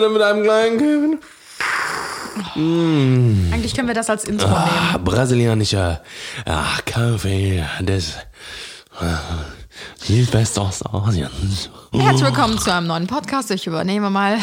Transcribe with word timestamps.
gerne 0.00 0.08
mit 0.12 0.22
einem 0.22 0.42
kleinen 0.42 0.78
Kevin. 0.78 1.18
Eigentlich 3.52 3.74
können 3.74 3.88
wir 3.88 3.94
das 3.94 4.08
als 4.10 4.24
Intro 4.24 4.48
nehmen. 4.48 4.60
Ah, 4.60 4.98
brasilianischer 4.98 6.02
ah, 6.46 6.78
Kaffee 6.86 7.64
des 7.80 8.14
äh, 9.00 10.04
Südwestostasiens. 10.04 11.70
Herzlich 11.92 12.24
willkommen 12.24 12.58
zu 12.58 12.72
einem 12.72 12.86
neuen 12.86 13.06
Podcast. 13.06 13.50
Ich 13.50 13.66
übernehme 13.66 14.10
mal 14.10 14.38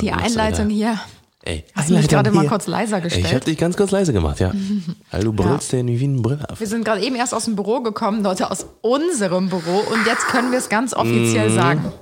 die 0.00 0.10
Und 0.10 0.16
was 0.16 0.24
Einleitung 0.24 0.68
hier. 0.68 0.98
Ey, 1.44 1.64
Hast 1.74 1.90
du 1.90 1.94
mich 1.94 2.06
gerade 2.06 2.30
mal 2.30 2.46
kurz 2.46 2.68
leiser 2.68 2.98
Ich 2.98 3.04
gestellt? 3.04 3.34
hab 3.34 3.44
dich 3.44 3.58
ganz 3.58 3.76
kurz 3.76 3.90
leise 3.90 4.12
gemacht, 4.12 4.38
ja. 4.38 4.52
Weil 5.10 5.24
du 5.24 5.32
brüllst 5.32 5.72
den 5.72 5.88
wie 5.88 6.06
ein 6.06 6.22
Brüller. 6.22 6.46
Wir 6.56 6.66
sind 6.68 6.84
gerade 6.84 7.02
eben 7.02 7.16
erst 7.16 7.34
aus 7.34 7.46
dem 7.46 7.56
Büro 7.56 7.80
gekommen, 7.80 8.22
Leute, 8.22 8.48
aus 8.48 8.66
unserem 8.80 9.48
Büro. 9.48 9.78
Und 9.92 10.06
jetzt 10.06 10.28
können 10.28 10.52
wir 10.52 10.58
es 10.58 10.68
ganz 10.68 10.94
offiziell 10.94 11.50
sagen. 11.50 11.92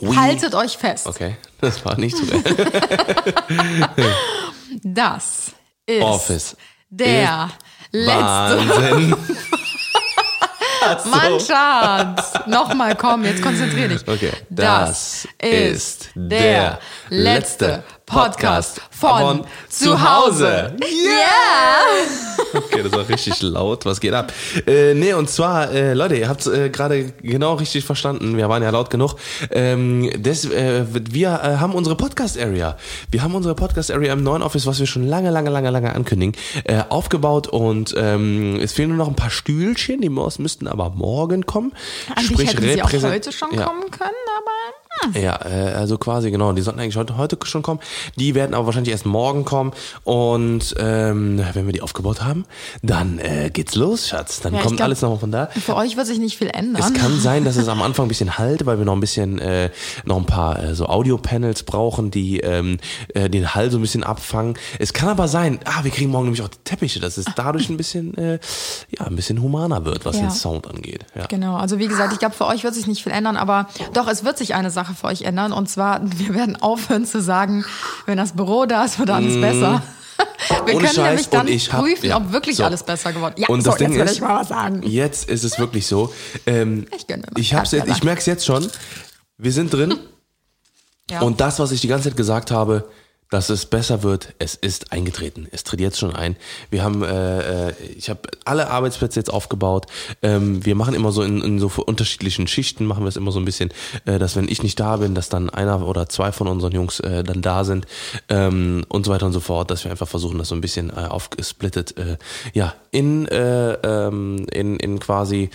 Oui. 0.00 0.16
Haltet 0.16 0.54
euch 0.54 0.76
fest. 0.76 1.06
Okay, 1.06 1.36
das 1.60 1.84
war 1.84 1.98
nicht 1.98 2.16
so. 2.16 2.24
Das 4.82 5.52
ist 5.86 6.02
Office. 6.02 6.56
der 6.90 7.48
letzte. 7.92 8.16
Wahnsinn. 8.18 9.16
Mann, 11.10 11.40
Schatz. 11.40 12.32
Nochmal, 12.46 12.94
komm, 12.94 13.24
jetzt 13.24 13.42
konzentrier 13.42 13.88
dich. 13.88 14.06
Okay, 14.06 14.30
Das, 14.50 15.26
das 15.38 15.50
ist 15.50 16.02
ist 16.04 16.10
der 16.14 16.78
letzte 17.08 17.66
letzte 17.66 17.84
Podcast 18.06 18.80
von 18.90 19.20
von 19.20 19.46
zu 19.68 20.00
Hause. 20.00 20.76
Yeah! 20.80 22.06
Okay, 22.54 22.82
das 22.82 22.92
war 22.92 23.08
richtig 23.08 23.42
laut. 23.42 23.84
Was 23.84 24.00
geht 24.00 24.14
ab? 24.14 24.32
Äh, 24.66 24.94
nee, 24.94 25.12
und 25.12 25.28
zwar, 25.28 25.70
äh, 25.72 25.94
Leute, 25.94 26.16
ihr 26.16 26.28
habt 26.28 26.46
äh, 26.46 26.70
gerade 26.70 27.12
genau 27.20 27.54
richtig 27.54 27.84
verstanden. 27.84 28.36
Wir 28.36 28.48
waren 28.48 28.62
ja 28.62 28.70
laut 28.70 28.88
genug. 28.88 29.16
Ähm, 29.50 30.10
das, 30.18 30.44
äh, 30.44 30.84
wir 30.88 31.28
äh, 31.28 31.56
haben 31.56 31.74
unsere 31.74 31.96
Podcast-Area. 31.96 32.76
Wir 33.10 33.22
haben 33.22 33.34
unsere 33.34 33.54
Podcast-Area 33.54 34.12
im 34.12 34.22
neuen 34.22 34.42
Office, 34.42 34.66
was 34.66 34.78
wir 34.78 34.86
schon 34.86 35.06
lange, 35.06 35.30
lange, 35.30 35.50
lange, 35.50 35.70
lange 35.70 35.94
ankündigen, 35.94 36.34
äh, 36.64 36.82
aufgebaut. 36.88 37.48
Und 37.48 37.94
ähm, 37.96 38.58
es 38.62 38.72
fehlen 38.72 38.90
nur 38.90 38.98
noch 38.98 39.08
ein 39.08 39.16
paar 39.16 39.30
Stühlchen. 39.30 40.00
Die 40.00 40.08
müssten 40.08 40.68
aber 40.68 40.90
morgen 40.90 41.44
kommen. 41.44 41.72
Eigentlich 42.14 42.48
hätten 42.48 42.62
sie 42.62 42.82
auch 42.82 42.92
heute 42.92 43.32
schon 43.32 43.52
ja. 43.52 43.64
kommen 43.64 43.90
können, 43.90 44.14
aber 44.38 44.85
hm. 45.02 45.22
Ja, 45.22 45.38
äh, 45.44 45.72
also 45.74 45.98
quasi 45.98 46.30
genau. 46.30 46.52
Die 46.52 46.62
sollten 46.62 46.80
eigentlich 46.80 46.96
heute, 46.96 47.16
heute 47.16 47.38
schon 47.44 47.62
kommen. 47.62 47.80
Die 48.16 48.34
werden 48.34 48.54
aber 48.54 48.66
wahrscheinlich 48.66 48.90
erst 48.92 49.06
morgen 49.06 49.44
kommen. 49.44 49.72
Und 50.04 50.74
ähm, 50.78 51.44
wenn 51.54 51.66
wir 51.66 51.72
die 51.72 51.82
aufgebaut 51.82 52.22
haben, 52.22 52.44
dann 52.82 53.18
äh, 53.18 53.50
geht's 53.52 53.74
los, 53.74 54.08
Schatz. 54.08 54.40
Dann 54.40 54.54
Ja, 54.54 54.62
kommt 54.62 54.76
glaub- 54.76 54.86
alles 54.86 55.02
nochmal 55.02 55.18
von 55.18 55.32
da. 55.32 55.46
für 55.48 55.76
euch 55.76 55.96
wird 55.96 56.06
sich 56.06 56.18
nicht 56.18 56.36
viel 56.38 56.48
ändern. 56.48 56.82
Es 56.82 56.94
kann 57.00 57.18
sein, 57.20 57.44
dass 57.44 57.56
es 57.56 57.68
am 57.68 57.82
Anfang 57.82 58.06
ein 58.06 58.08
bisschen 58.08 58.38
halt, 58.38 58.66
weil 58.66 58.78
wir 58.78 58.84
noch 58.84 58.94
ein 58.94 59.00
bisschen, 59.00 59.38
äh, 59.38 59.70
noch 60.04 60.16
ein 60.16 60.26
paar 60.26 60.62
äh, 60.62 60.74
so 60.74 60.86
Audio-Panels 60.86 61.64
brauchen, 61.64 62.10
die 62.10 62.40
ähm, 62.40 62.78
äh, 63.14 63.28
den 63.28 63.54
Hall 63.54 63.70
so 63.70 63.78
ein 63.78 63.82
bisschen 63.82 64.04
abfangen. 64.04 64.54
Es 64.78 64.92
kann 64.92 65.08
aber 65.08 65.28
sein, 65.28 65.60
ah, 65.64 65.82
wir 65.84 65.90
kriegen 65.90 66.10
morgen 66.10 66.24
nämlich 66.24 66.42
auch 66.42 66.48
die 66.48 66.58
Teppiche, 66.64 67.00
dass 67.00 67.16
es 67.18 67.26
dadurch 67.36 67.68
ein 67.68 67.76
bisschen, 67.76 68.16
äh, 68.16 68.38
ja, 68.98 69.06
ein 69.06 69.16
bisschen 69.16 69.42
humaner 69.42 69.84
wird, 69.84 70.04
was 70.04 70.16
Ja. 70.16 70.22
den 70.22 70.30
Sound 70.30 70.66
angeht. 70.68 71.04
Ja. 71.14 71.26
Genau, 71.26 71.56
also 71.56 71.78
wie 71.78 71.86
gesagt, 71.88 72.12
ich 72.12 72.18
glaube, 72.18 72.34
für 72.34 72.46
euch 72.46 72.64
wird 72.64 72.74
sich 72.74 72.86
nicht 72.86 73.02
viel 73.02 73.12
ändern, 73.12 73.36
aber 73.36 73.68
doch, 73.92 74.08
es 74.08 74.24
wird 74.24 74.38
sich 74.38 74.54
eine 74.54 74.70
Sache 74.70 74.85
für 74.94 75.06
euch 75.08 75.22
ändern. 75.22 75.52
Und 75.52 75.68
zwar, 75.68 76.00
wir 76.02 76.34
werden 76.34 76.56
aufhören 76.56 77.04
zu 77.06 77.20
sagen, 77.20 77.64
wenn 78.06 78.16
das 78.18 78.32
Büro 78.32 78.66
da 78.66 78.84
ist, 78.84 78.98
wird 78.98 79.10
alles 79.10 79.40
besser. 79.40 79.82
Wir 79.84 80.56
Mm. 80.62 80.62
Ohne 80.62 80.74
können 80.76 80.86
Scheiß, 80.94 80.96
nämlich 80.96 81.28
dann 81.28 81.46
hab- 81.48 81.80
prüfen, 81.84 82.06
ja, 82.08 82.16
ob 82.16 82.32
wirklich 82.32 82.56
so. 82.56 82.64
alles 82.64 82.82
besser 82.82 83.12
geworden 83.12 83.34
ist. 83.36 83.42
Ja, 83.42 83.48
Und 83.48 83.60
so, 83.62 83.70
das 83.70 83.78
Ding 83.78 83.90
jetzt 83.92 83.98
will 83.98 84.06
ist, 84.06 84.12
ich 84.14 84.20
mal 84.20 84.40
was 84.40 84.48
sagen. 84.48 84.82
Jetzt 84.82 85.28
ist 85.28 85.44
es 85.44 85.58
wirklich 85.58 85.86
so. 85.86 86.12
Ähm, 86.46 86.86
Ich 86.96 87.06
gönne 87.06 87.24
ich 87.36 87.52
hab's 87.54 87.72
jetzt, 87.72 87.88
ich 87.88 88.02
merk's 88.02 88.24
jetzt 88.26 88.44
schon. 88.46 88.66
Wir 89.38 89.52
sind 89.52 89.72
drin. 89.72 89.94
Ja. 91.08 91.20
Und 91.20 91.40
das, 91.40 91.60
was 91.60 91.70
ich 91.70 91.80
die 91.80 91.86
ganze 91.86 92.08
Zeit 92.08 92.16
gesagt 92.16 92.50
habe, 92.50 92.88
dass 93.30 93.50
es 93.50 93.66
besser 93.66 94.02
wird, 94.02 94.34
es 94.38 94.54
ist 94.54 94.92
eingetreten. 94.92 95.48
Es 95.50 95.64
tritt 95.64 95.80
jetzt 95.80 95.98
schon 95.98 96.14
ein. 96.14 96.36
Wir 96.70 96.84
haben, 96.84 97.02
äh, 97.02 97.68
äh, 97.68 97.74
ich 97.96 98.08
habe 98.08 98.20
alle 98.44 98.70
Arbeitsplätze 98.70 99.18
jetzt 99.18 99.32
aufgebaut. 99.32 99.86
Ähm, 100.22 100.64
wir 100.64 100.76
machen 100.76 100.94
immer 100.94 101.10
so 101.10 101.22
in, 101.22 101.42
in 101.42 101.58
so 101.58 101.70
unterschiedlichen 101.84 102.46
Schichten, 102.46 102.86
machen 102.86 103.02
wir 103.02 103.08
es 103.08 103.16
immer 103.16 103.32
so 103.32 103.40
ein 103.40 103.44
bisschen, 103.44 103.70
äh, 104.04 104.18
dass 104.18 104.36
wenn 104.36 104.48
ich 104.48 104.62
nicht 104.62 104.78
da 104.78 104.98
bin, 104.98 105.14
dass 105.14 105.28
dann 105.28 105.50
einer 105.50 105.86
oder 105.86 106.08
zwei 106.08 106.30
von 106.30 106.46
unseren 106.46 106.72
Jungs 106.72 107.00
äh, 107.00 107.24
dann 107.24 107.42
da 107.42 107.64
sind 107.64 107.86
ähm, 108.28 108.84
und 108.88 109.04
so 109.04 109.12
weiter 109.12 109.26
und 109.26 109.32
so 109.32 109.40
fort, 109.40 109.70
dass 109.70 109.84
wir 109.84 109.90
einfach 109.90 110.08
versuchen, 110.08 110.38
das 110.38 110.48
so 110.48 110.54
ein 110.54 110.60
bisschen 110.60 110.90
äh, 110.90 111.06
aufgesplittet, 111.08 111.96
äh, 111.98 112.18
ja, 112.52 112.74
in, 112.92 113.26
äh, 113.26 113.72
ähm, 113.72 114.46
in, 114.52 114.76
in 114.76 115.00
quasi 115.00 115.50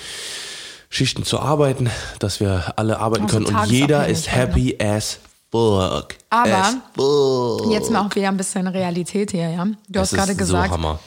Schichten 0.89 1.23
zu 1.23 1.39
arbeiten, 1.39 1.89
dass 2.19 2.41
wir 2.41 2.73
alle 2.75 2.99
arbeiten 2.99 3.23
Also 3.23 3.37
können 3.37 3.55
und 3.55 3.71
jeder 3.71 4.07
ist 4.09 4.27
ne? 4.27 4.33
happy 4.33 4.77
as 4.77 5.19
fuck. 5.51 6.15
Aber 6.29 6.57
as 6.57 6.77
fuck. 6.95 7.71
Jetzt 7.71 7.91
mal 7.91 8.05
auch 8.05 8.15
wieder 8.15 8.29
ein 8.29 8.37
bisschen 8.37 8.67
Realität 8.67 9.31
hier, 9.31 9.49
ja. 9.49 9.65
Du 9.87 9.99
hast 9.99 10.11
Das 10.13 10.17
gerade 10.19 10.31
ist 10.31 10.37
gesagt, 10.37 10.73
So. 10.73 10.99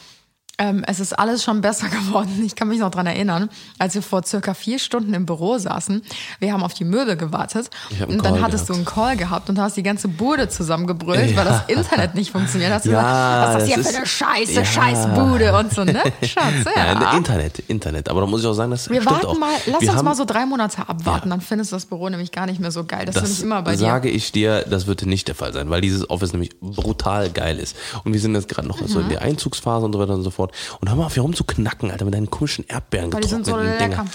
Ähm, 0.56 0.84
es 0.86 1.00
ist 1.00 1.12
alles 1.18 1.42
schon 1.42 1.60
besser 1.62 1.88
geworden. 1.90 2.42
Ich 2.46 2.54
kann 2.54 2.68
mich 2.68 2.78
noch 2.78 2.90
dran 2.92 3.06
erinnern, 3.06 3.48
als 3.78 3.94
wir 3.96 4.02
vor 4.02 4.22
circa 4.24 4.54
vier 4.54 4.78
Stunden 4.78 5.12
im 5.12 5.26
Büro 5.26 5.58
saßen. 5.58 6.02
Wir 6.38 6.52
haben 6.52 6.62
auf 6.62 6.74
die 6.74 6.84
Möbel 6.84 7.16
gewartet. 7.16 7.70
Und 8.06 8.24
dann 8.24 8.40
hattest 8.40 8.66
gehabt. 8.66 8.68
du 8.68 8.74
einen 8.74 8.84
Call 8.84 9.16
gehabt 9.16 9.48
und 9.50 9.58
hast 9.58 9.76
die 9.76 9.82
ganze 9.82 10.06
Bude 10.06 10.48
zusammengebrüllt, 10.48 11.36
weil 11.36 11.44
das 11.44 11.62
Internet 11.66 12.14
nicht 12.14 12.30
funktioniert. 12.30 12.70
Hast 12.72 12.84
du 12.86 12.90
Ja, 12.90 13.00
gesagt, 13.02 13.46
was 13.46 13.54
ist 13.54 13.58
das 13.60 13.66
hier 13.66 13.76
das 13.76 13.84
für 13.86 13.90
ist- 13.90 13.96
eine 13.96 14.06
Scheiße, 14.06 14.52
ja. 14.52 14.64
Scheißbude 14.64 15.58
und 15.58 15.72
so, 15.74 15.84
ne? 15.84 16.02
Schatz, 16.22 16.54
ja. 16.76 17.00
Ja, 17.00 17.16
Internet, 17.16 17.58
Internet. 17.68 18.08
Aber 18.08 18.20
da 18.20 18.26
muss 18.28 18.40
ich 18.42 18.46
auch 18.46 18.52
sagen, 18.54 18.70
das 18.70 18.88
wir 18.88 19.00
stimmt 19.00 19.10
warten 19.12 19.26
auch. 19.26 19.38
mal, 19.38 19.50
lass 19.66 19.80
wir 19.80 19.88
uns 19.88 19.98
haben, 19.98 20.04
mal 20.04 20.14
so 20.14 20.24
drei 20.24 20.46
Monate 20.46 20.88
abwarten, 20.88 21.28
Ja. 21.28 21.34
dann 21.34 21.40
findest 21.40 21.72
du 21.72 21.76
das 21.76 21.86
Büro 21.86 22.08
nämlich 22.08 22.30
gar 22.30 22.46
nicht 22.46 22.60
mehr 22.60 22.70
so 22.70 22.84
geil. 22.84 23.06
Das, 23.06 23.16
finde 23.16 23.28
das 23.28 23.38
ich 23.38 23.44
immer 23.44 23.62
bei 23.62 23.72
dir. 23.72 23.78
sage 23.78 24.08
ich 24.08 24.30
dir, 24.30 24.62
das 24.70 24.86
wird 24.86 25.04
nicht 25.04 25.26
der 25.26 25.34
Fall 25.34 25.52
sein, 25.52 25.68
weil 25.68 25.80
dieses 25.80 26.08
Office 26.10 26.32
nämlich 26.32 26.50
brutal 26.60 27.30
geil 27.30 27.58
ist. 27.58 27.74
Und 28.04 28.12
wir 28.12 28.20
sind 28.20 28.36
jetzt 28.36 28.48
gerade 28.48 28.68
noch 28.68 28.78
so 28.86 28.98
Mhm. 28.98 29.04
in 29.06 29.08
der 29.10 29.22
Einzugsphase 29.22 29.84
und 29.84 29.92
so 29.92 29.98
weiter 29.98 30.14
und 30.14 30.22
so 30.22 30.30
fort. 30.30 30.43
Und 30.80 30.88
hör 30.88 30.96
mal 30.96 31.06
auf, 31.06 31.14
hier 31.14 31.22
rumzuknacken, 31.22 31.90
Alter, 31.90 32.04
mit 32.04 32.14
deinen 32.14 32.30
komischen 32.30 32.64
Erdbeeren 32.68 33.12
Weil 33.12 33.22
so 33.26 33.36
getrockneten. 33.38 33.78
Dinger. 33.78 34.06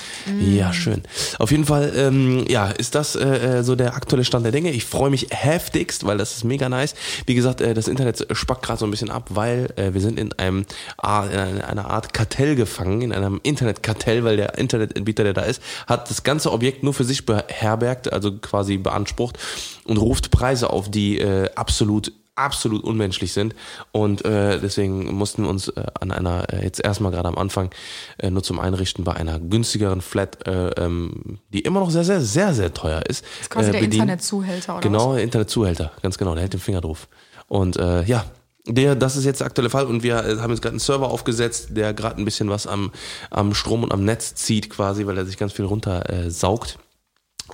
Ja, 0.41 0.73
schön. 0.73 1.03
Auf 1.37 1.51
jeden 1.51 1.65
Fall, 1.65 1.91
ähm, 1.95 2.45
ja, 2.47 2.67
ist 2.69 2.95
das 2.95 3.15
äh, 3.15 3.59
äh, 3.59 3.63
so 3.63 3.75
der 3.75 3.95
aktuelle 3.95 4.23
Stand 4.25 4.45
der 4.45 4.51
Dinge. 4.51 4.71
Ich 4.71 4.85
freue 4.85 5.09
mich 5.09 5.27
heftigst, 5.31 6.05
weil 6.05 6.17
das 6.17 6.35
ist 6.37 6.43
mega 6.43 6.69
nice. 6.69 6.95
Wie 7.25 7.35
gesagt, 7.35 7.61
äh, 7.61 7.73
das 7.73 7.87
Internet 7.87 8.27
spackt 8.33 8.63
gerade 8.63 8.79
so 8.79 8.85
ein 8.85 8.91
bisschen 8.91 9.09
ab, 9.11 9.29
weil 9.31 9.73
äh, 9.75 9.93
wir 9.93 10.01
sind 10.01 10.19
in 10.19 10.33
einem 10.33 10.59
in 10.59 10.65
einer- 11.01 11.67
einer 11.67 11.89
Art 11.89 12.13
Kartell 12.13 12.55
gefangen, 12.55 13.01
in 13.01 13.13
einem 13.13 13.39
Internetkartell, 13.43 14.23
weil 14.23 14.37
der 14.37 14.57
Internetanbieter, 14.57 15.23
der 15.23 15.33
da 15.33 15.41
ist, 15.41 15.61
hat 15.87 16.09
das 16.09 16.23
ganze 16.23 16.51
Objekt 16.51 16.83
nur 16.83 16.93
für 16.93 17.03
sich 17.03 17.25
beherbergt, 17.25 18.11
also 18.11 18.37
quasi 18.37 18.77
beansprucht 18.77 19.37
und 19.85 19.97
ruft 19.97 20.31
Preise 20.31 20.69
auf, 20.69 20.89
die 20.89 21.19
äh, 21.19 21.49
absolut 21.55 22.11
absolut 22.39 22.83
unmenschlich 22.83 23.33
sind 23.33 23.55
und 23.91 24.25
äh, 24.25 24.59
deswegen 24.59 25.13
mussten 25.13 25.43
wir 25.43 25.49
uns 25.49 25.67
äh, 25.67 25.83
an 25.99 26.11
einer 26.11 26.51
äh, 26.51 26.63
jetzt 26.63 26.83
erstmal 26.83 27.11
gerade 27.11 27.27
am 27.27 27.37
Anfang 27.37 27.69
äh, 28.17 28.29
nur 28.29 28.43
zum 28.43 28.59
Einrichten 28.59 29.03
bei 29.03 29.13
einer 29.13 29.39
günstigeren 29.39 30.01
Flat, 30.01 30.47
äh, 30.47 30.69
ähm, 30.69 31.39
die 31.49 31.59
immer 31.59 31.79
noch 31.81 31.91
sehr 31.91 32.03
sehr 32.03 32.21
sehr 32.21 32.53
sehr 32.53 32.73
teuer 32.73 33.01
ist. 33.07 33.23
Das 33.23 33.41
ist 33.41 33.49
quasi 33.49 33.69
äh, 33.69 33.73
der. 33.73 33.83
Internetzuhälter 33.83 34.73
oder 34.73 34.81
Genau, 34.81 35.13
der 35.13 35.23
Internetzuhälter, 35.23 35.91
ganz 36.01 36.17
genau, 36.17 36.33
der 36.33 36.43
hält 36.43 36.53
den 36.53 36.59
Finger 36.59 36.81
drauf. 36.81 37.07
Und 37.47 37.77
äh, 37.77 38.03
ja, 38.03 38.25
der, 38.65 38.95
das 38.95 39.15
ist 39.15 39.25
jetzt 39.25 39.39
der 39.39 39.47
aktuelle 39.47 39.69
Fall 39.69 39.85
und 39.85 40.03
wir 40.03 40.23
äh, 40.23 40.37
haben 40.37 40.51
jetzt 40.51 40.61
gerade 40.61 40.73
einen 40.73 40.79
Server 40.79 41.09
aufgesetzt, 41.09 41.69
der 41.71 41.93
gerade 41.93 42.17
ein 42.21 42.25
bisschen 42.25 42.49
was 42.49 42.67
am, 42.67 42.91
am 43.29 43.53
Strom 43.53 43.83
und 43.83 43.91
am 43.91 44.03
Netz 44.03 44.35
zieht 44.35 44.69
quasi, 44.69 45.05
weil 45.05 45.17
er 45.17 45.25
sich 45.25 45.37
ganz 45.37 45.53
viel 45.53 45.65
runter 45.65 46.09
äh, 46.09 46.29
saugt. 46.29 46.77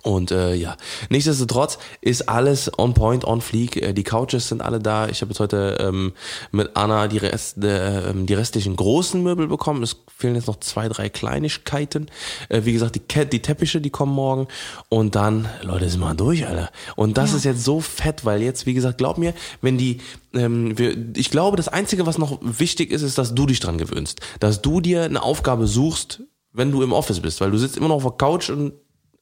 Und 0.04 0.32
äh, 0.32 0.54
ja, 0.54 0.78
nichtsdestotrotz 1.10 1.78
ist 2.02 2.30
alles 2.30 2.72
on 2.78 2.94
point, 2.94 3.26
on 3.26 3.42
fleek. 3.42 3.78
Äh, 3.78 3.94
Die 3.94 4.04
Couches 4.04 4.50
sind 4.50 4.62
alle 4.62 4.80
da. 4.80 5.08
Ich 5.08 5.22
habe 5.22 5.32
jetzt 5.32 5.40
heute 5.40 5.78
ähm, 5.80 6.14
mit 6.52 6.72
Anna 6.76 7.08
die, 7.08 7.18
Rest, 7.18 7.64
äh, 7.64 8.10
ähm, 8.10 8.26
die 8.26 8.34
restlichen 8.34 8.76
großen 8.76 9.22
Möbel 9.22 9.48
bekommen. 9.48 9.84
Es 9.84 9.98
fehlen 10.18 10.36
jetzt 10.36 10.48
noch 10.48 10.60
zwei, 10.60 10.88
drei 10.90 11.10
Kleinigkeiten. 11.10 12.08
Äh, 12.50 12.62
wie 12.66 12.74
gesagt, 12.74 12.96
die, 12.96 13.26
die 13.26 13.42
Teppiche, 13.42 13.82
die 13.82 13.90
kommen 13.90 14.14
morgen. 14.14 14.48
Und 14.90 15.16
dann, 15.16 15.48
Leute, 15.62 15.90
sind 15.90 16.00
wir 16.02 16.14
durch, 16.16 16.48
Alter. 16.48 16.70
Und 16.96 17.18
das 17.18 17.32
Ja. 17.32 17.38
ist 17.38 17.44
jetzt 17.46 17.64
so 17.64 17.82
fett, 17.82 18.26
weil 18.26 18.42
jetzt, 18.42 18.66
wie 18.66 18.74
gesagt, 18.74 18.98
glaub 18.98 19.18
mir, 19.18 19.34
wenn 19.62 19.78
die, 19.78 20.00
ähm, 20.34 20.78
wir, 20.78 20.96
ich 21.16 21.32
glaube, 21.32 21.58
das 21.58 21.68
Einzige, 21.68 22.06
was 22.06 22.18
noch 22.18 22.40
wichtig 22.42 22.92
ist, 22.92 23.02
ist, 23.02 23.18
dass 23.18 23.34
du 23.36 23.46
dich 23.46 23.60
dran 23.60 23.78
gewöhnst. 23.78 24.22
Dass 24.40 24.62
du 24.62 24.82
dir 24.82 25.04
eine 25.04 25.22
Aufgabe 25.24 25.68
suchst, 25.68 26.22
wenn 26.54 26.72
du 26.72 26.82
im 26.84 26.94
Office 26.94 27.20
bist, 27.20 27.42
weil 27.42 27.52
du 27.52 27.58
sitzt 27.58 27.76
immer 27.76 27.90
noch 27.90 27.96
auf 27.96 28.04
der 28.04 28.12
Couch 28.14 28.50
und 28.50 28.74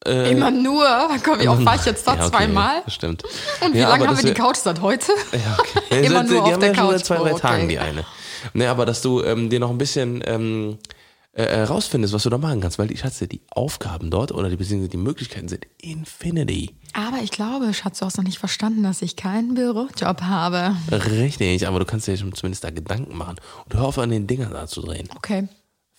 Immer 0.05 0.51
nur, 0.51 0.85
komm, 1.23 1.39
wie 1.39 1.47
oft 1.47 1.63
war 1.65 1.75
ich 1.75 1.85
jetzt 1.85 2.05
da? 2.07 2.15
Ja, 2.15 2.21
okay, 2.25 2.29
Zweimal? 2.37 2.83
Stimmt. 2.87 3.23
Und 3.65 3.73
wie 3.73 3.79
Ja, 3.79 3.89
lange 3.89 4.07
haben 4.07 4.17
wir 4.17 4.23
die 4.33 4.39
Couch 4.39 4.57
seit 4.57 4.81
heute? 4.81 5.11
Ja, 5.31 5.57
okay. 5.59 6.05
Immer 6.05 6.23
die 6.23 6.31
nur 6.31 6.43
auf 6.43 6.51
haben 6.53 6.59
der 6.59 6.69
ja 6.69 6.75
schon 6.75 6.83
Couch. 6.87 6.91
seit 6.97 7.05
zwei, 7.05 7.15
drei 7.17 7.31
Oh, 7.31 7.33
okay. 7.35 7.41
Tagen 7.41 7.69
die 7.69 7.79
eine. 7.79 8.05
Ne, 8.53 8.67
aber 8.69 8.85
dass 8.85 9.01
du 9.01 9.23
ähm, 9.23 9.49
dir 9.49 9.59
noch 9.59 9.69
ein 9.69 9.77
bisschen 9.77 10.21
ähm, 10.25 10.77
äh, 11.31 11.43
äh, 11.43 11.63
rausfindest, 11.63 12.13
was 12.13 12.23
du 12.23 12.29
da 12.29 12.37
machen 12.37 12.59
kannst, 12.59 12.77
weil 12.77 12.91
ich 12.91 13.03
hatte 13.05 13.27
die 13.27 13.41
Aufgaben 13.51 14.11
dort 14.11 14.31
oder 14.33 14.49
die 14.49 14.57
beziehungsweise 14.57 14.89
die 14.89 14.97
Möglichkeiten 14.97 15.47
sind 15.47 15.65
Infinity. 15.81 16.75
Aber 16.93 17.17
ich 17.23 17.31
glaube, 17.31 17.73
Schatz, 17.73 17.99
du 17.99 18.05
hast 18.05 18.17
noch 18.17 18.23
nicht 18.25 18.37
verstanden, 18.37 18.83
dass 18.83 19.01
ich 19.01 19.15
keinen 19.15 19.55
Bürojob 19.55 20.21
habe. 20.21 20.75
Richtig, 20.91 21.65
aber 21.67 21.79
du 21.79 21.85
kannst 21.85 22.07
dir 22.07 22.15
zumindest 22.17 22.63
da 22.63 22.69
Gedanken 22.69 23.17
machen 23.17 23.37
und 23.65 23.73
hör 23.73 23.85
auf 23.85 23.97
an 23.97 24.09
den 24.11 24.27
Dingern 24.27 24.51
da 24.51 24.67
zu 24.67 24.81
drehen. 24.81 25.09
Okay. 25.15 25.47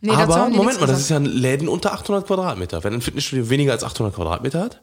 Nee, 0.00 0.10
aber 0.12 0.48
Moment 0.50 0.80
mal, 0.80 0.86
das 0.86 0.98
ist 1.00 1.10
ja 1.10 1.16
ein 1.16 1.24
Läden 1.26 1.68
unter 1.68 1.92
800 1.94 2.26
Quadratmeter. 2.26 2.82
Wenn 2.84 2.92
ein 2.94 3.00
Fitnessstudio 3.00 3.48
weniger 3.50 3.72
als 3.72 3.84
800 3.84 4.14
Quadratmeter 4.14 4.60
hat, 4.60 4.82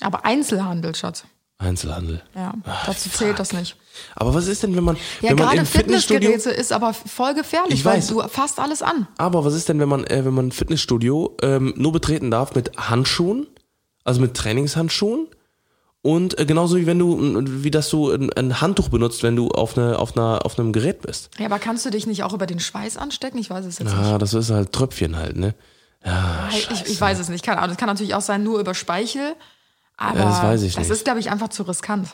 Aber 0.00 0.24
Einzelhandel, 0.24 0.94
Schatz. 0.94 1.24
Einzelhandel. 1.58 2.22
Ja, 2.34 2.54
Ach, 2.64 2.86
dazu 2.86 3.08
fuck. 3.08 3.18
zählt 3.18 3.38
das 3.38 3.52
nicht. 3.52 3.76
Aber 4.16 4.32
was 4.34 4.46
ist 4.48 4.62
denn, 4.62 4.74
wenn 4.74 4.82
man, 4.84 4.96
Ja, 5.20 5.30
wenn 5.30 5.36
man 5.38 5.48
gerade 5.54 5.64
Fitnessstudio, 5.66 6.30
Fitnessgeräte 6.30 6.60
ist 6.60 6.72
aber 6.72 6.92
voll 6.94 7.34
gefährlich, 7.34 7.74
Ich 7.80 7.84
weil 7.84 7.98
weiß. 7.98 8.08
du 8.08 8.20
fasst 8.28 8.58
alles 8.58 8.82
an. 8.82 9.06
aber 9.18 9.44
was 9.44 9.54
ist 9.54 9.68
denn, 9.68 9.78
wenn 9.78 9.88
man, 9.88 10.04
äh, 10.04 10.24
wenn 10.24 10.34
man 10.34 10.46
ein 10.48 10.52
Fitnessstudio 10.52 11.36
ähm, 11.42 11.74
nur 11.76 11.92
betreten 11.92 12.30
darf 12.30 12.54
mit 12.54 12.76
Handschuhen, 12.78 13.46
also 14.04 14.20
mit 14.20 14.34
Trainingshandschuhen 14.34 15.28
und 16.02 16.38
äh, 16.38 16.46
genauso 16.46 16.76
wie 16.76 16.86
wenn 16.86 16.98
du, 16.98 17.18
wie 17.62 17.70
dass 17.70 17.88
du 17.90 18.10
ein, 18.10 18.32
ein 18.32 18.60
Handtuch 18.60 18.88
benutzt, 18.88 19.22
wenn 19.22 19.36
du 19.36 19.48
auf, 19.48 19.78
eine, 19.78 19.98
auf, 19.98 20.16
einer, 20.16 20.44
auf 20.44 20.58
einem 20.58 20.72
Gerät 20.72 21.02
bist. 21.02 21.30
Ja, 21.38 21.46
aber 21.46 21.58
kannst 21.58 21.86
du 21.86 21.90
dich 21.90 22.06
nicht 22.06 22.24
auch 22.24 22.32
über 22.32 22.46
den 22.46 22.58
Schweiß 22.60 22.96
anstecken? 22.96 23.38
Ich 23.38 23.50
weiß 23.50 23.64
es 23.64 23.78
jetzt 23.78 23.92
Ah, 23.92 24.18
das 24.18 24.34
ist 24.34 24.50
halt 24.50 24.72
Tröpfchen 24.72 25.16
halt, 25.16 25.36
ne? 25.36 25.54
Ja, 26.04 26.48
nicht. 26.50 26.70
Ich, 26.72 26.86
ich 26.92 27.00
weiß 27.00 27.20
es 27.20 27.28
nicht. 27.28 27.48
Ahnung. 27.48 27.68
Das 27.68 27.76
kann 27.76 27.86
natürlich 27.86 28.14
auch 28.14 28.20
sein, 28.20 28.42
nur 28.42 28.58
über 28.58 28.74
Speichel. 28.74 29.34
Aber 29.96 30.18
Ja, 30.18 30.24
das 30.24 30.42
weiß 30.42 30.62
ich 30.62 30.74
das 30.74 30.88
nicht. 30.88 30.96
ist, 30.96 31.04
glaube 31.04 31.20
ich, 31.20 31.30
einfach 31.30 31.48
zu 31.48 31.62
riskant. 31.62 32.08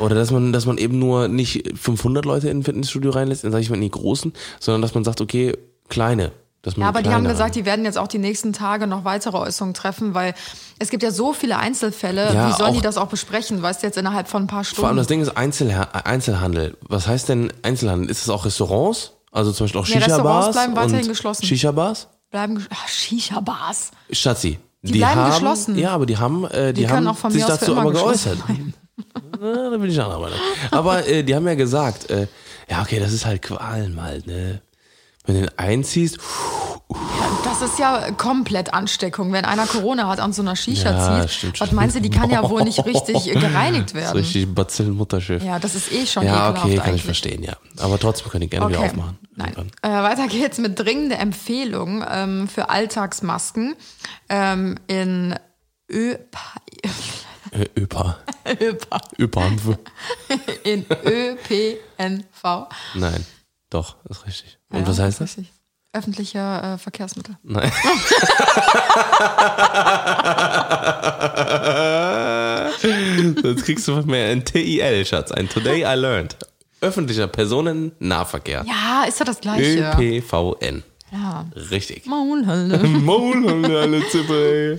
Oder 0.00 0.16
dass 0.16 0.32
man, 0.32 0.52
dass 0.52 0.66
man 0.66 0.76
eben 0.78 0.98
nur 0.98 1.28
nicht 1.28 1.78
500 1.78 2.24
Leute 2.24 2.48
in 2.50 2.58
ein 2.58 2.62
Fitnessstudio 2.64 3.12
reinlässt, 3.12 3.44
dann 3.44 3.52
sage 3.52 3.62
ich 3.62 3.70
mal 3.70 3.76
in 3.76 3.82
die 3.82 3.90
großen, 3.90 4.32
sondern 4.58 4.82
dass 4.82 4.94
man 4.94 5.04
sagt, 5.04 5.20
okay, 5.20 5.56
kleine. 5.88 6.32
Ja, 6.74 6.88
aber 6.88 7.02
die 7.02 7.10
haben 7.10 7.24
gesagt, 7.24 7.54
die 7.54 7.64
werden 7.64 7.84
jetzt 7.84 7.98
auch 7.98 8.08
die 8.08 8.18
nächsten 8.18 8.52
Tage 8.52 8.86
noch 8.86 9.04
weitere 9.04 9.36
Äußerungen 9.36 9.74
treffen, 9.74 10.14
weil 10.14 10.34
es 10.78 10.90
gibt 10.90 11.02
ja 11.02 11.10
so 11.10 11.32
viele 11.32 11.58
Einzelfälle. 11.58 12.34
Ja, 12.34 12.48
Wie 12.48 12.52
sollen 12.52 12.74
die 12.74 12.80
das 12.80 12.96
auch 12.96 13.08
besprechen? 13.08 13.62
Weißt 13.62 13.82
du, 13.82 13.86
jetzt 13.86 13.96
innerhalb 13.96 14.28
von 14.28 14.44
ein 14.44 14.46
paar 14.46 14.64
Vor 14.64 14.88
allem 14.88 14.94
Stunden. 14.94 14.96
das 14.98 15.06
Ding 15.06 15.20
ist 15.20 15.36
Einzelha 15.36 15.82
Einzelhandel. 16.04 16.76
Was 16.88 17.06
heißt 17.06 17.28
denn 17.28 17.52
Einzelhandel? 17.62 18.10
Ist 18.10 18.22
es 18.22 18.28
auch 18.28 18.44
Restaurants? 18.44 19.12
Also 19.30 19.52
zum 19.52 19.64
Beispiel 19.64 19.80
auch 19.80 19.86
Shisha-Bars? 19.86 20.08
Restaurants 20.08 20.56
bleiben 20.56 20.76
weiterhin 20.76 21.08
geschlossen. 21.08 21.46
Shisha-Bars? 21.46 22.08
Bleiben 22.30 22.66
Shisha-Bars. 22.88 23.90
Schatzi. 24.10 24.58
Die, 24.82 24.98
bleiben 24.98 25.20
haben, 25.20 25.30
geschlossen. 25.32 25.78
Ja, 25.78 25.90
aber 25.90 26.06
die 26.06 26.16
haben, 26.16 26.44
äh, 26.46 26.72
die, 26.72 26.82
Die 26.82 26.88
haben 26.88 27.06
auch 27.06 27.16
von 27.16 27.30
sich 27.30 27.44
dazu 27.44 27.72
immer 27.72 27.82
aber 27.82 27.92
geäußert. 27.92 28.38
Na, 29.40 29.70
da 29.70 29.76
bin 29.76 29.90
ich 29.90 30.00
anderer 30.00 30.20
Meinung. 30.20 30.38
Aber 30.70 31.06
äh, 31.06 31.22
die 31.22 31.34
haben 31.34 31.46
ja 31.46 31.54
gesagt, 31.54 32.10
äh, 32.10 32.26
ja, 32.68 32.82
okay, 32.82 32.98
das 32.98 33.12
ist 33.12 33.26
halt 33.26 33.42
Qualen 33.42 34.00
halt, 34.00 34.26
ne? 34.26 34.62
Wenn 35.26 35.34
du 35.34 35.40
den 35.42 35.58
einziehst, 35.58 36.18
Das 37.44 37.62
ist 37.62 37.78
ja 37.78 38.10
komplett 38.12 38.72
Ansteckung. 38.72 39.32
Wenn 39.32 39.44
einer 39.44 39.66
Corona 39.66 40.08
hat 40.08 40.20
und 40.20 40.34
so 40.34 40.42
einer 40.42 40.56
Shisha 40.56 40.90
Ja, 40.90 41.20
zieht, 41.22 41.30
stimmt 41.30 41.60
was 41.60 41.72
meinst 41.72 41.96
du, 41.96 42.00
die 42.00 42.10
kann 42.10 42.30
ja 42.30 42.48
wohl 42.48 42.62
nicht 42.62 42.84
richtig 42.84 43.24
gereinigt 43.32 43.88
ist 43.90 43.94
werden. 43.94 44.16
richtig 44.16 44.54
Bazillenmutterschiff. 44.54 45.42
Ja, 45.42 45.58
das 45.58 45.74
ist 45.74 45.90
eh 45.92 46.06
schon 46.06 46.24
Ja, 46.24 46.50
okay, 46.50 46.76
kann 46.76 46.86
eigentlich. 46.86 46.96
ich 46.96 47.04
verstehen, 47.04 47.42
ja. 47.42 47.56
Aber 47.78 47.98
trotzdem 47.98 48.30
können 48.30 48.42
die 48.42 48.48
gerne 48.50 48.68
wieder 48.68 48.78
Okay. 48.78 48.88
aufmachen. 48.90 49.18
Nein. 49.34 49.72
Äh, 49.82 49.88
weiter 49.88 50.28
geht's 50.28 50.58
mit 50.58 50.78
dringender 50.78 51.18
Empfehlung 51.18 52.04
ähm, 52.08 52.48
für 52.48 52.70
Alltagsmasken 52.70 53.74
ähm, 54.28 54.76
in 54.86 55.34
ÖPA, 55.90 56.38
Öpa. 57.76 58.18
ÖPA, 58.60 59.00
in 60.64 60.84
ÖPNV. 61.04 62.68
Nein, 62.94 63.26
doch, 63.70 63.96
ist 64.08 64.26
richtig. 64.26 64.58
Und 64.70 64.80
Ja, 64.80 64.86
was 64.88 64.98
heißt 64.98 65.20
das? 65.20 65.30
richtig. 65.36 65.52
Öffentliche 65.92 66.38
äh, 66.38 66.78
Verkehrsmittel. 66.78 67.36
Nein. 67.42 67.72
Sonst 73.42 73.64
kriegst 73.64 73.88
du 73.88 73.94
von 73.94 74.06
mir 74.06 74.26
ein 74.26 74.44
TIL, 74.44 75.04
Schatz. 75.04 75.32
Ein 75.32 75.48
Today 75.48 75.82
I 75.82 75.94
Learned. 75.98 76.36
Öffentlicher 76.80 77.26
Personennahverkehr. 77.26 78.64
Ja, 78.66 79.04
ist 79.08 79.18
ja 79.18 79.24
das 79.24 79.40
Gleiche. 79.40 79.92
ÖPVN. 79.98 80.82
Ja. 81.12 81.46
Richtig. 81.70 82.06
Maulhalle. 82.06 82.78
Maul 82.78 83.48
haben 83.48 83.66
wir 83.66 83.78
alle 83.80 84.06
Zippe. 84.08 84.78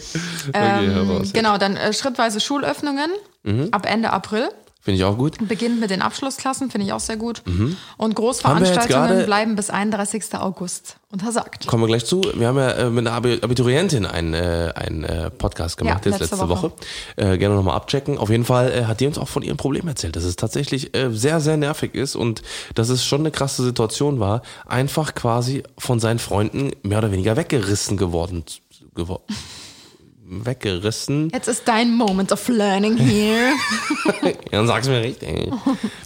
Okay, 0.49 0.87
heraus. 0.91 1.33
Genau, 1.33 1.57
dann 1.57 1.75
äh, 1.75 1.93
schrittweise 1.93 2.39
Schulöffnungen 2.39 3.11
Mhm. 3.43 3.69
ab 3.71 3.85
Ende 3.89 4.11
April. 4.11 4.49
Finde 4.87 4.99
ich 4.99 5.03
auch 5.03 5.17
gut. 5.17 5.35
Beginnt 5.49 5.81
mit 5.81 5.89
den 5.89 6.01
Abschlussklassen, 6.01 6.71
finde 6.71 6.87
ich 6.87 6.93
auch 6.93 7.01
sehr 7.01 7.17
gut. 7.17 7.41
Und 7.45 7.57
Mhm. 7.59 7.75
Jetzt 8.07 8.15
Großveranstaltungen 8.15 9.25
bleiben 9.25 9.55
bis 9.57 9.69
31. 9.69 10.35
August 10.39 10.95
untersagt. 11.11 11.67
Kommen 11.67 11.83
wir 11.83 11.87
gleich 11.87 12.05
zu. 12.05 12.21
Wir 12.35 12.47
haben 12.47 12.57
ja 12.57 12.71
äh, 12.71 12.89
mit 12.89 13.05
einer 13.05 13.13
Abi- 13.17 13.39
Abiturientin 13.41 14.05
einen, 14.05 14.33
äh, 14.33 14.71
einen 14.75 15.03
äh, 15.03 15.29
Podcast 15.29 15.75
gemacht, 15.75 16.05
Ja, 16.05 16.11
jetzt 16.11 16.21
letzte 16.21 16.35
letzte 16.37 16.49
Woche. 16.49 16.71
Woche. 17.17 17.31
Äh, 17.33 17.37
gerne 17.37 17.55
nochmal 17.55 17.75
abchecken. 17.75 18.17
Auf 18.17 18.29
jeden 18.29 18.45
Fall 18.45 18.87
hat 18.87 19.01
die 19.01 19.07
uns 19.07 19.17
auch 19.17 19.27
von 19.27 19.43
ihrem 19.43 19.57
Problem 19.57 19.85
erzählt, 19.89 20.15
dass 20.15 20.23
es 20.23 20.37
tatsächlich 20.37 20.91
sehr, 21.09 21.41
sehr 21.41 21.57
nervig 21.57 21.93
ist 21.93 22.15
und 22.15 22.41
dass 22.75 22.87
es 22.87 23.03
schon 23.03 23.19
eine 23.19 23.31
krasse 23.31 23.63
Situation 23.63 24.21
war, 24.21 24.41
einfach 24.65 25.15
quasi 25.15 25.63
von 25.77 25.99
seinen 25.99 26.19
Freunden 26.19 26.71
mehr 26.83 26.99
oder 26.99 27.11
weniger 27.11 27.35
weggerissen 27.35 27.97
geworden. 27.97 28.45
Gewor 28.95 29.19
weggerissen. 30.27 31.29
Jetzt 31.33 31.47
ist 31.47 31.67
dein 31.67 31.95
Moment 31.95 32.31
of 32.31 32.47
learning 32.47 32.97
here. 32.97 33.53
Ja, 34.51 34.59
dann 34.59 34.67
sag's 34.67 34.87
mir 34.87 35.01
richtig. 35.01 35.51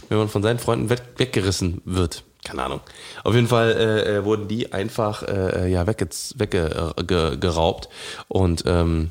Wenn 0.08 0.18
man 0.18 0.28
von 0.28 0.42
seinen 0.42 0.58
Freunden 0.58 0.90
weg, 0.90 1.02
weggerissen 1.16 1.80
wird. 1.84 2.24
Keine 2.44 2.64
Ahnung. 2.64 2.80
Auf 3.24 3.34
jeden 3.34 3.46
Fall 3.46 3.70
äh, 3.70 4.16
äh, 4.16 4.24
wurden 4.24 4.48
die 4.48 4.72
einfach 4.72 5.22
äh, 5.22 5.70
ja, 5.70 5.86
weggeraubt 5.86 6.34
wegge, 6.38 6.92
ge, 7.06 7.36
geraubt 7.36 7.88
und 8.28 8.64
ähm, 8.66 9.10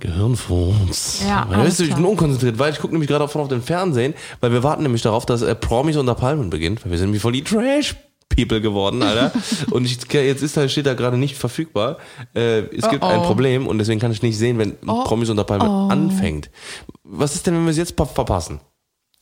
Gehirnfurz. 0.00 1.22
Ja, 1.26 1.46
weißt 1.48 1.80
du, 1.80 1.84
ich 1.84 1.94
bin 1.94 2.04
unkonzentriert, 2.04 2.58
weil 2.58 2.72
ich 2.72 2.78
gucke 2.78 2.94
nämlich 2.94 3.08
gerade 3.08 3.28
von 3.28 3.42
auf 3.42 3.48
dem 3.48 3.62
Fernsehen, 3.62 4.14
weil 4.40 4.52
wir 4.52 4.62
warten 4.62 4.82
nämlich 4.82 5.02
darauf, 5.02 5.26
dass 5.26 5.42
äh, 5.42 5.54
Promis 5.54 5.96
unter 5.96 6.14
Palmen 6.14 6.50
beginnt, 6.50 6.84
weil 6.84 6.92
wir 6.92 6.98
sind 6.98 7.08
nämlich 7.08 7.22
voll 7.22 7.32
die 7.32 7.44
Trash. 7.44 7.96
People 8.34 8.60
geworden, 8.62 9.02
Alter. 9.02 9.32
Und 9.70 9.84
ich, 9.84 9.98
jetzt 10.12 10.42
ist 10.42 10.56
da, 10.56 10.66
steht 10.68 10.86
da 10.86 10.94
gerade 10.94 11.18
nicht 11.18 11.36
verfügbar. 11.36 11.98
Äh, 12.34 12.60
es 12.74 12.88
gibt 12.88 13.02
Oh, 13.02 13.06
ein 13.08 13.20
oh. 13.20 13.24
Problem 13.24 13.66
und 13.66 13.76
deswegen 13.78 14.00
kann 14.00 14.12
ich 14.12 14.22
nicht 14.22 14.38
sehen, 14.38 14.56
wenn 14.58 14.78
Promis 14.78 15.28
unter 15.28 15.44
Palmen 15.44 15.90
anfängt. 15.90 16.50
Was 17.04 17.34
ist 17.34 17.46
denn, 17.46 17.54
wenn 17.54 17.64
wir 17.64 17.70
es 17.72 17.76
jetzt 17.76 17.96
pa- 17.96 18.06
verpassen? 18.06 18.60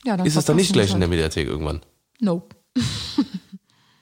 Ja, 0.04 0.16
dann 0.16 0.26
ist 0.26 0.36
es 0.36 0.44
dann 0.44 0.56
nicht 0.56 0.72
gleich 0.72 0.86
wir's 0.88 0.94
in 0.94 1.00
der 1.00 1.08
halt. 1.08 1.16
Mediathek 1.18 1.48
irgendwann? 1.48 1.80
Nope. 2.20 2.54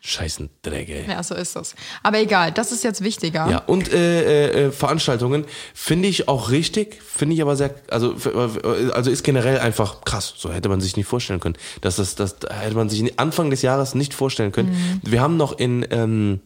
Scheißen 0.07 0.51
ey. 0.65 1.05
Ja, 1.09 1.21
so 1.23 1.35
ist 1.35 1.57
das. 1.57 1.75
Aber 2.05 2.21
egal, 2.21 2.53
das 2.53 2.71
ist 2.71 2.85
jetzt 2.85 3.03
wichtiger. 3.03 3.51
Ja, 3.51 3.59
und 3.67 3.93
äh, 3.93 4.45
äh, 4.47 4.67
äh, 4.67 4.71
Veranstaltungen 4.71 5.45
finde 5.75 6.07
ich 6.07 6.29
auch 6.29 6.51
richtig, 6.51 7.03
finde 7.03 7.35
ich 7.35 7.43
aber 7.43 7.57
sehr, 7.57 7.75
also, 7.91 8.13
äh, 8.13 8.93
also 8.93 9.11
ist 9.11 9.25
generell 9.25 9.59
einfach 9.59 10.03
krass. 10.05 10.35
So 10.37 10.53
hätte 10.53 10.69
man 10.69 10.81
sich 10.81 10.97
nicht 10.97 11.07
vorstellen 11.07 11.41
können. 11.41 11.57
Dass 11.81 11.97
das, 11.97 12.15
das 12.15 12.37
hätte 12.49 12.77
man 12.77 12.89
sich 12.89 13.19
Anfang 13.19 13.51
des 13.51 13.63
Jahres 13.63 13.97
nicht 13.97 14.15
vorstellen 14.15 14.53
können. 14.53 15.01
Wir 15.03 15.21
haben 15.21 15.37
noch 15.37 15.59
in, 15.59 15.85
ähm, 15.91 16.41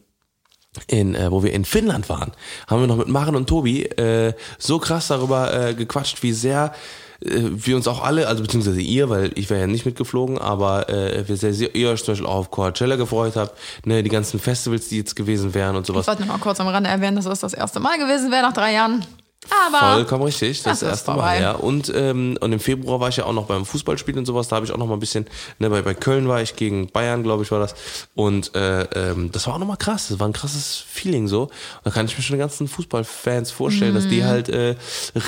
in, 0.87 1.13
äh, 1.13 1.31
wo 1.31 1.43
wir 1.43 1.53
in 1.53 1.63
Finnland 1.63 2.09
waren, 2.09 2.31
haben 2.65 2.81
wir 2.81 2.87
noch 2.87 2.97
mit 2.97 3.09
Maren 3.09 3.35
und 3.35 3.47
Tobi 3.47 3.83
äh, 3.83 4.33
so 4.57 4.79
krass 4.79 5.09
darüber 5.09 5.53
äh, 5.53 5.73
gequatscht, 5.75 6.23
wie 6.23 6.33
sehr 6.33 6.73
äh, 6.73 7.10
wir 7.23 7.75
uns 7.75 7.87
auch 7.87 8.03
alle, 8.03 8.27
also 8.27 8.41
beziehungsweise 8.41 8.81
ihr, 8.81 9.09
weil 9.09 9.31
ich 9.35 9.49
wäre 9.49 9.61
ja 9.61 9.67
nicht 9.67 9.85
mitgeflogen, 9.85 10.39
aber 10.39 10.89
äh, 10.89 11.27
wir 11.27 11.37
sehr, 11.37 11.53
sehr, 11.53 11.73
ihr 11.75 11.89
euch 11.89 12.03
zum 12.03 12.13
Beispiel 12.13 12.27
auch 12.27 12.35
auf 12.35 12.51
Coachella 12.51 12.95
gefreut 12.95 13.35
habt, 13.35 13.57
ne, 13.85 14.01
die 14.01 14.09
ganzen 14.09 14.39
Festivals, 14.39 14.89
die 14.89 14.97
jetzt 14.97 15.15
gewesen 15.15 15.53
wären 15.53 15.75
und 15.75 15.85
sowas. 15.85 16.01
Ich 16.01 16.07
wollte 16.07 16.23
nur 16.23 16.35
mal 16.35 16.41
kurz 16.41 16.59
am 16.59 16.67
Rande 16.67 16.89
erwähnen, 16.89 17.15
dass 17.15 17.25
es 17.25 17.39
das 17.39 17.53
erste 17.53 17.79
Mal 17.79 17.97
gewesen 17.99 18.31
wäre 18.31 18.41
nach 18.41 18.53
drei 18.53 18.73
Jahren. 18.73 19.05
Aber 19.49 19.93
Vollkommen 19.95 20.23
richtig, 20.23 20.61
das, 20.61 20.79
das 20.81 20.89
erste 20.89 21.11
Mal, 21.13 21.41
ja. 21.41 21.51
Und, 21.53 21.91
ähm, 21.95 22.37
und 22.39 22.53
im 22.53 22.59
Februar 22.59 22.99
war 22.99 23.09
ich 23.09 23.17
ja 23.17 23.25
auch 23.25 23.33
noch 23.33 23.47
beim 23.47 23.65
Fußballspiel 23.65 24.17
und 24.17 24.25
sowas, 24.25 24.47
da 24.47 24.55
habe 24.55 24.65
ich 24.65 24.71
auch 24.71 24.77
noch 24.77 24.85
mal 24.85 24.93
ein 24.93 24.99
bisschen, 24.99 25.25
ne, 25.57 25.69
bei, 25.69 25.81
bei 25.81 25.95
Köln 25.95 26.27
war 26.27 26.41
ich 26.41 26.55
gegen 26.55 26.87
Bayern, 26.91 27.23
glaube 27.23 27.43
ich, 27.43 27.51
war 27.51 27.59
das. 27.59 27.73
Und 28.13 28.55
äh, 28.55 28.83
ähm, 28.83 29.31
das 29.31 29.47
war 29.47 29.55
auch 29.55 29.59
noch 29.59 29.65
mal 29.65 29.77
krass, 29.77 30.09
das 30.09 30.19
war 30.19 30.27
ein 30.27 30.33
krasses 30.33 30.83
Feeling 30.87 31.27
so. 31.27 31.43
Und 31.43 31.51
da 31.83 31.89
kann 31.89 32.05
ich 32.05 32.15
mir 32.15 32.23
schon 32.23 32.35
die 32.35 32.39
ganzen 32.39 32.67
Fußballfans 32.67 33.49
vorstellen, 33.51 33.95
dass 33.95 34.05
Mhm. 34.05 34.09
die 34.09 34.23
halt 34.25 34.49
äh, 34.49 34.75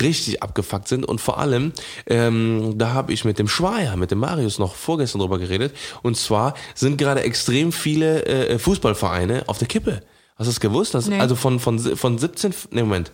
richtig 0.00 0.42
abgefuckt 0.44 0.86
sind. 0.86 1.04
Und 1.04 1.20
vor 1.20 1.38
allem, 1.38 1.72
ähm, 2.06 2.78
da 2.78 2.92
habe 2.94 3.12
ich 3.12 3.24
mit 3.24 3.38
dem 3.40 3.48
Schweier, 3.48 3.96
mit 3.96 4.12
dem 4.12 4.18
Marius 4.20 4.58
noch 4.60 4.76
vorgestern 4.76 5.20
drüber 5.20 5.38
geredet. 5.40 5.74
Und 6.02 6.16
zwar 6.16 6.54
sind 6.76 6.98
gerade 6.98 7.22
extrem 7.22 7.72
viele 7.72 8.24
äh, 8.26 8.58
Fußballvereine 8.60 9.44
auf 9.48 9.58
der 9.58 9.66
Kippe. 9.68 10.02
Hast 10.36 10.46
du 10.46 10.50
das 10.52 10.60
gewusst? 10.60 10.94
Das, 10.94 11.06
Nee. 11.08 11.18
Also 11.20 11.34
von, 11.34 11.58
von, 11.60 11.78
von 11.78 12.16
17, 12.18 12.54
ne 12.70 12.82
Moment, 12.84 13.10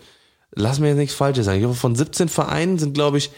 lass 0.55 0.81
mir 0.81 0.89
jetzt 0.89 0.97
nichts 0.99 1.15
Falsches 1.15 1.45
sagen. 1.47 1.59
Ich 1.59 1.63
glaube, 1.63 1.77
von 1.77 1.95
17 1.95 2.29
Vereinen 2.29 2.79
sind, 2.79 2.95
glaube 2.95 3.19
ich, 3.19 3.31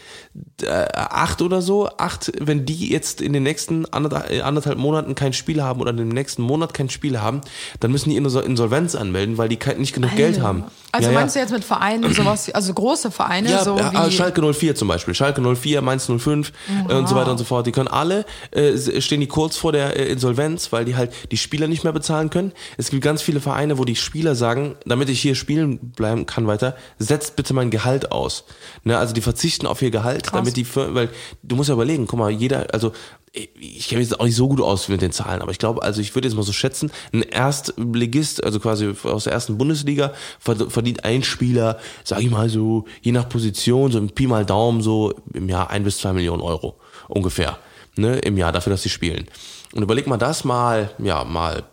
äh, 0.61 0.87
acht 0.93 1.41
oder 1.41 1.61
so. 1.61 1.89
Acht, 1.97 2.31
wenn 2.39 2.65
die 2.65 2.89
jetzt 2.89 3.21
in 3.21 3.33
den 3.33 3.43
nächsten 3.43 3.85
anderthalb, 3.85 4.31
äh, 4.31 4.41
anderthalb 4.41 4.77
Monaten 4.77 5.15
kein 5.15 5.33
Spiel 5.33 5.61
haben 5.61 5.79
oder 5.81 5.91
in 5.91 5.97
dem 5.97 6.09
nächsten 6.09 6.41
Monat 6.41 6.73
kein 6.73 6.89
Spiel 6.89 7.21
haben, 7.21 7.41
dann 7.79 7.91
müssen 7.91 8.09
die 8.09 8.19
Insol- 8.19 8.41
Insolvenz 8.41 8.95
anmelden, 8.95 9.37
weil 9.37 9.49
die 9.49 9.59
nicht 9.77 9.93
genug 9.93 10.15
Geld 10.15 10.41
haben. 10.41 10.63
Also 10.93 11.09
ja, 11.09 11.15
meinst 11.15 11.35
du 11.35 11.39
jetzt 11.39 11.51
mit 11.51 11.63
Vereinen 11.63 12.13
sowas, 12.13 12.51
also 12.51 12.71
große 12.71 13.09
Vereine, 13.09 13.49
Ja, 13.49 13.63
so 13.63 13.79
wie 13.79 14.11
Schalke 14.11 14.53
04 14.53 14.75
zum 14.75 14.87
Beispiel. 14.87 15.15
Schalke 15.15 15.41
04, 15.41 15.81
Mainz 15.81 16.05
05 16.05 16.51
äh, 16.87 16.93
und 16.93 17.09
so 17.09 17.15
weiter 17.15 17.31
und 17.31 17.39
so 17.39 17.45
fort. 17.45 17.65
Die 17.65 17.71
können 17.71 17.87
alle, 17.87 18.25
äh, 18.51 18.77
stehen 19.01 19.19
die 19.19 19.27
kurz 19.27 19.57
vor 19.57 19.71
der 19.71 19.99
äh, 19.99 20.11
Insolvenz, 20.11 20.71
weil 20.71 20.85
die 20.85 20.95
halt 20.95 21.11
die 21.31 21.37
Spieler 21.37 21.67
nicht 21.67 21.83
mehr 21.83 21.93
bezahlen 21.93 22.29
können. 22.29 22.51
Es 22.77 22.91
gibt 22.91 23.03
ganz 23.03 23.23
viele 23.23 23.39
Vereine, 23.39 23.79
wo 23.79 23.85
die 23.85 23.95
Spieler 23.95 24.35
sagen, 24.35 24.75
damit 24.85 25.09
ich 25.09 25.19
hier 25.19 25.33
spielen 25.33 25.79
bleiben 25.79 26.27
kann 26.27 26.45
weiter, 26.45 26.75
setzt 26.99 27.35
bitte 27.37 27.55
mein 27.55 27.71
Gehalt 27.71 28.11
aus. 28.11 28.43
Ne, 28.83 28.95
also 28.95 29.15
die 29.15 29.21
verzichten 29.21 29.65
auf 29.65 29.81
ihr 29.81 29.89
Gehalt, 29.89 30.27
damit 30.31 30.57
die, 30.57 30.67
weil 30.75 31.09
du 31.41 31.55
musst 31.55 31.69
ja 31.69 31.73
überlegen, 31.73 32.05
guck 32.05 32.19
mal, 32.19 32.29
jeder, 32.29 32.67
also 32.71 32.91
ich 33.33 33.87
kenne 33.87 33.99
mich 33.99 34.09
jetzt 34.09 34.19
auch 34.19 34.25
nicht 34.25 34.35
so 34.35 34.47
gut 34.47 34.61
aus 34.61 34.87
mit 34.89 35.01
den 35.01 35.11
Zahlen, 35.11 35.41
aber 35.41 35.49
ich 35.49 35.57
glaube, 35.57 35.81
also 35.81 36.01
ich 36.01 36.13
würde 36.13 36.27
jetzt 36.27 36.35
mal 36.35 36.43
so 36.43 36.53
schätzen, 36.53 36.91
ein 37.11 37.23
Erstligist, 37.23 38.43
also 38.43 38.59
quasi 38.59 38.93
aus 39.03 39.23
der 39.23 39.33
ersten 39.33 39.57
Bundesliga, 39.57 40.13
verd- 40.39 40.71
verdient 40.71 41.03
ein 41.03 41.23
Spieler, 41.23 41.79
sag 42.03 42.21
ich 42.21 42.29
mal 42.29 42.47
so, 42.47 42.85
je 43.01 43.11
nach 43.11 43.27
Position, 43.27 43.91
so 43.91 43.97
im 43.97 44.09
Pi 44.09 44.27
mal 44.27 44.45
Daumen, 44.45 44.83
so 44.83 45.15
im 45.33 45.49
Jahr 45.49 45.71
ein 45.71 45.83
bis 45.83 45.97
zwei 45.97 46.13
Millionen 46.13 46.43
Euro 46.43 46.75
ungefähr, 47.07 47.57
ne, 47.95 48.19
im 48.19 48.37
Jahr 48.37 48.51
dafür, 48.51 48.71
dass 48.71 48.83
sie 48.83 48.89
spielen. 48.89 49.27
Und 49.73 49.81
überleg 49.81 50.05
mal 50.05 50.17
das 50.17 50.43
mal, 50.43 50.91
ja, 50.99 51.23
mal, 51.23 51.63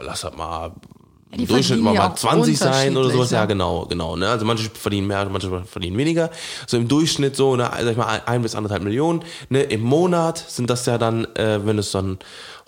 lass 0.00 0.20
das 0.20 0.36
mal 0.36 0.72
im 1.32 1.46
Durchschnitt 1.46 1.80
mal, 1.80 1.94
mal 1.94 2.08
auch 2.08 2.14
20 2.16 2.58
sein 2.58 2.96
oder 2.96 3.04
sowas, 3.04 3.14
unterschiedlich, 3.14 3.30
ja 3.32 3.44
genau, 3.46 3.86
genau. 3.86 4.16
Ne? 4.16 4.28
Also 4.28 4.44
manche 4.44 4.68
verdienen 4.70 5.06
mehr, 5.06 5.24
manche 5.30 5.62
verdienen 5.64 5.96
weniger. 5.96 6.30
So 6.66 6.76
im 6.76 6.88
Durchschnitt 6.88 7.36
so, 7.36 7.54
ne, 7.56 7.70
sag 7.72 7.90
ich 7.92 7.96
mal, 7.96 8.20
ein- 8.26 8.42
bis 8.42 8.54
anderthalb 8.54 8.82
Millionen. 8.82 9.22
Ne? 9.48 9.62
Im 9.62 9.82
Monat 9.82 10.38
sind 10.48 10.68
das 10.70 10.86
ja 10.86 10.98
dann, 10.98 11.24
äh, 11.36 11.64
wenn 11.64 11.76
du 11.76 11.80
es 11.80 11.92
dann 11.92 12.18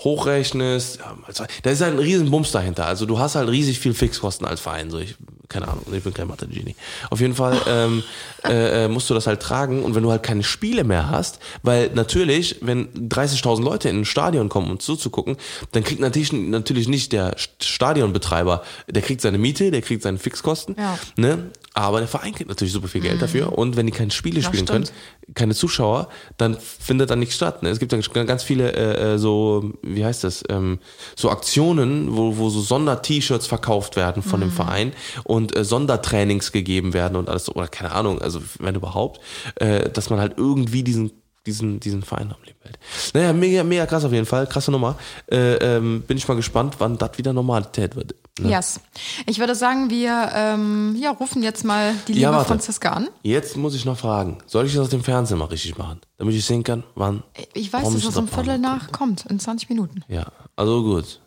hochrechnest, 0.05 0.99
ja, 0.99 1.15
da 1.63 1.71
ist 1.71 1.81
halt 1.81 1.95
ein 1.95 1.99
riesen 1.99 2.31
Bums 2.31 2.51
dahinter. 2.53 2.87
Also 2.87 3.07
du 3.07 3.19
hast 3.19 3.35
halt 3.35 3.49
riesig 3.49 3.79
viel 3.79 3.95
Fixkosten 3.95 4.47
als 4.47 4.61
Verein. 4.61 4.91
So 4.91 4.99
ich, 4.99 5.17
keine 5.53 5.69
Ahnung, 5.69 5.85
ich 5.93 6.03
bin 6.03 6.15
kein 6.15 6.27
Mathe-Genie. 6.29 6.75
Auf 7.11 7.21
jeden 7.21 7.35
Fall 7.35 7.61
ähm, 7.69 8.03
äh, 8.45 8.85
äh, 8.85 8.89
musst 8.89 9.09
du 9.11 9.15
das 9.15 9.27
halt 9.27 9.41
tragen 9.41 9.83
und 9.85 9.95
wenn 9.95 10.03
du 10.03 10.11
halt 10.11 10.23
keine 10.23 10.43
Spiele 10.43 10.83
mehr 10.85 11.11
hast, 11.11 11.39
weil 11.63 11.91
natürlich, 11.95 12.57
wenn 12.63 12.89
30.000 13.09 13.63
Leute 13.63 13.89
in 13.89 14.01
ein 14.01 14.05
Stadion 14.05 14.49
kommen, 14.49 14.71
um 14.71 14.81
zuzugucken, 14.81 15.37
dann 15.73 15.85
kriegt 15.85 16.01
natürlich, 16.01 16.33
natürlich 16.33 16.89
nicht 16.89 17.13
der 17.13 17.37
Stadionbetreiber, 17.61 18.63
der 18.89 19.03
kriegt 19.03 19.21
seine 19.21 19.39
Miete, 19.39 19.71
der 19.71 19.83
kriegt 19.83 20.03
seine 20.03 20.19
Fixkosten, 20.19 20.77
Ja. 20.79 20.99
ne? 21.17 21.51
Aber 21.75 22.01
der 22.01 22.09
Verein 22.09 22.35
kriegt 22.35 22.49
natürlich 22.51 22.73
super 22.73 22.89
viel 22.89 23.01
Geld 23.01 23.23
dafür 23.23 23.57
und 23.57 23.77
wenn 23.77 23.87
die 23.87 23.93
keine 23.93 24.11
Spiele 24.11 24.41
Ja, 24.41 24.47
spielen 24.47 24.67
stimmt. 24.67 24.93
können, 25.27 25.35
keine 25.35 25.55
Zuschauer, 25.55 26.09
dann 26.37 26.59
findet 26.59 27.11
dann 27.11 27.19
nichts 27.19 27.37
statt. 27.37 27.63
Ne? 27.63 27.71
Es 27.71 27.79
gibt 27.79 27.93
ja 27.93 27.99
ganz 28.25 28.43
viele 28.43 28.73
äh, 28.73 29.15
äh, 29.15 29.19
so, 29.19 29.73
wie 29.83 30.05
heißt 30.05 30.25
das, 30.25 30.45
ähm, 30.51 30.81
so 31.17 31.31
Aktionen, 31.31 32.15
wo, 32.15 32.37
wo 32.37 32.51
so 32.51 32.61
Sonder-T-Shirts 32.61 33.47
verkauft 33.47 33.97
werden 33.97 34.23
von 34.23 34.41
dem 34.41 34.51
Verein 34.51 34.93
und 35.25 35.57
äh, 35.57 35.65
Sondertrainings 35.65 36.53
gegeben 36.53 36.93
werden 36.93 37.17
und 37.17 37.29
alles, 37.29 37.47
so, 37.47 37.53
oder 37.53 37.69
keine 37.69 37.93
Ahnung, 37.93 38.21
also 38.21 38.41
wenn 38.59 38.75
überhaupt, 38.75 39.21
äh, 39.57 39.89
dass 39.89 40.11
man 40.11 40.21
halt 40.21 40.35
irgendwie 40.37 40.83
diesen 40.83 41.13
diesen, 41.47 41.81
diesen 41.81 42.03
Verein 42.03 42.33
am 42.33 42.43
Leben 42.45 42.59
hält. 42.63 42.79
Naja, 43.15 43.33
mega, 43.33 43.65
mega 43.65 43.87
krass 43.87 44.05
auf 44.05 44.13
jeden 44.13 44.27
Fall, 44.27 44.47
krasse 44.47 44.71
Nummer. 44.71 44.97
Äh, 45.31 45.55
ähm, 45.55 46.03
bin 46.03 46.17
ich 46.17 46.27
mal 46.29 46.35
gespannt, 46.35 46.77
wann 46.79 46.99
das 46.99 47.19
wieder 47.19 47.33
Normalität 47.33 47.97
wird. 47.97 48.15
Ne? 48.39 48.51
Yes. 48.51 48.81
Ich 49.27 49.39
würde 49.39 49.55
sagen, 49.55 49.91
wir 49.91 50.31
ähm, 50.35 50.97
ja, 50.99 51.11
rufen 51.11 51.43
jetzt 51.43 51.65
mal 51.65 51.95
die 52.09 52.13
liebe 52.15 52.23
Ja. 52.23 52.45
Franziska 52.45 52.91
an. 52.91 53.09
Jetzt 53.23 53.57
muss 53.57 53.75
ich 53.75 53.85
noch 53.85 53.99
fragen, 53.99 54.39
soll 54.47 54.67
ich 54.67 54.73
das 54.73 54.83
aus 54.83 54.89
dem 54.89 55.03
Fernsehen 55.05 55.39
mal 55.39 55.47
richtig 55.47 55.77
machen? 55.77 56.01
Damit 56.17 56.35
ich 56.35 56.45
sehen 56.45 56.63
kann, 56.63 56.85
wann. 56.95 57.23
Ich 57.53 57.73
weiß, 57.73 57.85
dass 57.85 58.05
es 58.05 58.17
um 58.17 58.27
das 58.27 58.35
Viertel 58.35 58.59
nach 58.59 58.93
kommt, 58.93 59.27
in 59.27 59.39
20 59.39 59.69
Minuten. 59.69 60.03
Ja, 60.09 60.27
also 60.57 60.83
gut. 60.83 61.21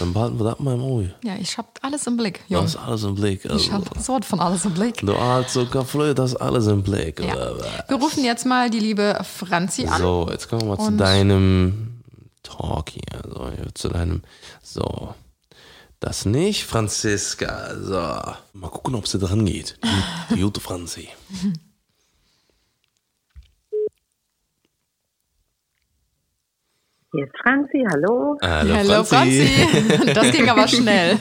Dann 0.00 0.12
behalten 0.12 0.38
wir 0.38 0.44
das 0.50 0.58
mal 0.58 0.74
im 0.74 0.82
Auge. 0.82 1.14
Ja, 1.22 1.36
ich 1.36 1.56
hab 1.58 1.78
alles 1.82 2.06
im 2.06 2.16
Blick, 2.16 2.42
Du 2.48 2.54
Junge. 2.54 2.66
hast 2.66 2.76
alles 2.76 3.04
im 3.04 3.14
Blick. 3.14 3.44
Ich 3.44 3.50
Also. 3.50 3.72
hab 3.72 3.98
so 3.98 4.18
von 4.20 4.40
alles 4.40 4.64
im 4.64 4.74
Blick. 4.74 4.96
Du 5.00 5.14
alte 5.14 5.48
Zuckerflöhe, 5.50 6.14
das 6.14 6.32
ist 6.32 6.36
alles 6.36 6.66
im 6.66 6.82
Blick. 6.82 7.20
Ja. 7.20 7.34
Wir 7.88 7.96
rufen 7.96 8.24
jetzt 8.24 8.44
mal 8.46 8.68
die 8.68 8.80
liebe 8.80 9.18
Franzi 9.22 9.86
an. 9.86 10.00
So, 10.00 10.28
jetzt 10.30 10.48
kommen 10.48 10.62
wir 10.62 10.76
mal 10.76 10.84
zu 10.84 10.92
deinem 10.92 12.02
Talk 12.42 12.90
hier. 12.90 13.22
So, 13.32 13.48
hier 13.50 13.74
zu 13.74 13.88
deinem. 13.88 14.22
So. 14.62 15.14
Das 16.00 16.26
nicht, 16.26 16.64
Franziska. 16.64 17.74
So. 17.80 17.94
Mal 18.58 18.68
gucken, 18.70 18.94
ob 18.96 19.06
sie 19.08 19.18
dran 19.18 19.46
geht. 19.46 19.78
Die, 20.30 20.34
die 20.34 20.40
gute 20.42 20.60
Franzi. 20.60 21.08
Hier 27.16 27.24
ist 27.24 27.36
Franzi, 27.42 27.82
hallo. 27.90 28.36
Hallo, 28.42 28.74
Hello, 28.74 29.02
Franzi. 29.04 29.48
Das 30.14 30.30
ging 30.32 30.48
aber 30.50 30.68
schnell. 30.68 31.16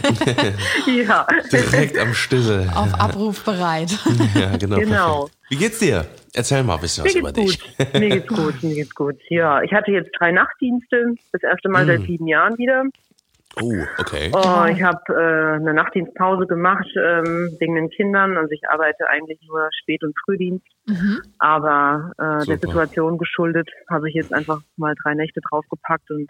Ja, 0.88 1.26
Direkt 1.52 1.98
am 1.98 2.14
Stille. 2.14 2.68
Auf 2.76 2.94
Abruf 3.00 3.44
bereit. 3.46 3.98
Ja, 4.36 4.58
genau. 4.58 4.78
Genau. 4.78 5.30
Wie 5.50 5.56
geht's 5.56 5.80
dir? 5.80 6.06
Erzähl 6.34 6.64
mal 6.64 6.76
ein 6.76 6.82
bisschen 6.82 7.04
mir 7.06 7.10
was 7.12 7.16
über 7.16 7.32
geht's 7.32 7.58
dich. 7.58 7.78
gut. 7.78 7.94
Mir 7.94 8.10
geht's 8.10 8.28
gut, 8.28 8.64
mir 8.64 8.76
geht's 8.76 8.94
gut. 8.96 9.16
Ja, 9.30 9.62
ich 9.62 9.72
hatte 9.72 9.92
jetzt 9.92 10.12
drei 10.20 10.32
Nachtdienste, 10.32 11.14
das 11.32 11.44
erste 11.44 11.70
Mal 11.70 11.82
Hm. 11.82 11.88
seit 11.88 12.08
sieben 12.08 12.28
Jahren 12.28 12.58
wieder. 12.58 12.84
Oh, 13.62 13.74
okay. 14.00 14.32
Oh, 14.34 14.66
ich 14.70 14.82
habe 14.84 15.00
äh, 15.10 15.56
eine 15.56 15.74
Nachtdienstpause 15.74 16.46
gemacht 16.46 16.86
ähm, 16.98 17.56
wegen 17.60 17.76
den 17.76 17.90
Kindern. 17.90 18.36
Also 18.38 18.52
ich 18.52 18.68
arbeite 18.70 19.08
eigentlich 19.08 19.40
nur 19.48 19.70
Spät- 19.82 20.04
und 20.04 20.14
Frühdienst. 20.26 20.66
Aber 21.40 22.12
äh, 22.18 22.46
der. 22.46 22.58
Situation 22.60 23.18
geschuldet 23.18 23.70
habe 23.90 24.10
ich 24.10 24.16
jetzt 24.16 24.34
einfach 24.34 24.60
mal 24.78 24.94
drei 25.02 25.14
Nächte 25.14 25.40
draufgepackt 25.50 26.10
und 26.12 26.30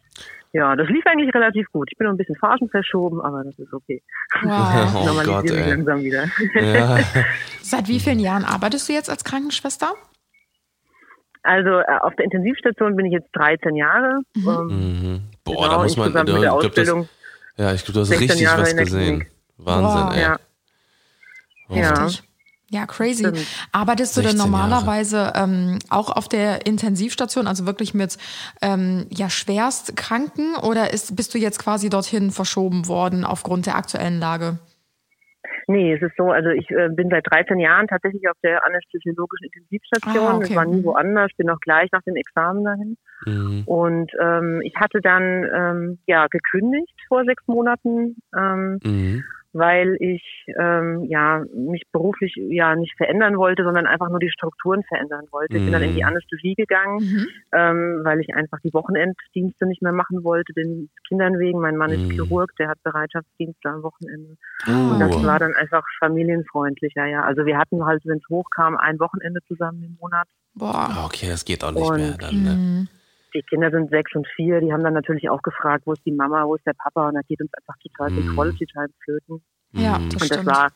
ja, 0.54 0.76
das 0.76 0.88
lief 0.88 1.06
eigentlich 1.06 1.34
relativ 1.36 1.68
gut. 1.72 1.90
Ich 1.92 1.98
bin 1.98 2.06
noch 2.08 2.14
ein 2.14 2.18
bisschen 2.18 2.36
Phasen 2.38 2.70
verschoben, 2.70 3.20
aber 3.22 3.44
das 3.44 3.58
ist 3.60 3.74
okay. 3.74 4.02
Wow. 4.44 4.96
Oh 4.96 5.06
Normalisiere 5.06 5.36
Gott, 5.36 5.44
mich 5.44 5.52
ey. 5.54 5.70
langsam 5.72 6.02
wieder. 6.04 6.26
Ja. 6.54 6.98
Seit 7.62 7.88
wie 7.90 8.00
vielen 8.00 8.20
Jahren 8.20 8.46
arbeitest 8.46 8.88
du 8.88 8.94
jetzt 8.94 9.10
als 9.10 9.24
Krankenschwester? 9.24 9.94
Also 11.44 11.70
äh, 11.80 11.84
auf 12.02 12.16
der 12.16 12.26
Intensivstation 12.26 12.96
bin 12.96 13.06
ich 13.08 13.14
jetzt 13.14 13.30
13 13.34 13.76
Jahre. 13.76 14.20
Ähm, 14.36 14.68
Mhm. 14.68 15.22
Boah, 15.44 15.56
Genau, 15.66 15.70
da 15.70 15.84
muss 15.84 15.96
man. 15.98 16.12
da- 16.14 16.24
ich 16.24 16.26
glaub, 16.42 16.62
das. 16.74 16.90
Ja, 17.58 17.74
ich 17.74 17.84
glaube, 17.84 17.94
du 17.94 18.00
hast 18.02 18.08
16 18.10 18.28
richtig 18.30 18.42
Jahre 18.42 18.62
was 18.64 18.76
gesehen. 18.76 19.20
Klinik. 19.20 19.32
Wahnsinn, 19.58 20.08
Wow. 20.08 20.14
ey. 20.14 20.22
Ja. 20.22 20.40
Ja. 21.70 22.02
Heftig. 22.06 22.24
Ja, 22.72 22.86
crazy. 22.88 23.32
Arbeitest 23.72 24.18
du 24.18 24.22
denn 24.22 24.32
16 24.32 24.52
Jahre. 24.52 24.68
normalerweise 24.70 25.34
ähm, 25.36 25.80
auch 25.90 26.10
auf 26.10 26.28
der 26.28 26.66
Intensivstation, 26.66 27.48
also 27.48 27.66
wirklich 27.66 27.94
mit 27.94 28.18
ähm, 28.62 29.06
ja, 29.12 29.30
Schwerstkranken 29.30 30.56
oder 30.56 30.92
ist, 30.92 31.16
bist 31.16 31.34
du 31.34 31.38
jetzt 31.38 31.60
quasi 31.60 31.90
dorthin 31.90 32.32
verschoben 32.32 32.88
worden 32.88 33.24
aufgrund 33.24 33.68
der 33.68 33.76
aktuellen 33.76 34.20
Lage? 34.20 34.58
Nee, 35.68 35.94
es 35.94 36.02
ist 36.02 36.16
so, 36.18 36.32
also 36.32 36.50
ich 36.50 36.70
äh, 36.72 36.90
bin 36.90 37.10
seit 37.10 37.26
13 37.30 37.60
Jahren 37.60 37.88
tatsächlich 37.88 38.28
auf 38.30 38.38
der 38.44 38.66
anästhesiologischen 38.66 39.48
Intensivstation. 39.48 40.28
Ah, 40.28 40.36
okay. 40.38 40.48
Ich 40.50 40.56
war 40.56 40.66
nie 40.66 40.84
woanders, 40.84 41.32
bin 41.38 41.50
auch 41.50 41.60
gleich 41.60 41.90
nach 41.92 42.04
dem 42.04 42.16
Examen 42.16 42.64
dahin. 42.64 42.98
Mhm. 43.26 43.64
Und 43.66 44.12
ähm, 44.22 44.62
ich 44.64 44.76
hatte 44.76 45.02
dann 45.02 45.44
ähm, 45.54 46.00
ja 46.06 46.28
gekündigt 46.28 46.96
vor 47.08 47.24
sechs 47.26 47.44
Monaten. 47.48 48.18
Ähm, 48.36 48.80
mhm 48.84 49.24
weil 49.56 49.96
ich 50.02 50.22
ähm, 50.60 51.06
ja 51.08 51.44
mich 51.56 51.84
beruflich 51.94 52.36
ja 52.36 52.76
nicht 52.76 52.94
verändern 52.98 53.38
wollte, 53.38 53.64
sondern 53.64 53.88
einfach 53.88 54.10
nur 54.10 54.20
die 54.20 54.30
Strukturen 54.30 54.84
verändern 54.84 55.26
wollte. 55.32 55.58
Ich 55.58 55.64
bin 55.64 55.72
dann 55.72 55.82
in 55.82 55.96
die 55.96 56.02
mhm. 56.02 56.10
Anästhesie 56.10 56.56
gegangen, 56.56 56.98
mhm. 57.00 57.28
ähm, 57.54 58.02
weil 58.04 58.20
ich 58.20 58.36
einfach 58.36 58.60
die 58.66 58.74
Wochenenddienste 58.74 59.66
nicht 59.66 59.82
mehr 59.82 59.94
machen 59.94 60.26
wollte, 60.26 60.52
den 60.52 60.90
Kindern 61.08 61.40
wegen. 61.40 61.62
Mein 61.62 61.78
Mann 61.78 61.92
ist 61.92 62.02
mhm. 62.02 62.12
Chirurg, 62.12 62.52
der 62.60 62.68
hat 62.68 62.84
Bereitschaftsdienste 62.84 63.70
am 63.70 63.82
Wochenende. 63.82 64.36
Oh. 64.68 64.94
Und 64.94 65.00
das 65.00 65.24
war 65.24 65.40
dann 65.40 65.54
einfach 65.54 65.86
familienfreundlicher, 66.00 67.06
ja. 67.06 67.24
Also 67.24 67.46
wir 67.46 67.58
hatten 67.58 67.86
halt, 67.86 68.06
wenn 68.06 68.18
es 68.18 68.30
hochkam, 68.30 68.76
ein 68.76 69.00
Wochenende 69.00 69.40
zusammen 69.48 69.84
im 69.84 69.98
Monat. 70.02 70.28
Boah. 70.54 70.90
Ah, 70.90 71.06
okay, 71.06 71.28
das 71.30 71.46
geht 71.46 71.64
auch 71.64 71.72
nicht 71.72 71.90
Und, 71.90 71.98
mehr 71.98 72.18
dann, 72.20 72.44
ne? 72.44 72.88
Mhm 73.36 73.42
die 73.42 73.44
Kinder 73.44 73.70
sind 73.70 73.90
sechs 73.90 74.16
und 74.16 74.28
vier, 74.36 74.62
die 74.62 74.72
haben 74.72 74.84
dann 74.84 74.94
natürlich 74.94 75.30
auch 75.30 75.42
gefragt, 75.42 75.84
wo 75.86 75.94
ist 75.94 76.06
die 76.06 76.12
Mama, 76.12 76.46
wo 76.46 76.56
ist 76.56 76.66
der 76.66 76.74
Papa 76.74 77.10
und 77.10 77.16
da 77.16 77.22
geht 77.28 77.42
uns 77.42 77.52
einfach 77.54 77.76
total 77.82 78.10
viel. 78.12 78.34
Quality 78.34 78.66
Time 78.66 78.90
flöten. 79.04 79.44
Ja, 79.74 80.00
das 80.12 80.22
und 80.22 80.32
das 80.32 80.46
war 80.46 80.72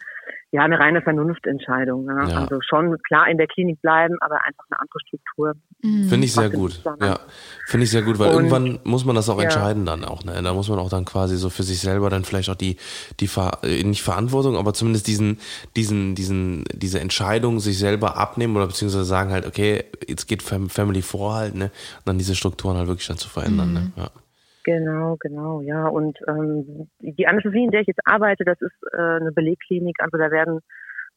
ja 0.52 0.64
eine 0.64 0.80
reine 0.80 1.02
Vernunftentscheidung. 1.02 2.06
Ne? 2.06 2.28
Ja. 2.30 2.40
Also 2.40 2.60
schon 2.62 2.98
klar 3.04 3.28
in 3.30 3.38
der 3.38 3.48
Klinik 3.48 3.82
bleiben, 3.82 4.16
aber 4.22 4.36
einfach 4.46 4.64
eine 4.70 4.80
andere 4.80 5.00
Struktur. 5.08 5.54
Mhm. 5.84 6.10
Finde 6.10 6.26
ich 6.26 6.34
sehr 6.34 6.50
gut. 6.50 6.82
Ja, 7.02 7.20
finde 7.68 7.84
ich 7.84 7.92
sehr 7.92 8.02
gut, 8.02 8.18
weil 8.18 8.30
und, 8.30 8.36
irgendwann 8.36 8.80
muss 8.84 9.06
man 9.06 9.16
das 9.16 9.30
auch 9.30 9.38
ja. 9.38 9.44
entscheiden 9.44 9.86
dann 9.86 10.04
auch. 10.04 10.24
Ne? 10.24 10.42
Da 10.42 10.54
muss 10.54 10.70
man 10.70 10.80
auch 10.80 10.90
dann 10.90 11.06
quasi 11.06 11.38
so 11.38 11.50
für 11.50 11.64
sich 11.64 11.80
selber 11.80 12.10
dann 12.10 12.24
vielleicht 12.24 12.50
auch 12.50 12.56
die 12.56 12.78
die 13.20 13.28
Ver 13.28 13.60
äh, 13.64 13.84
nicht 13.84 14.02
Verantwortung, 14.02 14.58
aber 14.58 14.74
zumindest 14.74 15.08
diesen 15.08 15.40
diesen 15.76 16.16
diesen 16.16 16.66
diese 16.74 17.00
Entscheidung 17.00 17.60
sich 17.60 17.78
selber 17.78 18.18
abnehmen 18.18 18.56
oder 18.56 18.68
beziehungsweise 18.68 19.06
sagen 19.06 19.32
halt, 19.32 19.46
okay, 19.46 19.86
jetzt 20.08 20.28
geht 20.28 20.42
Family 20.42 21.02
vor 21.02 21.36
halt, 21.36 21.56
ne? 21.56 21.66
Und 21.66 22.08
dann 22.08 22.18
diese 22.18 22.36
Strukturen 22.36 22.78
halt 22.78 22.88
wirklich 22.88 23.08
dann 23.08 23.18
zu 23.18 23.30
verändern. 23.30 23.74
Ne? 23.74 23.80
Mhm. 23.80 23.86
Ne? 23.86 23.92
Ja. 23.98 24.10
Genau, 24.64 25.16
genau, 25.20 25.62
ja. 25.62 25.88
Und 25.88 26.18
ähm, 26.28 26.90
die 27.00 27.28
Anästhesie, 27.28 27.64
in 27.64 27.72
der 27.72 27.82
ich 27.82 27.88
jetzt 27.88 28.06
arbeite, 28.06 28.44
das 28.44 28.60
ist 28.62 28.76
äh, 28.92 28.98
eine 28.98 29.32
Belegklinik. 29.32 29.98
Also 30.00 30.18
da 30.18 30.32
werden 30.32 30.60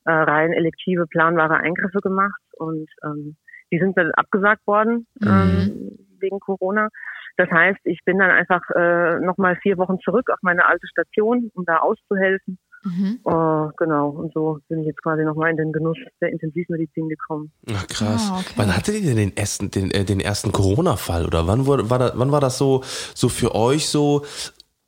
äh, 0.05 0.13
rein 0.13 0.53
elektive, 0.53 1.07
planbare 1.07 1.57
Eingriffe 1.57 2.01
gemacht 2.01 2.41
und 2.57 2.89
ähm, 3.05 3.37
die 3.73 3.79
sind 3.79 3.97
dann 3.97 4.11
abgesagt 4.13 4.67
worden 4.67 5.07
mhm. 5.21 5.29
ähm, 5.29 5.99
wegen 6.21 6.41
Corona. 6.41 6.89
Das 7.37 7.51
heißt, 7.51 7.81
ich 7.85 8.01
bin 8.05 8.19
dann 8.19 8.31
einfach 8.31 8.63
äh, 8.75 9.19
nochmal 9.21 9.57
vier 9.57 9.79
Wochen 9.79 9.99
zurück 10.01 10.29
auf 10.31 10.39
meine 10.43 10.67
alte 10.67 10.87
Station, 10.87 11.51
um 11.55 11.65
da 11.65 11.79
auszuhelfen. 11.79 12.59
Mhm. 12.85 13.21
Uh, 13.25 13.71
genau, 13.77 14.09
und 14.11 14.33
so 14.35 14.59
bin 14.69 14.81
ich 14.81 14.87
jetzt 14.87 15.03
quasi 15.03 15.25
nochmal 15.25 15.51
in 15.51 15.57
den 15.57 15.73
Genuss 15.73 15.97
der 16.21 16.31
Intensivmedizin 16.31 17.09
gekommen. 17.09 17.53
Ach 17.73 17.87
krass. 17.87 18.29
Ah, 18.31 18.39
okay. 18.41 18.53
Wann 18.57 18.77
hattet 18.77 18.97
ihr 18.97 19.03
denn 19.03 19.17
den 19.17 19.37
ersten, 19.37 19.71
den, 19.71 19.91
äh, 19.91 20.05
den 20.05 20.21
ersten 20.21 20.53
Corona-Fall 20.53 21.27
oder 21.27 21.47
wann 21.47 21.67
war, 21.67 21.91
war 21.91 21.99
da, 21.99 22.12
wann 22.15 22.33
war 22.33 22.41
das 22.41 22.59
so, 22.59 22.83
so 23.15 23.29
für 23.29 23.55
euch 23.55 23.89
so, 23.89 24.25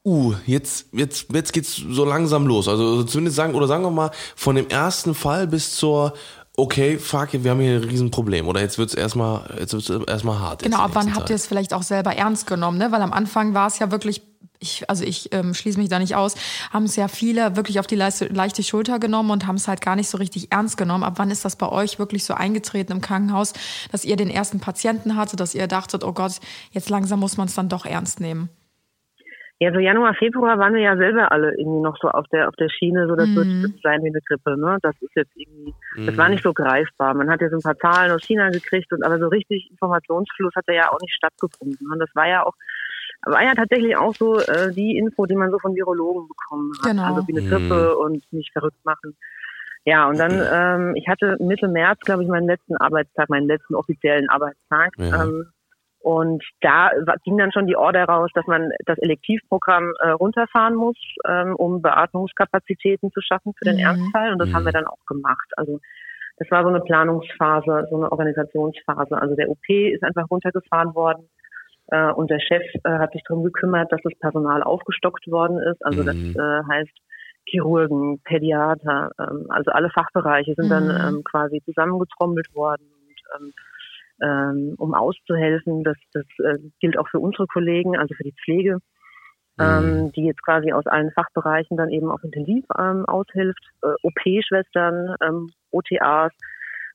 uh, 0.05 0.35
jetzt, 0.47 0.93
jetzt, 0.93 1.33
jetzt 1.33 1.53
geht's 1.53 1.77
so 1.77 2.05
langsam 2.05 2.47
los. 2.47 2.69
Also 2.69 3.05
zumindest 3.05 3.37
sagen, 3.37 3.55
oder 3.55 3.69
sagen 3.69 3.85
wir 3.85 3.91
mal, 3.91 4.11
von 4.35 4.57
dem 4.57 4.69
ersten 4.69 5.15
Fall 5.15 5.47
bis 5.47 5.77
zur 5.77 6.15
okay, 6.57 6.99
fuck, 6.99 7.33
wir 7.33 7.51
haben 7.51 7.61
hier 7.61 7.77
ein 7.77 7.85
Riesenproblem. 7.85 8.47
Oder 8.47 8.61
jetzt 8.61 8.79
wird's 8.79 8.95
erstmal, 8.95 9.43
jetzt 9.59 9.73
wird's 9.73 9.91
erstmal 10.09 10.39
hart. 10.39 10.63
Genau, 10.63 10.79
ab 10.79 10.91
wann 10.95 11.15
habt 11.15 11.31
ihr 11.31 11.37
es 11.37 11.47
vielleicht 11.47 11.75
auch 11.75 11.83
selber 11.83 12.15
ernst 12.15 12.47
genommen, 12.47 12.79
ne? 12.79 12.93
Weil 12.93 13.03
am 13.03 13.13
Anfang 13.13 13.55
war 13.55 13.67
es 13.67 13.79
ja 13.79 13.91
wirklich 13.91 14.23
ich, 14.65 14.89
also 14.89 15.05
ich 15.05 15.33
ähm, 15.33 15.55
schließe 15.55 15.79
mich 15.79 15.89
da 15.89 15.99
nicht 15.99 16.17
aus, 16.17 16.35
haben 16.73 16.85
es 16.85 16.97
ja 16.97 17.09
viele 17.09 17.57
wirklich 17.57 17.79
auf 17.79 17.87
die 17.87 17.97
leichte, 17.97 18.27
leichte 18.27 18.63
Schulter 18.63 18.99
genommen 18.99 19.31
und 19.31 19.47
haben 19.47 19.57
es 19.57 19.69
halt 19.69 19.81
gar 19.81 19.95
nicht 19.95 20.09
so 20.09 20.19
richtig 20.19 20.51
ernst 20.51 20.77
genommen. 20.77 21.05
Ab 21.05 21.15
wann 21.17 21.31
ist 21.31 21.45
das 21.45 21.57
bei 21.57 21.69
euch 21.69 21.99
wirklich 21.99 22.25
so 22.25 22.35
eingetreten 22.35 22.93
im 22.93 23.01
Krankenhaus, 23.01 23.53
dass 23.93 24.05
ihr 24.05 24.17
den 24.17 24.31
ersten 24.31 24.61
Patienten 24.61 25.17
hattet, 25.17 25.41
dass 25.41 25.55
ihr 25.55 25.69
dachtet, 25.69 26.03
oh 26.05 26.13
Gott, 26.13 26.41
jetzt 26.73 26.91
langsam 26.91 27.21
muss 27.21 27.37
man 27.37 27.47
es 27.47 27.55
dann 27.55 27.69
doch 27.69 27.87
ernst 27.87 28.21
nehmen? 28.21 28.49
Ja, 29.61 29.73
so 29.73 29.79
Januar, 29.79 30.15
Februar 30.15 30.59
waren 30.59 30.75
wir 30.75 30.83
ja 30.83 30.97
selber 30.97 31.31
alle 31.31 31.55
irgendwie 31.57 31.81
noch 31.81 31.97
so 32.01 32.09
auf 32.09 32.27
der 32.33 32.49
auf 32.49 32.57
der 32.57 32.69
Schiene, 32.69 33.07
so 33.07 33.15
das 33.15 33.29
mhm. 33.29 33.63
wird 33.63 33.81
sein 33.83 34.03
wie 34.03 34.09
eine 34.09 34.21
Grippe, 34.21 34.59
ne? 34.59 34.79
Das 34.83 34.95
ist 35.01 35.15
jetzt 35.15 35.31
irgendwie, 35.37 35.73
mhm. 35.97 36.07
das 36.07 36.17
war 36.17 36.29
nicht 36.29 36.43
so 36.43 36.53
greifbar. 36.53 37.15
Man 37.15 37.31
hat 37.31 37.41
ja 37.41 37.49
so 37.49 37.57
ein 37.57 37.63
paar 37.63 37.79
Zahlen 37.79 38.11
aus 38.11 38.25
China 38.25 38.51
gekriegt 38.51 38.93
und 38.93 39.05
aber 39.05 39.19
so 39.19 39.29
richtig 39.29 39.71
Informationsfluss 39.71 40.55
hat 40.57 40.65
ja 40.67 40.91
auch 40.91 41.01
nicht 41.01 41.15
stattgefunden. 41.15 41.91
Und 41.91 42.01
das 42.01 42.11
war 42.15 42.29
ja 42.29 42.45
auch 42.45 42.55
war 43.27 43.43
ja 43.43 43.55
tatsächlich 43.55 43.97
auch 43.97 44.15
so 44.15 44.39
äh, 44.39 44.73
die 44.73 44.97
Info, 44.97 45.27
die 45.27 45.35
man 45.35 45.51
so 45.51 45.59
von 45.59 45.75
Virologen 45.75 46.29
bekommen 46.29 46.73
hat. 46.79 46.91
Genau. 46.91 47.03
Also 47.05 47.29
wie 47.29 47.39
eine 47.39 47.49
Grippe 47.49 47.95
mhm. 47.95 48.05
und 48.05 48.33
nicht 48.33 48.53
verrückt 48.53 48.85
machen. 48.85 49.17
Ja, 49.87 50.09
und 50.09 50.19
dann, 50.19 50.33
ähm, 50.33 50.97
ich 50.97 51.09
hatte 51.09 51.37
Mitte 51.41 51.69
März, 51.69 52.01
glaube 52.01 52.23
ich, 52.23 52.29
meinen 52.29 52.47
letzten 52.47 52.77
Arbeitstag, 52.77 53.29
meinen 53.29 53.47
letzten 53.47 53.75
offiziellen 53.75 54.29
Arbeitstag. 54.31 54.93
Ja. 54.97 55.25
Ähm, 55.25 55.47
und 56.01 56.45
da 56.61 56.91
ging 57.25 57.39
dann 57.39 57.53
schon 57.53 57.67
die 57.67 57.77
Order 57.77 58.05
raus, 58.05 58.31
dass 58.35 58.47
man 58.47 58.71
das 58.85 58.99
Elektivprogramm 58.99 59.95
äh, 60.01 60.11
runterfahren 60.11 60.75
muss, 60.75 60.99
ähm, 61.27 61.55
um 61.57 61.81
Beatmungskapazitäten 61.81 63.11
zu 63.11 63.21
schaffen 63.23 63.55
für 63.59 63.65
den 63.65 63.77
mhm. 63.77 63.85
Ernstfall. 63.85 64.33
Und 64.33 64.39
das 64.39 64.51
mhm. 64.51 64.55
haben 64.55 64.65
wir 64.67 64.73
dann 64.73 64.87
auch 64.87 65.05
gemacht. 65.07 65.51
Also 65.57 65.81
das 66.37 66.51
war 66.51 66.63
so 66.63 66.69
eine 66.69 66.81
Planungsphase, 66.81 67.87
so 67.91 67.97
eine 67.97 68.13
Organisationsphase. 68.13 69.17
Also 69.17 69.35
der 69.35 69.49
OP 69.49 69.69
ist 69.69 70.03
einfach 70.03 70.31
runtergefahren 70.31 70.95
worden. 70.95 71.29
Äh, 71.89 72.13
und 72.13 72.31
der 72.31 72.41
Chef 72.41 72.63
äh, 72.85 72.99
hat 72.99 73.13
sich 73.13 73.23
darum 73.27 73.45
gekümmert, 73.45 73.93
dass 73.93 74.01
das 74.03 74.15
Personal 74.19 74.63
aufgestockt 74.63 75.27
worden 75.31 75.59
ist. 75.59 75.85
Also 75.85 76.03
mhm. 76.03 76.07
das 76.07 76.17
äh, 76.17 76.69
heißt 76.69 76.99
Chirurgen, 77.47 78.21
Pädiater, 78.25 79.11
ähm, 79.19 79.47
also 79.51 79.71
alle 79.71 79.91
Fachbereiche 79.91 80.55
sind 80.55 80.67
mhm. 80.67 80.71
dann 80.71 81.15
ähm, 81.15 81.25
quasi 81.25 81.63
zusammengetrommelt 81.65 82.55
worden. 82.55 82.87
Und, 82.87 83.23
ähm, 83.37 83.53
ähm, 84.23 84.75
um 84.79 84.95
auszuhelfen, 84.95 85.83
das, 85.83 85.97
das 86.13 86.25
äh, 86.39 86.59
gilt 86.81 86.97
auch 86.97 87.09
für 87.09 87.19
unsere 87.19 87.47
Kollegen, 87.47 87.99
also 87.99 88.15
für 88.15 88.23
die 88.23 88.35
Pflege, 88.45 88.79
ähm, 89.59 90.05
mhm. 90.05 90.13
die 90.13 90.25
jetzt 90.25 90.43
quasi 90.43 90.73
aus 90.73 90.87
allen 90.87 91.11
Fachbereichen 91.11 91.77
dann 91.77 91.91
eben 91.91 92.11
auch 92.11 92.23
intensiv 92.23 92.65
ähm, 92.79 93.05
aushilft, 93.07 93.63
äh, 93.83 93.95
OP-Schwestern, 94.03 95.17
ähm, 95.21 95.51
OTAs, 95.71 96.33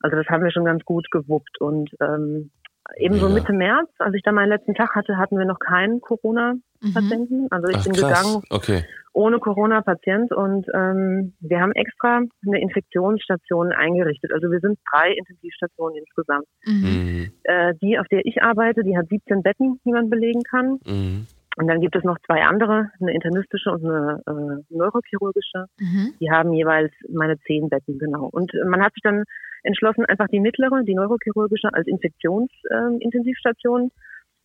also 0.02 0.16
das 0.16 0.28
haben 0.28 0.44
wir 0.44 0.52
schon 0.52 0.66
ganz 0.66 0.84
gut 0.86 1.12
gewuppt 1.12 1.60
und 1.60 1.90
ähm, 2.02 2.52
Ebenso 2.98 3.28
ja. 3.28 3.34
Mitte 3.34 3.54
März, 3.54 3.90
als 4.00 4.16
ich 4.16 4.22
da 4.24 4.32
meinen 4.32 4.50
letzten 4.50 4.74
Tag 4.74 4.96
hatte, 4.96 5.18
hatten 5.18 5.38
wir 5.38 5.46
noch 5.46 5.60
keinen 5.60 6.02
Corona-Patienten. 6.02 7.44
Mhm. 7.44 7.48
Also 7.52 7.68
ich 7.68 7.78
Ach, 7.78 7.84
bin 7.84 7.94
krass. 7.94 8.24
gegangen 8.24 8.44
okay. 8.50 8.86
ohne 9.14 9.40
Corona-Patient 9.40 10.32
und 10.32 10.66
ähm, 10.74 11.34
wir 11.40 11.60
haben 11.60 11.72
extra 11.74 12.22
eine 12.46 12.62
Infektionsstation 12.62 13.72
eingerichtet. 13.72 14.32
Also 14.34 14.52
wir 14.52 14.60
sind 14.60 14.80
drei 14.92 15.12
Intensivstationen 15.12 15.98
insgesamt. 15.98 16.48
Mhm. 16.66 16.74
mhm. 16.74 17.32
Äh, 17.44 17.74
die, 17.82 18.00
auf 18.00 18.08
der 18.08 18.26
ich 18.26 18.42
arbeite, 18.42 18.84
die 18.84 18.98
hat 18.98 19.08
17 19.08 19.44
Betten, 19.44 19.80
die 19.86 19.92
man 19.92 20.10
belegen 20.10 20.44
kann. 20.44 20.80
Mhm. 20.86 21.28
Und 21.60 21.68
dann 21.68 21.82
gibt 21.82 21.96
es 21.98 22.06
noch 22.06 22.18
zwei 22.26 22.46
andere, 22.46 22.90
eine 23.02 23.14
internistische 23.14 23.70
und 23.70 23.84
eine 23.84 24.22
äh, 24.26 24.64
neurochirurgische. 24.70 25.66
Mhm. 25.78 26.14
Die 26.22 26.32
haben 26.32 26.54
jeweils 26.54 26.94
meine 27.10 27.38
zehn 27.40 27.68
Betten, 27.68 28.00
genau. 28.00 28.30
Und 28.32 28.54
man 28.66 28.82
hat 28.82 28.94
sich 28.94 29.04
dann 29.04 29.26
entschlossen, 29.64 30.06
einfach 30.06 30.30
die 30.30 30.40
mittlere, 30.40 30.84
die 30.84 30.96
neurochirurgische, 30.96 31.68
als 31.74 31.86
Infektionsintensivstation 31.86 33.92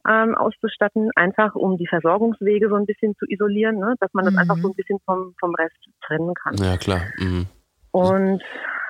ähm, 0.08 0.34
auszustatten, 0.34 1.12
einfach 1.14 1.54
um 1.54 1.76
die 1.76 1.86
Versorgungswege 1.86 2.68
so 2.68 2.74
ein 2.74 2.84
bisschen 2.84 3.14
zu 3.14 3.26
isolieren, 3.28 3.78
ne? 3.78 3.94
dass 4.00 4.12
man 4.12 4.24
das 4.24 4.34
mhm. 4.34 4.40
einfach 4.40 4.56
so 4.56 4.70
ein 4.70 4.74
bisschen 4.74 4.98
vom, 5.06 5.36
vom 5.38 5.54
Rest 5.54 5.78
trennen 6.04 6.34
kann. 6.34 6.56
Ja, 6.56 6.76
klar. 6.76 7.02
Mhm. 7.18 7.46
Und 7.92 8.42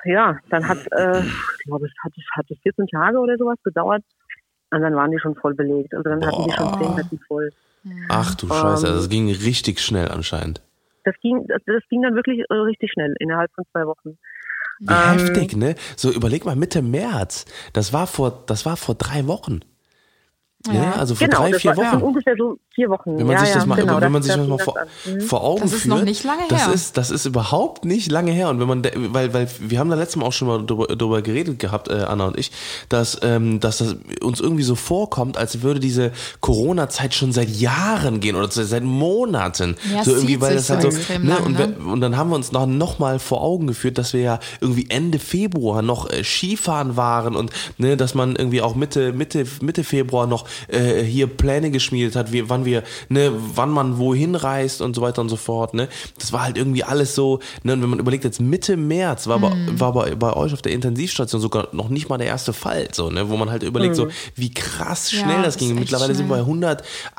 ja, 0.03 0.39
dann 0.49 0.67
hat, 0.67 0.79
äh, 0.93 1.19
ich 1.19 1.65
glaube, 1.65 1.85
es 1.85 1.93
hat, 2.03 2.13
hat 2.35 2.47
14 2.63 2.87
Tage 2.87 3.19
oder 3.19 3.37
sowas 3.37 3.61
gedauert. 3.63 4.01
Und 4.71 4.81
dann 4.81 4.95
waren 4.95 5.11
die 5.11 5.19
schon 5.19 5.35
voll 5.35 5.53
belegt. 5.53 5.93
Also 5.93 6.09
dann 6.09 6.21
Boah. 6.21 6.31
hatten 6.31 6.45
die 6.45 6.53
schon 6.53 6.73
10 6.73 6.95
Betten 6.95 7.19
voll. 7.27 7.51
Ach 8.09 8.35
du 8.35 8.47
Scheiße, 8.47 8.87
also 8.87 8.87
das 8.87 9.09
ging 9.09 9.29
richtig 9.29 9.79
schnell 9.79 10.09
anscheinend. 10.09 10.61
Das 11.03 11.15
ging, 11.21 11.45
das, 11.47 11.61
das 11.65 11.83
ging 11.89 12.01
dann 12.01 12.15
wirklich 12.15 12.43
äh, 12.49 12.53
richtig 12.53 12.91
schnell, 12.91 13.13
innerhalb 13.19 13.51
von 13.53 13.63
zwei 13.71 13.85
Wochen. 13.85 14.17
Wie 14.79 14.87
ähm, 14.93 15.19
heftig, 15.19 15.55
ne? 15.55 15.75
So 15.95 16.11
überleg 16.11 16.45
mal 16.45 16.55
Mitte 16.55 16.81
März. 16.81 17.45
Das 17.73 17.93
war 17.93 18.07
vor, 18.07 18.43
das 18.47 18.65
war 18.65 18.75
vor 18.75 18.95
drei 18.95 19.27
Wochen. 19.27 19.61
Ja, 20.67 20.73
ja 20.73 20.91
also 20.93 21.15
vor 21.15 21.27
genau, 21.27 21.41
drei, 21.41 21.53
vier 21.53 21.77
Wochen. 21.77 22.01
ungefähr 22.01 22.35
so 22.37 22.59
vier 22.75 22.89
Wochen. 22.89 23.17
Wenn 23.17 23.25
man 23.25 23.37
ja, 23.37 23.45
sich 23.45 23.53
das 23.53 23.65
mal, 23.65 23.75
genau, 23.75 24.01
wenn 24.01 24.11
man 24.11 24.21
sich 24.21 24.35
das 24.35 24.47
mal 24.47 24.59
vor, 24.59 24.75
mhm. 25.05 25.21
vor 25.21 25.43
Augen 25.43 25.59
führt. 25.59 25.71
Das 25.71 25.79
ist 25.79 25.87
noch 25.87 26.03
nicht 26.03 26.23
lange 26.25 26.41
her. 26.41 26.49
Das 26.49 26.67
ist, 26.67 26.97
das 26.97 27.09
ist 27.09 27.25
überhaupt 27.25 27.85
nicht 27.85 28.11
lange 28.11 28.31
her. 28.31 28.49
Und 28.49 28.59
wenn 28.59 28.67
man, 28.67 28.83
weil, 29.13 29.33
weil 29.33 29.47
wir 29.59 29.79
haben 29.79 29.89
da 29.89 29.95
letztes 29.95 30.17
Mal 30.17 30.25
auch 30.25 30.33
schon 30.33 30.49
mal 30.49 30.65
drüber, 30.65 30.87
drüber 30.87 31.21
geredet 31.21 31.57
gehabt, 31.57 31.87
äh, 31.87 31.93
Anna 31.93 32.25
und 32.25 32.37
ich, 32.37 32.51
dass, 32.89 33.17
ähm, 33.23 33.61
dass 33.61 33.77
das 33.77 33.95
uns 34.21 34.41
irgendwie 34.41 34.63
so 34.63 34.75
vorkommt, 34.75 35.37
als 35.37 35.61
würde 35.61 35.79
diese 35.79 36.11
Corona-Zeit 36.41 37.13
schon 37.13 37.31
seit 37.31 37.49
Jahren 37.49 38.19
gehen 38.19 38.35
oder 38.35 38.49
seit 38.49 38.83
Monaten. 38.83 39.77
Ja, 39.93 40.03
so 40.03 40.11
irgendwie, 40.11 40.41
weil 40.41 40.55
das 40.55 40.69
halt 40.69 40.81
so, 40.81 40.89
ne, 40.89 41.29
lang, 41.29 41.45
und, 41.45 41.57
ne? 41.57 41.75
und 41.91 42.01
dann 42.01 42.17
haben 42.17 42.29
wir 42.29 42.35
uns 42.35 42.51
noch, 42.51 42.65
noch 42.65 42.99
mal 42.99 43.19
vor 43.19 43.41
Augen 43.41 43.67
geführt, 43.67 43.97
dass 43.97 44.11
wir 44.11 44.21
ja 44.21 44.39
irgendwie 44.59 44.87
Ende 44.89 45.19
Februar 45.19 45.81
noch 45.81 46.09
äh, 46.09 46.25
Skifahren 46.25 46.97
waren 46.97 47.37
und 47.37 47.51
ne, 47.77 47.95
dass 47.95 48.15
man 48.15 48.35
irgendwie 48.35 48.61
auch 48.61 48.75
Mitte, 48.75 49.13
Mitte, 49.13 49.45
Mitte 49.61 49.85
Februar 49.85 50.27
noch 50.27 50.45
äh, 50.67 51.01
hier 51.01 51.27
Pläne 51.27 51.71
geschmiedet 51.71 52.17
hat, 52.17 52.33
wie, 52.33 52.49
wann 52.49 52.64
wann 52.65 52.71
wir, 52.71 52.83
ne, 53.09 53.31
wann 53.55 53.69
man 53.69 53.97
wohin 53.97 54.35
reist 54.35 54.81
und 54.81 54.95
so 54.95 55.01
weiter 55.01 55.21
und 55.21 55.29
so 55.29 55.35
fort, 55.35 55.73
ne. 55.73 55.87
Das 56.19 56.33
war 56.33 56.43
halt 56.43 56.57
irgendwie 56.57 56.83
alles 56.83 57.15
so, 57.15 57.39
ne, 57.63 57.73
und 57.73 57.81
wenn 57.81 57.89
man 57.89 57.99
überlegt, 57.99 58.23
jetzt 58.23 58.41
Mitte 58.41 58.75
März 58.77 59.27
war, 59.27 59.39
bei, 59.39 59.51
war 59.77 59.93
bei, 59.93 60.15
bei 60.15 60.33
euch 60.33 60.53
auf 60.53 60.61
der 60.61 60.71
Intensivstation 60.73 61.39
sogar 61.41 61.67
noch 61.71 61.89
nicht 61.89 62.09
mal 62.09 62.17
der 62.17 62.27
erste 62.27 62.53
Fall, 62.53 62.87
so, 62.91 63.09
ne, 63.09 63.29
wo 63.29 63.37
man 63.37 63.49
halt 63.49 63.63
überlegt, 63.63 63.95
so, 63.95 64.07
wie 64.35 64.53
krass 64.53 65.11
Ja, 65.11 65.19
schnell 65.23 65.37
das 65.37 65.55
das 65.55 65.57
ging. 65.57 65.75
Mittlerweile 65.75 66.15
sind 66.15 66.27
wir 66.29 66.43
schnell. 66.43 66.55
bei 66.55 66.67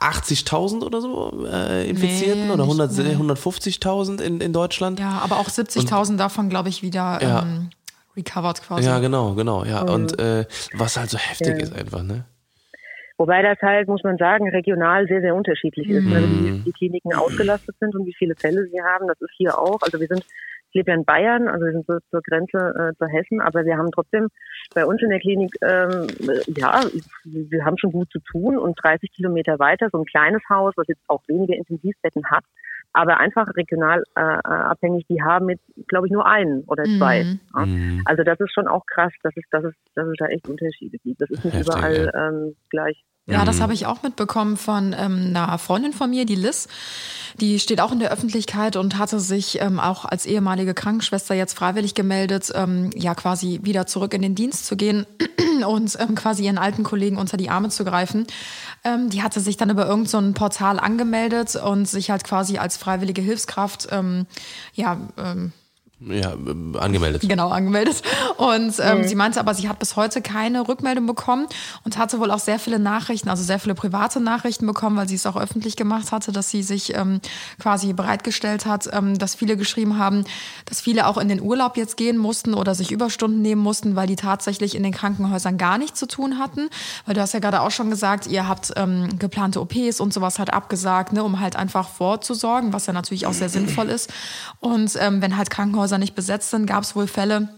180.000 0.01 0.83
oder 0.83 1.01
so 1.01 1.47
äh, 1.51 1.89
Infizierten 1.89 2.47
Nee, 2.49 2.53
oder 2.53 2.65
nicht- 2.67 2.81
100, 2.81 2.93
nee. 2.99 3.15
150.000 3.33 4.21
in, 4.21 4.41
in 4.41 4.53
Deutschland. 4.53 4.99
Ja, 5.01 5.21
aber 5.23 5.39
auch 5.39 5.49
70.000 5.49 6.17
davon, 6.17 6.49
glaube 6.49 6.69
ich, 6.69 6.83
wieder 6.83 7.19
Ja. 7.23 7.43
ähm, 7.43 7.71
recovered 8.17 8.63
quasi. 8.63 8.87
Ja, 8.87 8.99
genau, 8.99 9.35
genau, 9.35 9.65
ja. 9.65 9.83
Und 9.83 10.19
äh, 10.19 10.47
was 10.75 10.97
halt 10.97 11.11
so 11.11 11.19
heftig 11.19 11.59
ist 11.63 11.73
einfach, 11.75 12.03
ne? 12.03 12.25
Wobei 13.19 13.43
das 13.43 13.59
halt, 13.63 13.89
muss 13.89 14.03
man 14.05 14.19
sagen, 14.19 14.49
regional 14.51 15.07
sehr, 15.07 15.23
sehr 15.23 15.35
unterschiedlich 15.35 15.89
ist, 15.89 16.05
ne? 16.05 16.23
wie 16.23 16.61
die 16.65 16.73
Kliniken 16.73 17.15
ausgelastet 17.15 17.75
sind 17.81 17.95
und 17.95 18.05
wie 18.05 18.15
viele 18.15 18.35
Fälle 18.37 18.67
sie 18.67 18.83
haben. 18.83 19.07
Das 19.07 19.21
ist 19.21 19.33
hier 19.39 19.59
auch. 19.59 19.81
Also 19.81 19.99
wir 19.99 20.07
sind, 20.07 20.23
ich 20.69 20.75
lebe 20.75 20.91
ja 20.91 20.97
in 20.99 21.07
Bayern, 21.07 21.49
also 21.49 21.65
wir 21.65 21.73
sind 21.73 21.87
so 21.87 21.99
zur 22.11 22.21
Grenze 22.21 22.59
äh, 22.59 22.95
zu 22.99 23.07
Hessen, 23.07 23.41
aber 23.41 23.65
wir 23.65 23.79
haben 23.79 23.91
trotzdem 23.91 24.29
bei 24.75 24.85
uns 24.85 25.01
in 25.03 25.09
der 25.09 25.21
Klinik, 25.21 25.51
ähm, 25.63 26.09
äh, 26.29 26.61
ja, 26.61 26.83
wir 27.25 27.65
haben 27.65 27.79
schon 27.79 27.93
gut 27.93 28.11
zu 28.11 28.19
tun 28.21 28.59
und 28.59 28.79
30 28.83 29.11
Kilometer 29.11 29.59
weiter 29.59 29.89
so 29.91 29.99
ein 29.99 30.05
kleines 30.05 30.43
Haus, 30.51 30.75
was 30.77 30.89
jetzt 30.89 31.03
auch 31.09 31.23
weniger 31.27 31.55
Intensivbetten 31.55 32.27
hat, 32.27 32.45
aber 32.93 33.19
einfach 33.19 33.47
regional 33.57 34.03
äh, 34.15 34.21
äh, 34.21 34.41
abhängig, 34.43 35.07
die 35.09 35.23
haben 35.23 35.51
jetzt, 35.51 35.65
glaube 35.89 36.07
ich, 36.07 36.13
nur 36.13 36.27
einen 36.27 36.63
oder 36.65 36.85
zwei. 36.85 37.25
Mhm. 37.25 37.41
Ja? 37.55 37.67
Mhm. 37.67 38.03
Also 38.05 38.23
das 38.23 38.41
ist 38.41 38.53
schon 38.53 38.69
auch 38.69 38.85
krass, 38.87 39.13
dass 39.23 39.35
es, 39.37 39.45
dass 39.51 39.65
es, 39.65 39.75
dass 39.95 40.07
es 40.07 40.15
da 40.19 40.27
echt 40.27 40.49
Unterschiede 40.49 40.99
gibt. 40.99 41.21
Das 41.21 41.31
ist 41.31 41.45
nicht 41.45 41.55
Heftig, 41.55 41.75
überall 41.75 42.13
ähm, 42.15 42.57
gleich. 42.71 43.05
Ja, 43.29 43.45
das 43.45 43.61
habe 43.61 43.73
ich 43.73 43.87
auch 43.87 44.05
mitbekommen 44.05 44.57
von 44.57 44.95
ähm, 44.97 45.35
einer 45.35 45.59
Freundin 45.59 45.93
von 45.93 46.11
mir, 46.11 46.27
die 46.27 46.37
Liz. 46.37 46.69
Die 47.41 47.59
steht 47.59 47.81
auch 47.81 47.91
in 47.91 47.99
der 47.99 48.13
Öffentlichkeit 48.13 48.77
und 48.77 48.99
hatte 48.99 49.19
sich 49.19 49.61
ähm, 49.61 49.81
auch 49.81 50.05
als 50.05 50.27
ehemalige 50.27 50.75
Krankenschwester 50.75 51.35
jetzt 51.35 51.55
freiwillig 51.55 51.97
gemeldet, 51.97 52.53
ähm, 52.55 52.91
ja 52.95 53.17
quasi 53.17 53.61
wieder 53.65 53.87
zurück 53.87 54.15
in 54.15 54.23
den 54.23 54.37
Dienst 54.37 54.67
zu 54.67 54.77
gehen 54.77 55.07
und 55.65 55.97
ähm, 56.01 56.15
quasi 56.15 56.45
ihren 56.45 56.59
alten 56.59 56.83
Kollegen 56.83 57.17
unter 57.19 57.37
die 57.37 57.51
Arme 57.51 57.69
zu 57.69 57.85
greifen. 57.85 58.27
Ähm, 58.85 59.11
die 59.11 59.23
hatte 59.23 59.41
sich 59.41 59.57
dann 59.57 59.71
über 59.71 59.87
irgendein 59.87 60.27
so 60.27 60.33
Portal 60.33 60.79
angemeldet 60.79 61.57
und 61.57 61.87
sich 61.87 62.11
halt 62.11 62.25
quasi 62.25 62.59
als 62.59 62.77
freiwillige 62.77 63.23
Hilfskraft 63.23 63.89
ähm, 63.91 64.27
ja 64.75 64.99
ähm, 65.19 65.53
Ja, 65.99 66.35
angemeldet. 66.79 67.23
Genau, 67.27 67.49
angemeldet. 67.49 68.03
Und 68.37 68.75
ähm, 68.81 68.99
Mhm. 68.99 69.05
sie 69.09 69.15
meinte 69.15 69.41
aber, 69.41 69.55
sie 69.55 69.67
hat 69.67 69.79
bis 69.79 69.97
heute 69.97 70.21
keine 70.21 70.69
Rückmeldung 70.69 71.07
bekommen 71.07 71.47
und 71.85 71.97
hatte 71.97 72.21
wohl 72.21 72.31
auch 72.31 72.39
sehr 72.39 72.59
viele 72.59 72.79
Nachrichten, 72.79 73.31
also 73.31 73.43
sehr 73.43 73.59
viele 73.59 73.75
private 73.75 74.21
Nachrichten 74.21 74.67
bekommen, 74.67 74.99
weil 74.99 75.09
sie 75.09 75.15
es 75.15 75.25
auch 75.25 75.37
öffentlich 75.37 75.75
gemacht 75.75 76.13
hatte, 76.13 76.33
dass 76.33 76.51
sie 76.51 76.63
sich 76.63 76.95
ähm, 76.95 77.23
quasi 77.59 77.95
bereitgestellt 77.95 78.67
hat, 78.67 78.91
ähm, 78.93 79.17
dass 79.19 79.35
viele 79.35 79.57
geschrieben 79.57 79.97
haben, 79.97 80.25
dass 80.67 80.83
viele 80.83 81.07
auch 81.07 81.17
in 81.17 81.29
den 81.29 81.41
Urlaub 81.41 81.79
jetzt 81.79 81.97
gehen 81.97 82.19
mussten 82.19 82.53
oder 82.53 82.75
sich 82.75 82.91
Überstunden 82.93 83.41
nehmen 83.41 83.63
mussten, 83.63 83.97
weil 83.97 84.07
die 84.07 84.17
tatsächlich 84.17 84.75
in 84.75 84.83
den 84.83 84.93
Krankenhäusern 84.93 85.57
gar 85.57 85.79
nichts 85.79 85.99
zu 85.99 86.07
tun 86.07 86.39
hatten. 86.39 86.69
Weil 87.07 87.15
du 87.15 87.23
hast 87.23 87.33
ja 87.33 87.41
gerade 87.41 87.63
auch 87.63 87.71
schon 87.71 87.89
gesagt, 87.89 88.27
ihr 88.27 88.47
habt 88.47 88.71
ähm, 88.77 89.19
geplante 89.19 89.63
OPs 89.63 90.01
und 90.01 90.13
sowas 90.13 90.39
halt 90.39 90.53
abgesagt, 90.53 91.15
ne, 91.15 91.25
um 91.25 91.41
halt 91.41 91.57
einfach 91.57 91.89
vorzusorgen, 91.89 92.75
was 92.75 92.85
ja 92.85 92.93
natürlich 92.93 93.27
auch 93.27 93.33
sehr 93.33 93.49
sinnvoll 93.49 93.89
ist. 93.89 94.13
Und 94.61 94.93
ähm, 95.01 95.23
wenn 95.23 95.39
halt 95.39 95.49
Krankenhäuser 95.49 95.86
nicht 95.99 96.15
besetzt 96.15 96.51
sind, 96.51 96.67
gab 96.67 96.83
es 96.83 96.97
wohl 96.97 97.07
Fälle, 97.07 97.49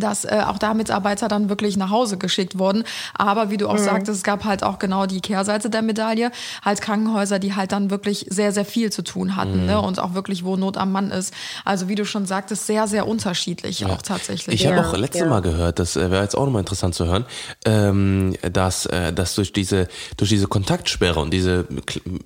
dass 0.00 0.24
äh, 0.24 0.42
auch 0.46 0.58
da 0.58 0.74
Mitarbeiter 0.74 1.28
dann 1.28 1.48
wirklich 1.48 1.76
nach 1.76 1.90
Hause 1.90 2.16
geschickt 2.18 2.58
wurden. 2.58 2.84
Aber 3.14 3.50
wie 3.50 3.56
du 3.56 3.68
auch 3.68 3.78
sagtest, 3.78 4.18
es 4.18 4.22
gab 4.22 4.44
halt 4.44 4.62
auch 4.62 4.78
genau 4.78 5.06
die 5.06 5.20
Kehrseite 5.20 5.70
der 5.70 5.82
Medaille, 5.82 6.30
halt 6.64 6.80
Krankenhäuser, 6.80 7.38
die 7.38 7.54
halt 7.54 7.72
dann 7.72 7.90
wirklich 7.90 8.26
sehr, 8.30 8.52
sehr 8.52 8.64
viel 8.64 8.90
zu 8.90 9.02
tun 9.02 9.36
hatten 9.36 9.66
ne? 9.66 9.80
und 9.80 9.98
auch 10.00 10.14
wirklich, 10.14 10.44
wo 10.44 10.56
Not 10.56 10.76
am 10.76 10.92
Mann 10.92 11.10
ist. 11.10 11.34
Also 11.64 11.88
wie 11.88 11.94
du 11.94 12.04
schon 12.04 12.26
sagtest, 12.26 12.66
sehr, 12.66 12.86
sehr 12.88 13.06
unterschiedlich 13.06 13.84
auch 13.86 14.02
tatsächlich. 14.02 14.60
Ich 14.60 14.66
habe 14.66 14.76
Ja, 14.76 14.82
auch 14.88 14.96
letztes 14.96 15.20
ja. 15.22 15.26
Mal 15.28 15.40
gehört, 15.42 15.78
das 15.78 15.96
äh, 15.96 16.10
wäre 16.10 16.22
jetzt 16.22 16.34
auch 16.36 16.44
nochmal 16.46 16.60
interessant 16.60 16.94
zu 16.94 17.06
hören, 17.06 17.24
ähm, 17.64 18.34
dass, 18.52 18.86
äh, 18.86 19.12
dass 19.12 19.34
durch 19.34 19.52
diese 19.52 19.88
durch 20.16 20.30
diese 20.30 20.46
Kontaktsperre 20.46 21.20
und 21.20 21.32
diese 21.32 21.66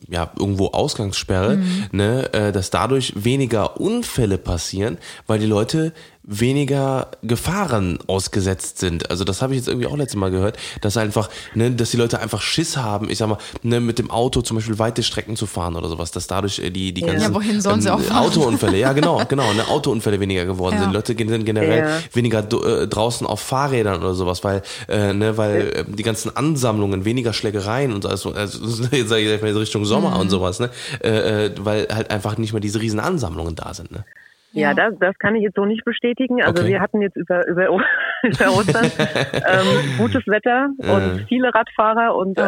ja 0.08 0.30
irgendwo 0.38 0.68
Ausgangssperre, 0.68 1.56
Mhm. 1.56 1.86
ne, 1.92 2.32
äh, 2.32 2.52
dass 2.52 2.70
dadurch 2.70 3.12
weniger 3.16 3.80
Unfälle 3.80 4.38
passieren, 4.38 4.98
weil 5.26 5.38
die 5.38 5.46
Leute 5.46 5.92
weniger 6.30 7.08
Gefahren 7.22 7.98
ausgesetzt 8.06 8.78
sind. 8.78 9.10
Also 9.10 9.24
das 9.24 9.40
habe 9.40 9.54
ich 9.54 9.60
jetzt 9.60 9.68
irgendwie 9.68 9.86
auch 9.86 9.96
letztes 9.96 10.18
Mal 10.20 10.30
gehört, 10.30 10.58
dass 10.82 10.98
einfach, 10.98 11.30
ne, 11.54 11.70
dass 11.70 11.90
die 11.90 11.96
Leute 11.96 12.20
einfach 12.20 12.42
Schiss 12.42 12.76
haben, 12.76 13.08
ich 13.08 13.16
sag 13.16 13.28
mal, 13.30 13.38
ne, 13.62 13.80
mit 13.80 13.98
dem 13.98 14.10
Auto 14.10 14.42
zum 14.42 14.58
Beispiel 14.58 14.78
weite 14.78 15.02
Strecken 15.02 15.36
zu 15.36 15.46
fahren 15.46 15.74
oder 15.74 15.88
sowas, 15.88 16.10
dass 16.10 16.26
dadurch 16.26 16.58
äh, 16.58 16.68
die 16.70 16.92
die 16.92 17.00
ganzen 17.00 17.22
Ja, 17.22 17.34
wohin 17.34 17.62
sollen 17.62 17.80
sie 17.80 17.90
auch 17.90 17.98
fahren? 17.98 18.26
Autounfälle, 18.26 18.76
ja 18.76 18.92
genau, 18.92 19.24
genau, 19.28 19.54
ne, 19.54 19.66
Autounfälle 19.66 20.20
weniger 20.20 20.44
geworden 20.44 20.74
Ja. 20.76 20.82
sind. 20.82 20.92
Leute 20.92 21.16
sind 21.16 21.44
generell 21.46 21.80
Ja. 21.80 22.00
weniger 22.12 22.40
äh, 22.40 22.86
draußen 22.86 23.26
auf 23.26 23.40
Fahrrädern 23.40 24.00
oder 24.02 24.12
sowas, 24.14 24.44
weil 24.44 24.60
äh, 24.88 25.14
ne, 25.14 25.38
weil 25.38 25.68
äh, 25.74 25.84
die 25.88 26.02
ganzen 26.02 26.36
Ansammlungen, 26.36 27.06
weniger 27.06 27.32
Schlägereien 27.32 27.94
und 27.94 28.02
so, 28.02 28.08
also, 28.10 28.32
also 28.34 28.84
jetzt 28.92 29.08
sage 29.08 29.34
ich 29.34 29.40
mal 29.40 29.56
Richtung 29.56 29.86
Sommer 29.86 30.10
Mhm. 30.16 30.20
und 30.20 30.30
sowas, 30.30 30.60
ne, 30.60 30.68
äh, 31.02 31.46
äh, 31.46 31.50
weil 31.58 31.88
halt 31.90 32.10
einfach 32.10 32.36
nicht 32.36 32.52
mehr 32.52 32.60
diese 32.60 32.80
riesen 32.82 33.00
Ansammlungen 33.00 33.54
da 33.56 33.72
sind, 33.72 33.90
ne. 33.92 34.04
Ja, 34.52 34.72
das, 34.74 34.94
das 34.98 35.16
kann 35.18 35.36
ich 35.36 35.42
jetzt 35.42 35.56
so 35.56 35.64
nicht 35.66 35.84
bestätigen. 35.84 36.42
Also 36.42 36.62
Okay. 36.62 36.72
wir 36.72 36.80
hatten 36.80 37.02
jetzt 37.02 37.16
über, 37.16 37.46
über, 37.46 37.66
über 38.22 38.50
Ostern 38.50 38.86
ähm, 38.98 39.98
gutes 39.98 40.26
Wetter 40.26 40.68
und 40.78 41.26
viele 41.28 41.54
Radfahrer 41.54 42.14
und 42.16 42.38
äh, 42.38 42.42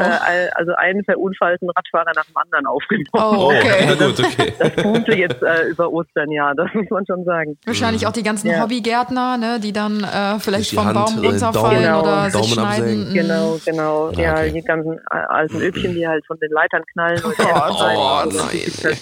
also 0.54 0.72
einen 0.76 1.04
verunfallten 1.04 1.68
Radfahrer 1.70 2.12
nach 2.16 2.24
dem 2.24 2.36
anderen 2.36 2.66
aufgenommen. 2.66 3.06
Oh, 3.12 3.52
okay. 3.54 3.86
na 3.86 4.06
gut, 4.06 4.18
okay. 4.18 4.52
Das 4.58 4.72
boomte 4.82 5.14
jetzt 5.14 5.42
äh, 5.42 5.68
über 5.68 5.90
Ostern, 5.92 6.30
ja, 6.32 6.54
das 6.54 6.68
muss 6.74 6.88
man 6.90 7.04
schon 7.06 7.24
sagen. 7.24 7.58
Wahrscheinlich 7.66 8.06
auch 8.06 8.12
die 8.12 8.22
ganzen 8.22 8.48
Ja. 8.48 8.62
Hobbygärtner, 8.62 9.36
ne, 9.36 9.60
die 9.62 9.72
dann 9.72 10.02
äh, 10.02 10.38
vielleicht 10.40 10.72
die 10.72 10.76
vom 10.76 10.86
Hand, 10.86 10.94
Baum 10.94 11.22
äh, 11.22 11.26
runterfallen 11.28 11.84
Daumen- 11.84 12.02
oder 12.02 12.24
sich 12.24 12.32
Daumen 12.32 12.52
schneiden. 12.52 12.82
absägen. 12.82 13.08
Mhm. 13.10 13.14
Genau, 13.14 13.58
genau. 13.64 14.10
Ja, 14.12 14.20
Ja, 14.22 14.32
okay. 14.34 14.52
die 14.52 14.62
ganzen 14.62 14.92
äh, 14.98 15.00
alten 15.28 15.60
Öbchen, 15.60 15.94
die 15.94 16.08
halt 16.08 16.24
von 16.26 16.38
den 16.38 16.50
Leitern 16.50 16.82
knallen. 16.92 17.22
Und 17.24 17.34
Oh, 17.38 17.42
Erdbeeren 17.42 17.96
oh, 17.96 18.22
und 18.24 18.32
so. 18.32 18.44
nein, 18.46 18.96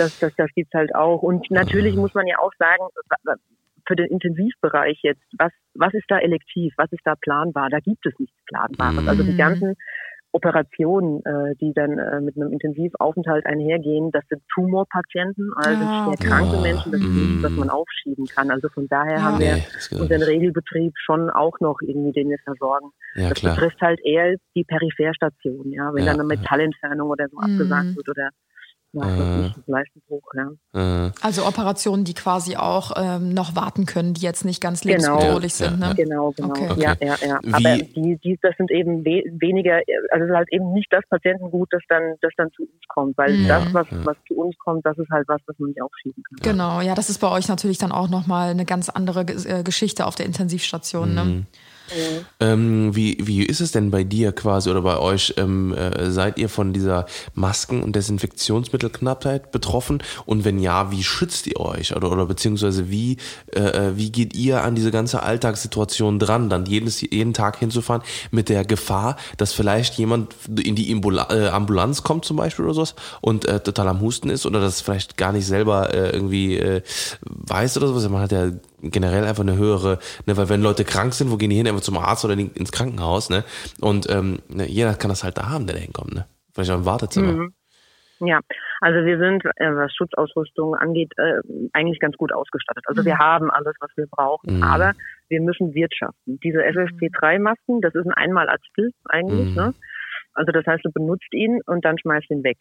Das 0.00 0.12
Das, 0.18 0.32
das, 0.36 0.48
gibt's 0.54 0.74
halt 0.74 0.94
auch. 0.94 1.22
Und 1.22 1.50
natürlich 1.50 1.96
muss 1.96 2.14
man 2.14 2.26
ja 2.26 2.38
auch 2.38 2.52
sagen, 2.58 2.84
für 3.86 3.96
den 3.96 4.06
Intensivbereich 4.06 4.98
jetzt, 5.02 5.22
was, 5.38 5.52
was 5.74 5.92
ist 5.94 6.04
da 6.08 6.18
elektiv, 6.18 6.72
was 6.76 6.90
ist 6.92 7.02
da 7.04 7.14
planbar? 7.16 7.70
Da 7.70 7.80
gibt 7.80 8.06
es 8.06 8.12
nichts 8.18 8.36
Planbares. 8.46 9.06
Also 9.06 9.22
die 9.24 9.36
ganzen 9.36 9.74
Operationen, 10.32 11.24
äh, 11.24 11.56
die 11.56 11.72
dann 11.74 11.98
äh, 11.98 12.20
mit 12.20 12.36
einem 12.36 12.52
Intensivaufenthalt 12.52 13.46
einhergehen, 13.46 14.10
das 14.12 14.24
sind 14.28 14.42
Tumorpatienten, 14.54 15.52
also 15.56 15.82
Ja, 15.82 15.90
schwer 16.02 16.14
okay. 16.14 16.28
kranke 16.28 16.56
Ah, 16.56 16.60
Menschen, 16.60 16.92
das 16.92 17.00
ist 17.00 17.14
nichts, 17.16 17.42
was 17.42 17.56
man 17.56 17.70
aufschieben 17.70 18.26
kann. 18.26 18.50
Also 18.50 18.68
von 18.68 18.86
daher 18.88 19.18
Ja. 19.18 19.22
haben 19.24 19.40
wir 19.40 19.54
Nee, 19.56 19.64
unseren. 19.98 20.22
Regelbetrieb 20.22 20.92
schon 20.96 21.30
auch 21.30 21.58
noch 21.60 21.80
irgendwie, 21.82 22.12
den 22.12 22.30
wir 22.30 22.38
versorgen. 22.44 22.90
Ja, 23.16 23.28
das 23.30 23.40
klar. 23.40 23.54
betrifft 23.56 23.80
halt 23.80 24.00
eher 24.04 24.36
die 24.54 24.64
Peripherstation, 24.64 25.72
ja, 25.72 25.92
wenn 25.94 26.04
Ja, 26.06 26.12
dann 26.12 26.20
eine 26.20 26.32
ja. 26.32 26.38
Metallentfernung 26.40 27.10
oder 27.10 27.26
so 27.28 27.36
Mhm. 27.36 27.42
abgesagt 27.42 27.96
wird 27.96 28.08
oder 28.08 28.30
ja, 28.92 29.46
ich, 29.46 29.52
Leistenbruch, 29.66 30.22
ja. 30.34 31.06
Äh, 31.06 31.12
Also 31.22 31.46
Operationen, 31.46 32.04
die 32.04 32.14
quasi 32.14 32.56
auch 32.56 32.92
ähm, 32.96 33.32
noch 33.32 33.54
warten 33.54 33.86
können, 33.86 34.14
die 34.14 34.22
jetzt 34.22 34.44
nicht 34.44 34.60
ganz 34.60 34.80
Genau. 34.80 34.92
lebensbedrohlich 35.18 35.58
Ja, 35.58 35.68
sind. 35.70 35.80
ja, 35.80 35.88
Ne? 35.90 35.94
Genau, 35.94 36.30
genau. 36.32 36.50
Okay. 36.50 36.74
Ja, 36.80 36.94
ja, 37.00 37.14
ja. 37.24 37.40
Aber 37.52 37.76
die, 37.78 38.18
die, 38.22 38.38
das 38.42 38.56
sind 38.56 38.70
eben 38.70 39.04
we 39.04 39.22
weniger, 39.40 39.74
also 40.10 40.24
es 40.24 40.30
ist 40.30 40.36
halt 40.36 40.52
eben 40.52 40.72
nicht 40.72 40.92
das 40.92 41.02
Patientengut, 41.08 41.68
das 41.72 41.82
dann, 41.88 42.14
das 42.20 42.32
dann 42.36 42.50
zu 42.52 42.62
uns 42.62 42.82
kommt, 42.88 43.16
weil 43.18 43.36
Mhm. 43.36 43.48
das, 43.48 43.72
was, 43.74 43.86
Ja. 43.90 44.04
was 44.06 44.16
zu 44.26 44.34
uns 44.34 44.56
kommt, 44.58 44.84
das 44.84 44.98
ist 44.98 45.10
halt 45.10 45.28
was, 45.28 45.40
was 45.46 45.58
man 45.58 45.68
nicht 45.70 45.82
aufschieben 45.82 46.22
kann. 46.24 46.38
Genau, 46.42 46.80
ja, 46.80 46.94
das 46.94 47.10
ist 47.10 47.18
bei 47.18 47.30
euch 47.30 47.48
natürlich 47.48 47.78
dann 47.78 47.92
auch 47.92 48.08
nochmal 48.08 48.50
eine 48.50 48.64
ganz 48.64 48.88
andere 48.88 49.20
äh, 49.20 49.62
Geschichte 49.62 50.06
auf 50.06 50.14
der 50.16 50.26
Intensivstation. 50.26 51.14
Ne? 51.14 51.46
Ähm, 52.38 52.94
wie, 52.94 53.18
wie 53.20 53.42
ist 53.44 53.60
es 53.60 53.72
denn 53.72 53.90
bei 53.90 54.04
dir 54.04 54.32
quasi 54.32 54.70
oder 54.70 54.82
bei 54.82 54.98
euch? 54.98 55.34
Ähm, 55.36 55.74
äh, 55.74 56.10
seid 56.10 56.38
ihr 56.38 56.48
von 56.48 56.72
dieser 56.72 57.06
Masken- 57.34 57.82
und 57.82 57.96
Desinfektionsmittelknappheit 57.96 59.52
betroffen? 59.52 60.02
Und 60.26 60.44
wenn 60.44 60.58
ja, 60.58 60.90
wie 60.90 61.02
schützt 61.02 61.46
ihr 61.46 61.60
euch? 61.60 61.96
Oder, 61.96 62.10
oder 62.10 62.26
beziehungsweise 62.26 62.90
wie, 62.90 63.16
äh, 63.54 63.60
äh, 63.60 63.96
wie 63.96 64.10
geht 64.10 64.34
ihr 64.34 64.62
an 64.62 64.74
diese 64.74 64.90
ganze 64.90 65.22
Alltagssituation 65.22 66.18
dran, 66.18 66.48
dann 66.48 66.66
jedes, 66.66 67.00
jeden 67.00 67.34
Tag 67.34 67.58
hinzufahren 67.58 68.02
mit 68.30 68.48
der 68.48 68.64
Gefahr, 68.64 69.16
dass 69.36 69.52
vielleicht 69.52 69.94
jemand 69.98 70.34
in 70.62 70.74
die 70.74 70.92
Ambula 70.92 71.28
äh, 71.30 71.48
Ambulanz 71.48 72.02
kommt 72.02 72.24
zum 72.24 72.36
Beispiel 72.36 72.64
oder 72.64 72.74
sowas 72.74 72.94
und 73.20 73.46
äh, 73.46 73.60
total 73.60 73.88
am 73.88 74.00
Husten 74.00 74.30
ist 74.30 74.46
oder 74.46 74.60
das 74.60 74.80
vielleicht 74.80 75.16
gar 75.16 75.32
nicht 75.32 75.46
selber 75.46 75.92
äh, 75.92 76.10
irgendwie 76.10 76.60
weiß 77.22 77.76
oder 77.76 77.88
sowas. 77.88 78.08
Man 78.08 78.22
hat 78.22 78.32
ja 78.32 78.50
generell 78.82 79.24
einfach 79.24 79.42
eine 79.42 79.56
höhere, 79.56 79.98
ne, 80.26 80.36
weil 80.36 80.48
wenn 80.48 80.62
Leute 80.62 80.84
krank 80.84 81.14
sind, 81.14 81.30
wo 81.30 81.36
gehen 81.36 81.50
die 81.50 81.56
hin? 81.56 81.68
Einfach 81.68 81.80
zum 81.82 81.98
Arzt 81.98 82.24
oder 82.24 82.34
in- 82.34 82.52
ins 82.54 82.72
Krankenhaus, 82.72 83.30
ne? 83.30 83.44
Und 83.80 84.08
ähm, 84.10 84.38
ne, 84.48 84.66
jeder 84.66 84.94
kann 84.94 85.08
das 85.10 85.24
halt 85.24 85.36
da 85.38 85.48
haben, 85.50 85.66
der 85.66 85.76
da 85.76 85.82
hinkommt, 85.82 86.14
ne? 86.14 86.26
Vielleicht 86.54 86.70
auch 86.70 86.76
im 86.78 86.84
Wartezimmer. 86.86 87.32
Mhm. 87.32 87.54
Ja, 88.22 88.40
also 88.82 89.04
wir 89.06 89.18
sind, 89.18 89.44
äh, 89.56 89.74
was 89.74 89.94
Schutzausrüstung 89.94 90.74
angeht, 90.74 91.10
äh, 91.16 91.40
eigentlich 91.72 92.00
ganz 92.00 92.16
gut 92.18 92.32
ausgestattet. 92.34 92.84
Also 92.86 93.02
wir 93.06 93.16
haben 93.16 93.50
alles, 93.50 93.74
was 93.80 93.90
wir 93.96 94.06
brauchen, 94.10 94.56
Mhm. 94.58 94.62
aber 94.62 94.92
wir 95.30 95.40
müssen 95.40 95.72
wirtschaften. 95.72 96.38
Diese 96.44 96.58
FFP3-Masken, 96.62 97.80
das 97.80 97.94
ist 97.94 98.04
ein 98.06 98.12
Einmalartikel 98.12 98.90
eigentlich, 99.08 99.48
Mhm. 99.50 99.54
ne? 99.62 99.74
Also 100.34 100.52
das 100.52 100.66
heißt, 100.66 100.84
du 100.84 100.90
benutzt 100.92 101.32
ihn 101.32 101.60
und 101.66 101.84
dann 101.84 101.98
schmeißt 101.98 102.30
ihn 102.30 102.44
weg. 102.44 102.58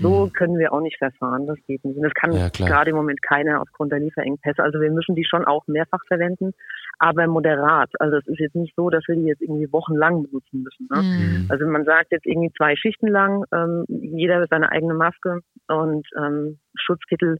So 0.00 0.28
können 0.28 0.58
wir 0.58 0.72
auch 0.72 0.80
nicht 0.82 0.98
verfahren, 0.98 1.46
das 1.46 1.56
geht 1.66 1.82
nicht. 1.84 1.96
Und 1.96 2.02
das 2.02 2.12
kann 2.12 2.32
Ja, 2.32 2.48
gerade 2.50 2.90
im 2.90 2.96
Moment 2.96 3.22
keiner 3.22 3.62
aufgrund 3.62 3.90
der 3.90 4.00
Lieferengpässe. 4.00 4.62
Also 4.62 4.80
wir 4.80 4.90
müssen 4.90 5.14
die 5.14 5.24
schon 5.24 5.44
auch 5.46 5.66
mehrfach 5.66 6.00
verwenden, 6.08 6.52
aber 6.98 7.26
moderat. 7.26 7.90
Also 7.98 8.16
es 8.18 8.26
ist 8.26 8.38
jetzt 8.38 8.54
nicht 8.56 8.74
so, 8.76 8.90
dass 8.90 9.04
wir 9.08 9.14
die 9.16 9.24
jetzt 9.24 9.40
irgendwie 9.40 9.72
wochenlang 9.72 10.24
benutzen 10.24 10.62
müssen. 10.62 10.88
Ne? 10.90 11.02
Mhm. 11.02 11.46
Also 11.48 11.66
man 11.66 11.84
sagt 11.84 12.12
jetzt 12.12 12.26
irgendwie 12.26 12.52
zwei 12.56 12.76
Schichten 12.76 13.06
lang, 13.08 13.44
ähm, 13.52 13.84
jeder 13.88 14.44
seine 14.50 14.70
eigene 14.70 14.94
Maske 14.94 15.40
und 15.68 16.06
ähm, 16.18 16.58
Schutzkittel, 16.74 17.38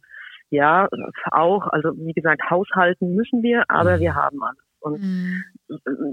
ja, 0.50 0.88
auch. 1.30 1.66
Also 1.66 1.92
wie 1.98 2.12
gesagt, 2.14 2.40
haushalten 2.48 3.14
müssen 3.14 3.42
wir, 3.42 3.64
aber 3.68 3.96
Mhm. 3.96 4.00
wir 4.00 4.14
haben 4.14 4.42
alles. 4.42 4.67
Und 4.80 5.00
Mhm. 5.02 5.42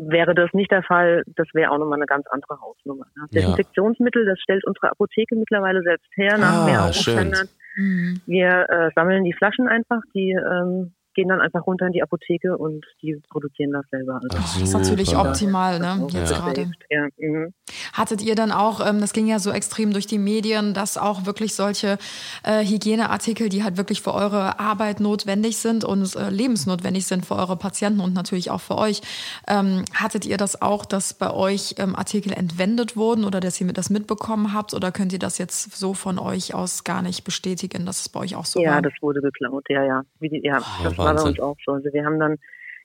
wäre 0.09 0.33
das 0.33 0.51
nicht 0.53 0.71
der 0.71 0.81
Fall, 0.83 1.23
das 1.35 1.47
wäre 1.53 1.71
auch 1.71 1.77
nochmal 1.77 1.99
eine 1.99 2.07
ganz 2.07 2.25
andere 2.29 2.59
Hausnummer. 2.59 3.05
Ne? 3.15 3.27
Ja. 3.31 3.41
Desinfektionsmittel, 3.41 4.25
das 4.25 4.39
stellt 4.39 4.65
unsere 4.65 4.89
Apotheke 4.91 5.35
mittlerweile 5.35 5.81
selbst 5.83 6.09
her 6.15 6.37
nach 6.37 6.61
Ah, 6.61 6.65
mehr 6.65 6.93
schön. 6.93 7.13
Standard. 7.13 7.49
Mhm. 7.77 8.21
Wir 8.25 8.65
äh, 8.69 8.89
sammeln 8.95 9.23
die 9.23 9.33
Flaschen 9.33 9.67
einfach, 9.67 10.01
die 10.15 10.31
ähm, 10.31 10.93
gehen 11.15 11.29
dann 11.29 11.41
einfach 11.41 11.65
runter 11.65 11.87
in 11.87 11.93
die 11.93 12.03
Apotheke 12.03 12.57
und 12.57 12.85
die 13.01 13.19
produzieren 13.29 13.71
das 13.71 13.85
selber. 13.89 14.15
Also 14.21 14.27
Ach, 14.37 14.53
Das 14.53 14.61
ist 14.61 14.73
natürlich 14.73 15.09
super. 15.09 15.29
optimal, 15.29 15.79
ne? 15.79 16.07
Jetzt 16.11 16.31
Ja. 16.31 16.37
gerade. 16.39 16.71
Ja, 16.89 17.07
mhm. 17.17 17.53
Hattet 17.93 18.21
ihr 18.21 18.35
dann 18.35 18.51
auch, 18.51 18.85
ähm, 18.85 18.99
das 19.01 19.13
ging 19.13 19.25
ja 19.27 19.39
so 19.39 19.51
extrem 19.51 19.91
durch 19.93 20.05
die 20.07 20.17
Medien, 20.19 20.73
dass 20.73 20.97
auch 20.97 21.25
wirklich 21.25 21.55
solche 21.55 21.97
äh, 22.43 22.63
Hygieneartikel, 22.65 23.49
die 23.49 23.63
halt 23.63 23.77
wirklich 23.77 24.01
für 24.01 24.13
eure 24.13 24.59
Arbeit 24.59 24.99
notwendig 24.99 25.57
sind 25.57 25.83
und 25.83 26.15
äh, 26.15 26.29
lebensnotwendig 26.29 27.07
sind 27.07 27.25
für 27.25 27.35
eure 27.35 27.55
Patienten 27.57 28.01
und 28.01 28.13
natürlich 28.13 28.51
auch 28.51 28.61
für 28.61 28.77
euch, 28.77 29.01
ähm, 29.47 29.85
hattet 29.93 30.25
ihr 30.25 30.37
das 30.37 30.61
auch, 30.61 30.85
dass 30.85 31.13
bei 31.13 31.31
euch 31.31 31.75
ähm, 31.77 31.95
Artikel 31.95 32.33
entwendet 32.33 32.95
wurden 32.97 33.23
oder 33.23 33.39
dass 33.39 33.59
ihr 33.61 33.71
das 33.71 33.89
mitbekommen 33.89 34.53
habt 34.53 34.73
oder 34.73 34.91
könnt 34.91 35.13
ihr 35.13 35.19
das 35.19 35.37
jetzt 35.37 35.75
so 35.75 35.93
von 35.93 36.19
euch 36.19 36.53
aus 36.53 36.83
gar 36.83 37.01
nicht 37.01 37.23
bestätigen, 37.23 37.85
dass 37.85 38.01
es 38.01 38.09
bei 38.09 38.19
euch 38.19 38.35
auch 38.35 38.45
so 38.45 38.59
ja, 38.61 38.71
war? 38.75 38.81
das 38.81 38.93
wurde 39.01 39.21
geklaut, 39.21 39.65
ja, 39.69 39.83
ja. 39.85 40.01
Wie 40.19 40.29
die, 40.29 40.41
ja, 40.43 40.59
Oh, 40.59 40.83
das 40.83 40.97
war 41.05 41.13
bei 41.13 41.19
Wahnsinn. 41.19 41.29
uns 41.29 41.39
auch 41.39 41.55
so. 41.65 41.73
Also 41.73 41.89
wir 41.93 42.05
haben 42.05 42.19
dann 42.19 42.37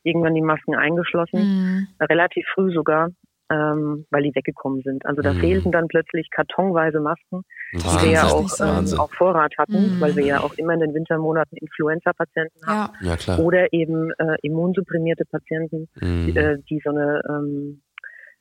irgendwann 0.02 0.34
die 0.34 0.42
Masken 0.42 0.74
eingeschlossen, 0.74 1.40
Mhm. 1.40 1.88
relativ 2.00 2.46
früh 2.54 2.72
sogar, 2.72 3.08
ähm, 3.52 4.06
weil 4.10 4.22
die 4.22 4.34
weggekommen 4.34 4.80
sind. 4.82 5.04
Also 5.04 5.22
da 5.22 5.32
Mhm. 5.34 5.40
fehlten 5.40 5.72
dann 5.72 5.88
plötzlich 5.88 6.30
kartonweise 6.30 7.00
Masken, 7.00 7.42
die 7.72 7.78
wir 7.78 7.84
Wahnsinn. 7.84 8.12
ja 8.12 8.24
auch, 8.26 8.50
ähm, 8.60 8.66
Wahnsinn. 8.76 8.98
auch 8.98 9.10
Vorrat 9.18 9.52
hatten, 9.58 9.96
Mhm. 9.96 10.00
weil 10.00 10.14
wir 10.16 10.24
ja 10.24 10.40
auch 10.40 10.54
immer 10.56 10.72
in 10.74 10.80
den 10.80 10.94
Wintermonaten 10.94 11.56
Influenza-Patienten 11.58 12.64
haben. 12.66 12.92
Ja. 13.02 13.10
Ja, 13.10 13.16
klar. 13.16 13.38
Oder 13.40 13.72
eben 13.72 14.12
äh, 14.18 14.36
immunsupprimierte 14.42 15.24
Patienten, 15.26 15.88
Mhm. 16.00 16.26
die, 16.26 16.36
äh, 16.36 16.58
die 16.70 16.80
so 16.84 16.90
eine, 16.90 17.20
ähm, 17.28 17.82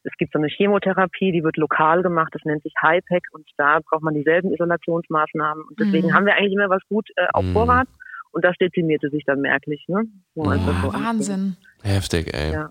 es 0.04 0.14
gibt 0.18 0.32
so 0.32 0.40
eine 0.40 0.48
Chemotherapie, 0.48 1.32
die 1.34 1.44
wird 1.44 1.58
lokal 1.58 2.04
gemacht, 2.04 2.30
das 2.34 2.44
nennt 2.46 2.64
sich 2.64 2.74
HIPEC 2.80 3.24
und 3.34 3.46
da 3.58 3.80
braucht 3.90 4.02
man 4.04 4.14
dieselben 4.14 4.54
Isolationsmaßnahmen. 4.54 5.64
Und 5.66 5.78
deswegen 5.80 6.08
Mhm. 6.10 6.14
haben 6.14 6.26
wir 6.26 6.36
eigentlich 6.36 6.54
immer 6.54 6.70
was 6.70 6.82
gut 6.88 7.10
äh, 7.18 7.28
auf 7.34 7.44
Mhm. 7.44 7.54
Vorrat 7.54 7.88
und 8.32 8.46
das 8.46 8.56
dezimierte 8.60 9.10
sich 9.10 9.24
dann 9.26 9.42
merklich. 9.42 9.84
Ne? 9.88 10.04
So 10.36 10.44
Mhm. 10.44 10.50
einfach 10.50 10.82
so 10.84 10.88
Boah, 10.90 10.94
anfing. 10.96 11.06
Wahnsinn. 11.06 11.58
Heftig, 11.82 12.34
ey. 12.34 12.52
Ja. 12.54 12.70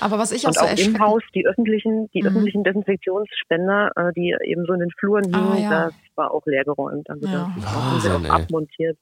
Aber 0.00 0.18
was 0.18 0.32
ich 0.32 0.44
auch 0.44 0.48
Und 0.48 0.54
so 0.58 0.64
auch 0.66 0.76
im 0.78 0.98
Haus 0.98 1.22
die 1.34 1.46
öffentlichen, 1.46 2.08
die 2.12 2.20
Mhm. 2.22 2.28
öffentlichen 2.28 2.62
Desinfektionsspender, 2.64 3.90
äh, 3.96 4.12
die 4.14 4.36
eben 4.44 4.64
so 4.66 4.72
in 4.74 4.80
den 4.80 4.90
Fluren 4.98 5.34
Ah, 5.34 5.38
hingen, 5.54 5.62
ja. 5.62 5.84
das 5.86 5.94
war 6.14 6.30
auch 6.32 6.44
leergeräumt. 6.46 7.08
Also 7.08 7.26
Ja. 7.26 7.52
das 7.56 7.74
Wahnsinn, 7.74 8.26
auch 8.30 8.34
abmontiert, 8.34 8.98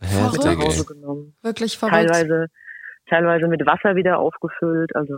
mit 0.00 0.10
Heftig, 0.10 0.44
nach 0.44 0.50
ey. 0.50 0.56
Hause 0.66 0.84
genommen. 0.86 1.34
wirklich 1.42 1.76
verrückt. 1.78 1.94
Teilweise, 2.08 2.46
teilweise 3.08 3.48
mit 3.48 3.66
Wasser 3.66 3.96
wieder 3.96 4.18
aufgefüllt. 4.18 4.94
Also 4.94 5.14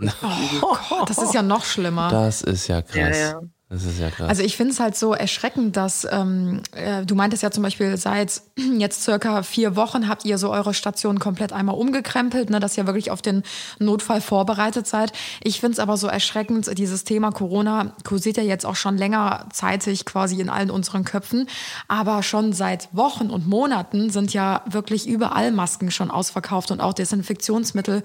Oh 0.63 0.77
Gott, 0.89 1.11
das 1.11 1.19
ist 1.23 1.35
ja 1.35 1.43
noch 1.43 1.65
schlimmer. 1.65 2.09
Das 2.11 2.43
ist 2.43 2.69
ja 2.69 2.81
krass. 2.83 2.97
Ja, 2.97 3.11
ja. 3.11 3.41
Das 3.73 3.85
ist 3.85 3.99
ja 3.99 4.11
krass. 4.11 4.29
Also 4.29 4.43
ich 4.43 4.55
finde 4.55 4.75
es 4.75 4.81
halt 4.81 4.97
so 4.97 5.15
erschreckend, 5.15 5.79
dass 5.79 6.07
ähm, 6.11 6.61
äh, 6.73 7.07
du 7.07 7.15
meintest 7.15 7.43
ja 7.43 7.51
zum 7.51 7.63
Beispiel 7.63 7.97
seit 7.97 8.43
jetzt 8.79 9.03
circa 9.03 9.43
vier 9.43 9.77
Wochen 9.77 10.09
habt 10.09 10.27
ihr 10.27 10.37
so 10.37 10.51
eure 10.51 10.75
Station 10.75 11.19
komplett 11.19 11.55
einmal 11.55 11.77
umgekrempelt, 11.77 12.51
ne, 12.51 12.61
dass 12.61 12.77
ihr 12.77 12.87
wirklich 12.87 13.11
auf 13.11 13.23
den 13.23 13.43
Notfall 13.79 14.21
vorbereitet 14.21 14.87
seid. 14.87 15.13
Ich 15.43 15.61
finde 15.61 15.73
es 15.73 15.79
aber 15.79 15.97
so 15.97 16.07
erschreckend, 16.07 16.77
dieses 16.77 17.05
Thema 17.05 17.31
Corona 17.31 17.97
kursiert 18.05 18.37
ja 18.37 18.43
jetzt 18.43 18.67
auch 18.67 18.77
schon 18.77 18.99
längerzeitig 18.99 20.05
quasi 20.05 20.39
in 20.39 20.51
allen 20.51 20.71
unseren 20.71 21.05
Köpfen, 21.05 21.49
aber 21.89 22.23
schon 22.23 22.53
seit 22.53 22.91
Wochen 22.93 23.31
und 23.31 23.49
Monaten 23.49 24.11
sind 24.11 24.35
ja 24.35 24.65
wirklich 24.69 25.09
überall 25.09 25.51
Masken 25.51 25.91
schon 25.91 26.11
ausverkauft 26.11 26.73
und 26.73 26.83
auch 26.83 26.93
Desinfektionsmittel 26.93 28.03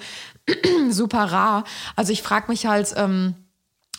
super 0.89 1.25
rar. 1.25 1.65
Also 1.97 2.13
ich 2.13 2.21
frage 2.21 2.45
mich 2.47 2.67
halt, 2.67 2.93
ähm, 2.95 3.35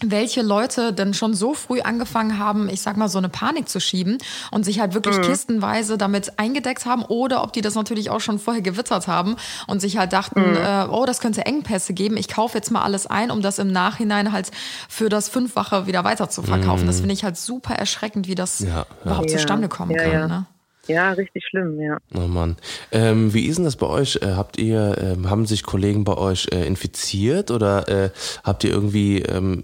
welche 0.00 0.42
Leute 0.42 0.92
denn 0.92 1.12
schon 1.12 1.34
so 1.34 1.54
früh 1.54 1.80
angefangen 1.80 2.38
haben, 2.38 2.68
ich 2.68 2.82
sag 2.82 2.96
mal, 2.96 3.08
so 3.08 3.18
eine 3.18 3.28
Panik 3.28 3.68
zu 3.68 3.80
schieben 3.80 4.18
und 4.52 4.64
sich 4.64 4.78
halt 4.80 4.94
wirklich 4.94 5.20
kistenweise 5.22 5.98
damit 5.98 6.38
eingedeckt 6.38 6.86
haben 6.86 7.02
oder 7.04 7.42
ob 7.42 7.52
die 7.52 7.62
das 7.62 7.74
natürlich 7.74 8.08
auch 8.10 8.20
schon 8.20 8.38
vorher 8.38 8.62
gewittert 8.62 9.08
haben 9.08 9.34
und 9.66 9.80
sich 9.80 9.96
halt 9.98 10.12
dachten, 10.12 10.40
äh, 10.56 10.86
oh, 10.90 11.04
das 11.04 11.18
könnte 11.20 11.44
Engpässe 11.46 11.94
geben, 11.94 12.16
ich 12.16 12.28
kaufe 12.28 12.56
jetzt 12.56 12.70
mal 12.70 12.82
alles 12.82 13.06
ein, 13.08 13.30
um 13.32 13.42
das 13.42 13.58
im 13.58 13.72
Nachhinein 13.72 14.32
halt 14.32 14.50
für 14.88 15.08
das 15.08 15.28
Fünffache 15.28 15.86
wieder 15.88 16.04
weiter 16.04 16.28
zu 16.30 16.42
verkaufen. 16.42 16.86
Das 16.86 17.00
finde 17.00 17.14
ich 17.14 17.24
halt 17.24 17.36
super 17.36 17.74
erschreckend, 17.74 18.28
wie 18.28 18.34
das 18.36 18.60
Ja, 18.60 18.68
ja. 18.68 18.86
überhaupt 19.04 19.30
Ja. 19.30 19.36
zustande 19.38 19.68
kommen 19.68 19.90
Ja, 19.92 20.02
kann. 20.02 20.12
ja. 20.12 20.26
Ne? 20.28 20.46
Ja, 20.88 21.12
richtig 21.12 21.44
schlimm, 21.46 21.80
ja. 21.80 21.98
Oh 22.16 22.26
Mann. 22.26 22.56
Ähm, 22.92 23.32
wie 23.34 23.46
ist 23.46 23.56
denn 23.56 23.64
das 23.64 23.76
bei 23.76 23.86
euch? 23.86 24.16
Äh, 24.22 24.32
habt 24.36 24.58
ihr, 24.58 24.96
ähm, 25.00 25.30
haben 25.30 25.46
sich 25.46 25.62
Kollegen 25.62 26.04
bei 26.04 26.16
euch 26.16 26.48
äh, 26.52 26.66
infiziert 26.66 27.50
oder 27.50 27.88
äh, 27.88 28.10
habt 28.44 28.64
ihr 28.64 28.70
irgendwie 28.70 29.20
ähm, 29.22 29.62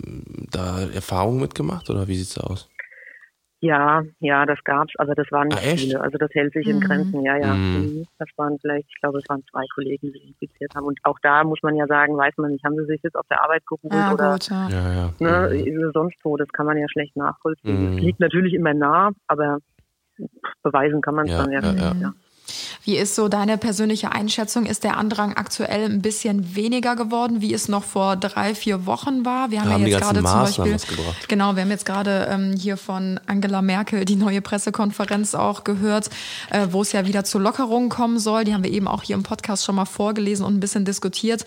da 0.53 0.81
Erfahrungen 0.95 1.41
mitgemacht 1.41 1.91
oder 1.91 2.07
wie 2.09 2.17
sieht's 2.17 2.39
aus? 2.39 2.69
Ja, 3.61 4.03
ja, 4.21 4.45
das 4.45 4.59
gab's, 4.65 4.93
aber 4.99 5.15
das 5.15 5.27
waren 5.31 5.49
nicht 5.49 5.59
Ah, 5.59 5.75
viele. 5.75 5.99
Also 6.03 6.19
das 6.19 6.29
hält 6.35 6.53
sich 6.53 6.67
in 6.67 6.77
Mhm. 6.77 6.81
Grenzen, 6.81 7.23
ja, 7.25 7.37
ja. 7.39 7.55
Mhm. 7.55 7.81
Mhm. 7.95 8.07
Das 8.19 8.29
waren 8.37 8.59
vielleicht, 8.61 8.87
ich 8.91 9.01
glaube, 9.01 9.21
es 9.21 9.25
waren 9.31 9.43
zwei 9.51 9.65
Kollegen, 9.75 10.13
die 10.13 10.19
infiziert 10.19 10.75
haben. 10.75 10.85
Und 10.85 10.99
auch 11.05 11.19
da 11.23 11.45
muss 11.45 11.61
man 11.63 11.75
ja 11.75 11.87
sagen, 11.87 12.15
weiß 12.15 12.35
man 12.37 12.51
nicht, 12.53 12.63
haben 12.63 12.77
sie 12.77 12.85
sich 12.85 13.01
jetzt 13.03 13.17
auf 13.17 13.27
der 13.31 13.43
Arbeit 13.43 13.63
geholt 13.67 13.91
Ja, 13.95 14.13
oder 14.13 14.33
gut, 14.33 14.51
ja. 14.51 14.69
Ja, 14.69 14.93
ja. 14.93 15.15
ne, 15.19 15.65
Mhm. 15.65 15.91
sonst 15.95 16.17
wo. 16.25 16.37
Das 16.37 16.49
kann 16.49 16.67
man 16.67 16.77
ja 16.77 16.87
schlecht 16.91 17.17
nachvollziehen. 17.17 17.87
Mhm. 17.93 17.97
Es 17.97 18.03
liegt 18.03 18.21
natürlich 18.21 18.53
immer 18.53 18.75
nah, 18.75 19.13
aber 19.29 19.61
beweisen 20.63 21.01
kann 21.01 21.15
man 21.15 21.27
es 21.27 21.33
Ja, 21.33 21.39
dann 21.39 21.53
ja, 21.53 21.61
ja, 21.61 21.93
ja. 22.01 22.15
Wie 22.85 22.97
ist 22.97 23.15
so 23.15 23.29
deine 23.29 23.59
persönliche 23.59 24.13
Einschätzung? 24.13 24.67
Ist 24.67 24.85
der 24.85 24.97
Andrang 24.97 25.35
aktuell 25.35 25.85
ein 25.85 26.03
bisschen 26.03 26.57
weniger 26.57 26.97
geworden, 26.97 27.41
wie 27.41 27.53
es 27.53 27.69
noch 27.69 27.85
vor 27.85 28.17
drei, 28.17 28.55
vier 28.55 28.87
Wochen 28.87 29.25
war? 29.25 29.51
Wir 29.51 29.61
haben 29.61 29.75
haben 29.75 29.83
ja 29.83 29.99
jetzt 29.99 30.01
gerade 30.01 30.23
zum 30.23 30.65
Beispiel, 30.65 30.77
genau, 31.29 31.57
wir 31.57 31.63
haben 31.63 31.71
jetzt 31.71 31.87
gerade 31.87 32.29
ähm, 32.31 32.55
hier 32.57 32.77
von 32.77 33.21
Angela 33.27 33.63
Merkel 33.63 34.05
die 34.05 34.17
neue 34.17 34.41
Pressekonferenz 34.41 35.35
auch 35.35 35.65
gehört, 35.65 36.11
äh, 36.51 36.69
wo 36.71 36.83
es 36.83 36.93
ja 36.93 37.07
wieder 37.07 37.25
zu 37.25 37.39
Lockerungen 37.39 37.89
kommen 37.89 38.19
soll. 38.19 38.45
Die 38.45 38.55
haben 38.55 38.65
wir 38.65 38.73
eben 38.73 38.89
auch 38.89 39.03
hier 39.03 39.17
im 39.17 39.23
Podcast 39.23 39.65
schon 39.65 39.75
mal 39.75 39.85
vorgelesen 39.85 40.45
und 40.45 40.55
ein 40.55 40.61
bisschen 40.61 40.85
diskutiert. 40.85 41.45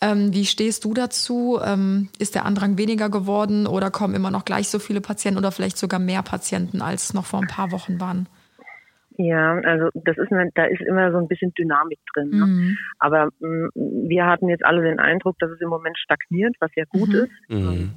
Ähm, 0.00 0.32
wie 0.32 0.46
stehst 0.46 0.84
du 0.84 0.94
dazu? 0.94 1.58
Ähm, 1.62 2.08
ist 2.18 2.34
der 2.34 2.44
Andrang 2.44 2.78
weniger 2.78 3.08
geworden 3.08 3.66
oder 3.66 3.90
kommen 3.90 4.14
immer 4.14 4.30
noch 4.30 4.44
gleich 4.44 4.68
so 4.68 4.78
viele 4.78 5.00
Patienten 5.00 5.38
oder 5.38 5.52
vielleicht 5.52 5.78
sogar 5.78 6.00
mehr 6.00 6.22
Patienten, 6.22 6.82
als 6.82 7.14
noch 7.14 7.26
vor 7.26 7.40
ein 7.40 7.48
paar 7.48 7.70
Wochen 7.72 8.00
waren? 8.00 8.28
Ja, 9.20 9.58
also 9.64 9.88
das 9.94 10.16
ist 10.16 10.30
eine, 10.30 10.48
da 10.54 10.64
ist 10.66 10.80
immer 10.80 11.10
so 11.10 11.18
ein 11.18 11.26
bisschen 11.26 11.52
Dynamik 11.58 11.98
drin. 12.14 12.30
Ne? 12.30 12.46
Mhm. 12.46 12.78
Aber 13.00 13.30
mh, 13.40 13.70
wir 13.74 14.26
hatten 14.26 14.48
jetzt 14.48 14.64
alle 14.64 14.82
den 14.82 15.00
Eindruck, 15.00 15.36
dass 15.40 15.50
es 15.50 15.60
im 15.60 15.68
Moment 15.68 15.98
stagniert, 15.98 16.54
was 16.60 16.70
ja 16.76 16.84
gut 16.88 17.08
Mhm. 17.08 17.14
ist. 17.14 17.50
Mhm. 17.50 17.90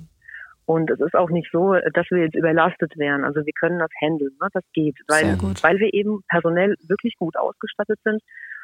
Und 0.66 0.90
es 0.90 1.00
ist 1.00 1.16
auch 1.16 1.30
nicht 1.30 1.50
so, 1.52 1.76
dass 1.94 2.10
wir 2.10 2.24
jetzt 2.24 2.36
überlastet 2.36 2.98
wären. 2.98 3.24
Also 3.24 3.46
wir 3.46 3.54
können 3.54 3.78
das 3.78 3.90
handeln, 4.02 4.32
ne? 4.42 4.48
das 4.52 4.64
geht, 4.74 4.96
Sehr 5.08 5.28
weil, 5.30 5.38
gut. 5.38 5.64
weil 5.64 5.78
wir 5.80 5.94
eben 5.94 6.22
personell 6.28 6.76
wirklich 6.88 7.16
gut 7.18 7.38
ausgestattet 7.38 8.00
sind. 8.04 8.22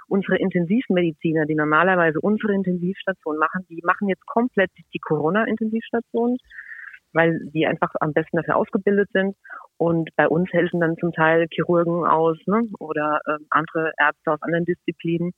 Unsere 0.08 0.38
Intensivmediziner, 0.38 1.46
die 1.46 1.56
normalerweise 1.56 2.20
unsere 2.22 2.54
Intensivstation 2.54 3.38
machen, 3.38 3.66
die 3.70 3.82
machen 3.84 4.08
jetzt 4.08 4.26
komplett 4.26 4.72
die 4.94 5.00
Corona-Intensivstation, 5.00 6.38
weil 7.14 7.40
die 7.54 7.66
einfach 7.68 7.92
am 8.00 8.14
besten 8.14 8.38
dafür 8.38 8.56
ausgebildet 8.58 9.10
sind. 9.14 9.36
Und 9.78 10.10
bei 10.16 10.28
uns 10.28 10.52
helfen 10.52 10.80
dann 10.80 10.98
zum 10.98 11.12
Teil 11.14 11.48
Chirurgen 11.52 12.06
aus 12.06 12.38
ne? 12.46 12.64
oder 12.80 13.22
ähm, 13.28 13.46
andere 13.50 13.92
Ärzte 14.00 14.32
aus 14.32 14.42
anderen 14.42 14.66
Disziplinen, 14.66 15.34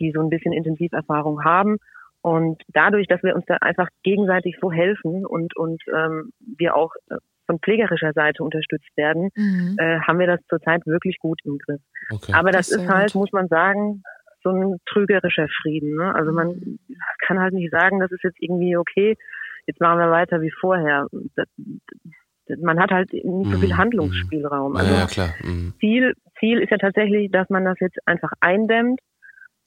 die 0.00 0.12
so 0.12 0.20
ein 0.20 0.30
bisschen 0.30 0.52
Intensiverfahrung 0.52 1.44
haben. 1.44 1.78
Und 2.22 2.62
dadurch, 2.68 3.06
dass 3.06 3.22
wir 3.22 3.34
uns 3.36 3.44
da 3.46 3.56
einfach 3.60 3.88
gegenseitig 4.02 4.56
so 4.60 4.72
helfen 4.72 5.24
und, 5.24 5.56
und 5.56 5.82
ähm, 5.94 6.32
wir 6.58 6.74
auch 6.74 6.92
äh, 7.10 7.16
von 7.46 7.60
pflegerischer 7.60 8.12
Seite 8.12 8.42
unterstützt 8.42 8.90
werden, 8.96 9.30
Mhm. 9.36 9.76
äh, 9.78 10.00
haben 10.00 10.18
wir 10.18 10.26
das 10.26 10.40
zurzeit 10.48 10.84
wirklich 10.86 11.18
gut 11.18 11.40
im 11.44 11.58
Griff. 11.58 11.80
Okay. 12.10 12.32
Aber 12.34 12.50
das, 12.50 12.68
Das 12.68 12.80
ist 12.80 12.88
halt, 12.88 13.12
gut. 13.12 13.20
muss 13.20 13.32
man 13.32 13.46
sagen, 13.46 14.02
so 14.42 14.50
ein 14.50 14.78
trügerischer 14.86 15.46
Frieden. 15.62 15.96
Ne? 15.96 16.14
Also 16.14 16.32
man 16.32 16.78
kann 17.26 17.38
halt 17.40 17.54
nicht 17.54 17.70
sagen, 17.70 18.00
das 18.00 18.10
ist 18.12 18.22
jetzt 18.24 18.40
irgendwie 18.40 18.76
okay, 18.76 19.16
jetzt 19.66 19.80
machen 19.80 19.98
wir 19.98 20.10
weiter 20.10 20.40
wie 20.40 20.50
vorher. 20.60 21.06
Das, 21.34 21.46
das, 22.46 22.58
man 22.60 22.78
hat 22.80 22.90
halt 22.90 23.12
nicht 23.12 23.50
so 23.50 23.58
viel 23.58 23.68
Mhm. 23.72 23.76
Handlungsspielraum. 23.76 24.74
ja, 24.74 24.80
Also 24.80 24.94
ja, 24.94 25.06
klar. 25.06 25.34
Mhm. 25.42 25.74
Ziel, 25.80 26.14
Ziel 26.38 26.60
ist 26.60 26.70
ja 26.70 26.78
tatsächlich, 26.78 27.30
dass 27.30 27.48
man 27.50 27.64
das 27.64 27.76
jetzt 27.80 27.98
einfach 28.06 28.30
eindämmt 28.40 29.00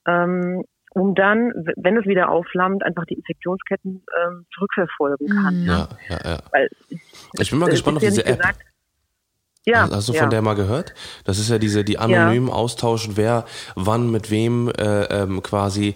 ähm, 0.08 0.64
um 0.96 1.14
dann, 1.14 1.52
wenn 1.78 1.98
es 1.98 2.06
wieder 2.06 2.30
aufflammt, 2.30 2.84
einfach 2.84 3.06
die 3.06 3.14
Infektionsketten 3.14 4.02
ähm, 4.26 4.46
zurückverfolgen 4.56 5.28
kann. 5.28 5.64
Ja, 5.66 5.88
ja, 6.10 6.18
ja. 6.32 6.38
Weil, 6.52 6.68
Ich 7.40 7.52
bin 7.52 7.60
mal 7.60 7.68
es 7.68 7.74
gespannt 7.74 7.98
auf 7.98 8.04
ja 8.04 8.10
diese 8.10 8.26
App. 8.26 8.38
gesagt- 8.38 8.62
ja, 9.66 9.88
Hast 9.92 10.10
du 10.10 10.14
ja. 10.14 10.22
von 10.22 10.30
der 10.32 10.42
mal 10.42 10.56
gehört? 10.56 10.96
Das 11.26 11.38
ist 11.38 11.50
ja 11.50 11.60
diese, 11.60 11.84
die 11.84 12.00
anonym 12.00 12.50
austauschen, 12.50 13.18
wer 13.18 13.46
wann 13.76 14.10
mit 14.10 14.32
wem 14.32 14.70
äh, 14.70 15.04
ähm, 15.04 15.44
quasi 15.44 15.96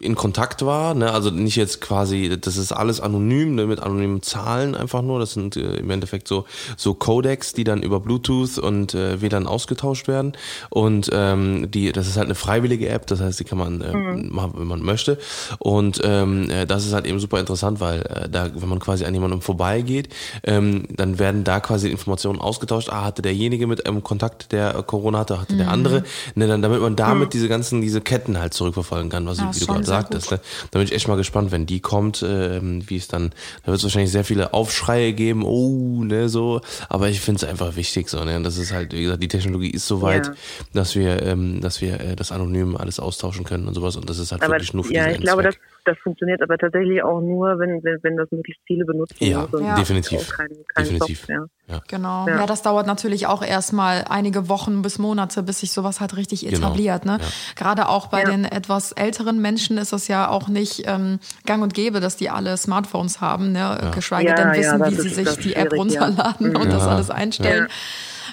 in 0.00 0.14
Kontakt 0.14 0.64
war, 0.64 0.94
ne? 0.94 1.12
also 1.12 1.30
nicht 1.30 1.56
jetzt 1.56 1.80
quasi, 1.80 2.38
das 2.40 2.56
ist 2.56 2.72
alles 2.72 3.00
anonym, 3.00 3.54
ne? 3.54 3.66
mit 3.66 3.80
anonymen 3.80 4.22
Zahlen 4.22 4.74
einfach 4.74 5.02
nur, 5.02 5.18
das 5.18 5.32
sind 5.32 5.56
äh, 5.56 5.76
im 5.76 5.90
Endeffekt 5.90 6.28
so 6.28 6.44
so 6.76 6.94
Codecs, 6.94 7.52
die 7.52 7.64
dann 7.64 7.82
über 7.82 7.98
Bluetooth 8.00 8.58
und 8.58 8.94
äh, 8.94 9.20
WLAN 9.20 9.46
ausgetauscht 9.46 10.06
werden. 10.06 10.34
Und 10.70 11.10
ähm, 11.12 11.70
die, 11.70 11.90
das 11.92 12.06
ist 12.06 12.16
halt 12.16 12.26
eine 12.26 12.34
freiwillige 12.34 12.88
App, 12.90 13.06
das 13.06 13.20
heißt, 13.20 13.40
die 13.40 13.44
kann 13.44 13.58
man 13.58 13.80
äh, 13.80 13.92
Mhm. 13.96 14.28
machen, 14.32 14.52
wenn 14.56 14.66
man 14.66 14.82
möchte. 14.82 15.18
Und 15.58 16.00
ähm, 16.04 16.50
äh, 16.50 16.66
das 16.66 16.86
ist 16.86 16.92
halt 16.92 17.06
eben 17.06 17.18
super 17.18 17.40
interessant, 17.40 17.80
weil 17.80 18.02
äh, 18.02 18.28
da, 18.28 18.50
wenn 18.54 18.68
man 18.68 18.78
quasi 18.78 19.04
an 19.04 19.14
jemandem 19.14 19.40
vorbeigeht, 19.40 20.10
ähm, 20.44 20.84
dann 20.94 21.18
werden 21.18 21.42
da 21.44 21.60
quasi 21.60 21.88
Informationen 21.90 22.38
ausgetauscht, 22.40 22.90
ah, 22.90 23.04
hatte 23.04 23.22
derjenige 23.22 23.66
mit 23.66 23.86
einem 23.86 24.02
Kontakt, 24.04 24.52
der 24.52 24.76
äh, 24.76 24.82
Corona 24.82 25.20
hatte, 25.20 25.40
hatte 25.40 25.56
der 25.56 25.70
andere, 25.70 26.04
ne, 26.34 26.46
dann, 26.46 26.62
damit 26.62 26.80
man 26.80 26.94
damit 26.94 27.32
diese 27.32 27.48
ganzen, 27.48 27.80
diese 27.80 28.00
Ketten 28.00 28.38
halt 28.38 28.54
zurückverfolgen 28.54 29.10
kann, 29.10 29.26
was 29.26 29.38
Ja, 29.38 29.50
wie 29.54 29.60
du 29.60 29.66
schon 29.84 29.94
gerade 29.94 30.08
sehr 30.10 30.20
sagtest. 30.20 30.30
Ne? 30.32 30.40
Da 30.70 30.78
bin 30.78 30.86
ich 30.88 30.94
echt 30.94 31.08
mal 31.08 31.16
gespannt, 31.16 31.50
wenn 31.50 31.66
die 31.66 31.80
kommt, 31.80 32.22
ähm, 32.26 32.82
wie 32.88 32.96
es 32.96 33.08
dann, 33.08 33.30
da 33.62 33.68
wird 33.68 33.78
es 33.78 33.84
wahrscheinlich 33.84 34.12
sehr 34.12 34.24
viele 34.24 34.52
Aufschreie 34.54 35.12
geben, 35.12 35.42
oh, 35.44 36.02
ne, 36.04 36.28
so, 36.28 36.60
aber 36.88 37.08
ich 37.08 37.20
finde 37.20 37.44
es 37.44 37.48
einfach 37.48 37.76
wichtig, 37.76 38.08
so, 38.08 38.22
ne, 38.24 38.36
und 38.36 38.44
das 38.44 38.56
ist 38.58 38.72
halt, 38.72 38.92
wie 38.92 39.02
gesagt, 39.02 39.22
die 39.22 39.28
Technologie 39.28 39.70
ist 39.70 39.86
so 39.86 40.02
weit, 40.02 40.26
Ja. 40.26 40.34
dass 40.74 40.94
wir, 40.94 41.22
ähm, 41.22 41.60
dass 41.60 41.80
wir 41.80 42.00
äh, 42.00 42.16
das 42.16 42.32
anonym 42.32 42.76
alles 42.76 43.00
austauschen 43.00 43.44
können 43.44 43.66
und 43.68 43.74
sowas 43.74 43.96
und 43.96 44.08
das 44.08 44.18
ist 44.18 44.32
halt 44.32 44.42
aber 44.42 44.54
wirklich 44.54 44.74
nur 44.74 44.84
für 44.84 44.92
ja, 44.94 45.04
diesen 45.06 45.16
ich 45.16 45.22
glaube, 45.22 45.42
das. 45.42 45.54
Das 45.88 45.98
funktioniert 46.02 46.42
aber 46.42 46.58
tatsächlich 46.58 47.02
auch 47.02 47.20
nur, 47.20 47.58
wenn, 47.58 47.82
wenn, 47.82 47.98
wenn 48.02 48.16
das 48.16 48.30
möglichst 48.30 48.62
viele 48.66 48.84
benutzen. 48.84 49.16
Ja, 49.20 49.48
ne? 49.52 49.66
Ja. 49.66 49.74
definitiv. 49.74 50.28
Kein, 50.30 50.48
kein 50.74 50.84
Definitiv. 50.84 51.18
Software. 51.18 51.46
Ja. 51.66 51.80
Genau. 51.88 52.26
Ja. 52.28 52.36
Ja. 52.40 52.46
das 52.46 52.62
dauert 52.62 52.86
natürlich 52.86 53.26
auch 53.26 53.42
erstmal 53.42 54.04
einige 54.08 54.48
Wochen 54.48 54.82
bis 54.82 54.98
Monate, 54.98 55.42
bis 55.42 55.60
sich 55.60 55.72
sowas 55.72 56.00
halt 56.00 56.16
richtig 56.16 56.40
Genau. 56.42 56.58
etabliert. 56.58 57.04
Ne? 57.04 57.18
Ja. 57.20 57.26
Gerade 57.56 57.88
auch 57.88 58.06
bei 58.08 58.22
Ja. 58.22 58.30
den 58.30 58.44
etwas 58.44 58.92
älteren 58.92 59.40
Menschen 59.40 59.78
ist 59.78 59.92
es 59.92 60.08
ja 60.08 60.28
auch 60.28 60.48
nicht 60.48 60.82
ähm, 60.86 61.18
gang 61.46 61.62
und 61.62 61.74
gäbe, 61.74 62.00
dass 62.00 62.16
die 62.16 62.30
alle 62.30 62.56
Smartphones 62.56 63.20
haben, 63.20 63.52
ne? 63.52 63.90
geschweige 63.94 64.28
Ja, 64.30 64.34
denn 64.34 64.52
wissen, 64.52 64.84
wie 64.86 64.94
sie 64.94 65.08
sich 65.24 65.36
die 65.38 65.54
App 65.56 65.72
runterladen 65.72 66.56
und 66.56 66.72
das 66.72 66.82
alles 66.82 67.10
einstellen. 67.10 67.68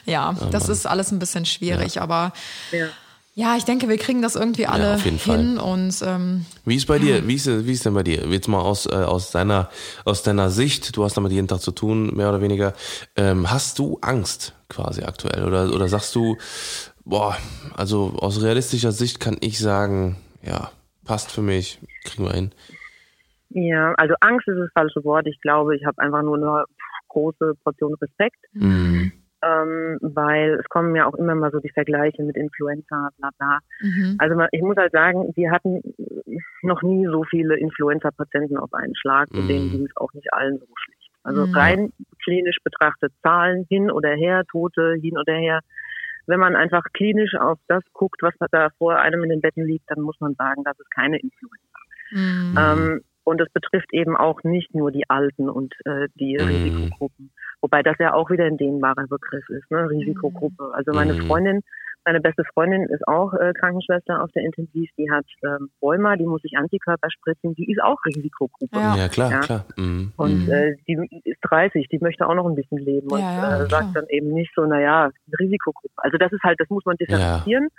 Ja, 0.06 0.36
das 0.52 0.70
ist 0.70 0.86
alles 0.86 1.12
ein 1.12 1.20
bisschen 1.20 1.46
schwierig, 1.46 2.00
aber 2.02 2.32
Ja. 3.36 3.52
ja, 3.52 3.58
ich 3.58 3.66
denke, 3.66 3.88
wir 3.90 3.98
kriegen 3.98 4.22
das 4.22 4.36
irgendwie 4.36 4.66
alle 4.66 4.96
auf 4.96 5.06
jeden 5.06 5.18
hin 5.18 5.58
und 5.58 6.02
ähm, 6.06 6.46
Wie 6.66 6.76
ist 6.76 6.88
bei 6.88 7.00
dir? 7.00 7.28
Wie 7.28 7.36
ist, 7.36 7.48
wie 7.68 7.72
ist 7.72 7.86
denn 7.86 7.94
bei 7.94 8.04
dir? 8.04 8.26
Jetzt 8.28 8.48
mal 8.48 8.62
aus, 8.62 8.86
äh, 8.86 8.96
aus 8.96 9.32
deiner, 9.32 9.70
aus 10.06 10.24
deiner 10.24 10.50
Sicht, 10.50 10.96
du 10.96 11.04
hast 11.04 11.18
damit 11.18 11.32
jeden 11.32 11.48
Tag 11.48 11.60
zu 11.60 11.72
tun, 11.72 12.16
mehr 12.16 12.30
oder 12.30 12.42
weniger. 12.42 12.74
Ähm, 13.16 13.52
hast 13.52 13.78
du 13.80 14.00
Angst 14.02 14.56
quasi 14.70 15.04
aktuell? 15.04 15.46
Oder, 15.46 15.74
oder 15.74 15.88
sagst 15.88 16.16
du, 16.16 16.38
boah, 17.04 17.38
also 17.76 18.14
aus 18.20 18.42
realistischer 18.42 18.92
Sicht 18.92 19.20
kann 19.20 19.38
ich 19.42 19.60
sagen, 19.60 20.18
ja, 20.42 20.72
passt 21.06 21.32
für 21.32 21.42
mich, 21.42 21.80
kriegen 22.04 22.24
wir 22.26 22.34
hin. 22.34 22.52
Ja, 23.50 23.94
also 23.98 24.16
Angst 24.20 24.48
ist 24.48 24.58
das 24.58 24.70
falsche 24.74 25.04
Wort. 25.04 25.28
Ich 25.28 25.40
glaube, 25.40 25.76
ich 25.76 25.86
habe 25.86 26.02
einfach 26.02 26.24
nur 26.24 26.36
eine 26.38 26.66
große 27.10 27.54
Portion 27.64 27.94
Respekt, 27.96 28.38
Mhm. 28.54 29.12
Ähm, 29.46 29.98
weil 30.02 30.56
es 30.60 30.66
kommen 30.70 30.96
ja 30.96 31.06
auch 31.06 31.16
immer 31.16 31.36
mal 31.36 31.52
so 31.52 31.60
die 31.60 31.72
Vergleiche 31.72 32.24
mit 32.24 32.36
Influenza, 32.36 33.10
bla 33.18 33.30
bla. 33.38 33.60
mhm. 33.80 34.16
Also 34.18 34.36
ich 34.52 34.62
muss 34.62 34.78
halt 34.78 34.92
sagen, 34.92 35.32
wir 35.36 35.52
hatten 35.52 35.82
noch 36.64 36.82
nie 36.82 37.06
so 37.06 37.24
viele 37.24 37.58
Influenza-Patienten 37.58 38.58
auf 38.58 38.74
einen 38.74 38.96
Schlag 38.96 39.30
und 39.32 39.44
Mhm. 39.44 39.48
denen 39.48 39.70
ging 39.70 39.86
es 39.86 39.96
auch 39.98 40.12
nicht 40.14 40.34
allen 40.34 40.58
so 40.58 40.66
schlecht. 40.76 41.12
Also 41.24 41.42
Mhm. 41.42 41.54
rein 41.54 41.94
klinisch 42.24 42.58
betrachtet 42.64 43.14
Zahlen 43.22 43.66
hin 43.70 43.92
oder 43.92 44.10
her, 44.16 44.44
Tote 44.52 44.96
hin 45.02 45.18
oder 45.18 45.34
her. 45.34 45.60
Wenn 46.28 46.40
man 46.40 46.56
einfach 46.56 46.84
klinisch 46.94 47.36
auf 47.36 47.60
das 47.68 47.84
guckt, 47.94 48.22
was 48.24 48.34
da 48.52 48.70
vor 48.80 48.98
einem 48.98 49.24
in 49.24 49.30
den 49.30 49.42
Betten 49.42 49.66
liegt, 49.66 49.90
dann 49.92 50.02
muss 50.02 50.20
man 50.20 50.34
sagen, 50.36 50.64
das 50.64 50.80
ist 50.80 50.90
keine 50.90 51.20
Influenza. 51.20 51.80
Mhm. 52.12 52.58
Ähm, 52.58 53.02
und 53.26 53.42
es 53.42 53.50
betrifft 53.52 53.92
eben 53.92 54.16
auch 54.16 54.42
nicht 54.44 54.74
nur 54.74 54.92
die 54.92 55.10
Alten 55.10 55.50
und 55.50 55.74
äh, 55.86 56.08
die 56.16 56.38
Mhm. 56.38 56.48
Risikogruppen. 56.48 57.32
Wobei 57.62 57.84
das 57.84 57.98
ja 58.00 58.14
auch 58.14 58.30
wieder 58.30 58.46
ein 58.46 58.58
dehnbarer 58.58 59.08
Begriff 59.08 59.50
ist, 59.50 59.70
ne? 59.72 59.90
Risikogruppe. 59.90 60.72
Also 60.74 60.94
meine 60.94 61.14
Mhm. 61.14 61.26
Freundin, 61.28 61.62
meine 62.06 62.22
beste 62.22 62.44
Freundin 62.54 62.84
ist 62.84 63.08
auch 63.08 63.34
äh, 63.34 63.52
Krankenschwester 63.54 64.22
auf 64.24 64.32
der 64.34 64.44
Intensiv, 64.44 64.90
die 64.98 65.10
hat 65.10 65.26
ähm, 65.44 65.70
Rheuma, 65.82 66.16
die 66.16 66.26
muss 66.28 66.44
sich 66.44 66.56
Antikörper 66.56 67.10
spritzen, 67.10 67.56
die 67.56 67.72
ist 67.72 67.82
auch 67.82 67.98
Risikogruppe. 68.06 68.80
Ja. 68.80 68.96
Ja, 68.96 69.08
klar, 69.10 69.32
Ja. 69.32 69.40
klar. 69.40 69.66
Mhm. 69.76 70.14
Und 70.16 70.46
Mhm. 70.46 70.52
äh, 70.54 70.76
die 70.88 71.22
ist 71.24 71.40
30, 71.42 71.88
die 71.90 71.98
möchte 72.00 72.28
auch 72.28 72.36
noch 72.36 72.46
ein 72.48 72.56
bisschen 72.56 72.78
leben 72.78 73.08
und 73.10 73.22
Ja, 73.22 73.34
ja, 73.36 73.64
äh, 73.64 73.68
sagt 73.70 73.96
dann 73.96 74.06
eben 74.10 74.30
nicht 74.34 74.52
so, 74.56 74.66
naja, 74.68 75.10
Risikogruppe. 75.40 75.94
Also 75.98 76.18
das 76.20 76.32
ist 76.32 76.44
halt, 76.44 76.60
das 76.60 76.70
muss 76.70 76.86
man 76.86 76.96
differenzieren. 76.98 77.70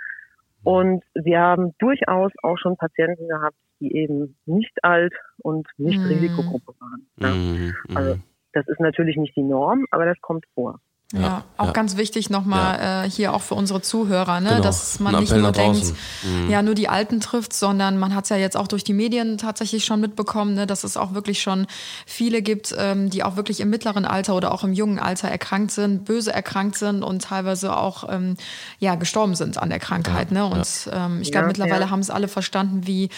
Und 0.66 1.04
wir 1.14 1.38
haben 1.38 1.74
durchaus 1.78 2.32
auch 2.42 2.58
schon 2.58 2.76
Patienten 2.76 3.28
gehabt, 3.28 3.56
die 3.78 3.94
eben 3.94 4.36
nicht 4.46 4.82
alt 4.82 5.14
und 5.38 5.68
nicht 5.76 6.02
Mhm. 6.04 6.10
Risikogruppe 6.10 6.72
waren. 6.80 7.06
Ja. 7.20 7.28
Mhm. 7.28 7.74
Mhm. 7.88 7.96
Also 7.96 8.18
das 8.52 8.66
ist 8.66 8.80
natürlich 8.80 9.16
nicht 9.16 9.36
die 9.36 9.44
Norm, 9.44 9.86
aber 9.92 10.06
das 10.06 10.20
kommt 10.20 10.44
vor. 10.54 10.80
Ja, 11.12 11.20
Ja, 11.20 11.44
auch 11.56 11.66
ja. 11.66 11.72
ganz 11.72 11.96
wichtig 11.96 12.30
nochmal 12.30 13.04
äh, 13.06 13.08
hier 13.08 13.32
auch 13.32 13.42
für 13.42 13.54
unsere 13.54 13.80
Zuhörer, 13.80 14.40
ne, 14.40 14.48
Genau. 14.50 14.62
dass 14.62 14.98
man 14.98 15.20
nicht 15.20 15.32
nur 15.32 15.52
denkt. 15.52 15.92
Mhm. 16.24 16.50
ja, 16.50 16.62
nur 16.62 16.74
die 16.74 16.88
Alten 16.88 17.20
trifft, 17.20 17.52
sondern 17.52 17.96
man 17.96 18.12
hat 18.12 18.24
es 18.24 18.30
ja 18.30 18.36
jetzt 18.36 18.56
auch 18.56 18.66
durch 18.66 18.82
die 18.82 18.92
Medien 18.92 19.38
tatsächlich 19.38 19.84
schon 19.84 20.00
mitbekommen, 20.00 20.54
ne, 20.54 20.66
dass 20.66 20.82
es 20.82 20.96
auch 20.96 21.14
wirklich 21.14 21.40
schon 21.40 21.68
viele 22.06 22.42
gibt, 22.42 22.74
ähm, 22.76 23.08
die 23.08 23.22
auch 23.22 23.36
wirklich 23.36 23.60
im 23.60 23.70
mittleren 23.70 24.04
Alter 24.04 24.34
oder 24.34 24.52
auch 24.52 24.64
im 24.64 24.72
jungen 24.72 24.98
Alter 24.98 25.28
erkrankt 25.28 25.70
sind, 25.70 26.04
böse 26.04 26.32
erkrankt 26.32 26.76
sind 26.76 27.04
und 27.04 27.22
teilweise 27.22 27.76
auch 27.76 28.04
ähm, 28.10 28.36
ja 28.80 28.96
gestorben 28.96 29.36
sind 29.36 29.58
an 29.58 29.68
der 29.70 29.78
Krankheit. 29.78 30.32
Ne? 30.32 30.44
Und 30.44 30.90
ähm, 30.92 31.20
ich 31.22 31.30
glaube, 31.30 31.44
Ja, 31.44 31.48
mittlerweile 31.48 31.82
ja. 31.84 31.90
haben 31.90 32.00
es 32.00 32.10
alle 32.10 32.26
verstanden, 32.26 32.84
wie 32.88 33.10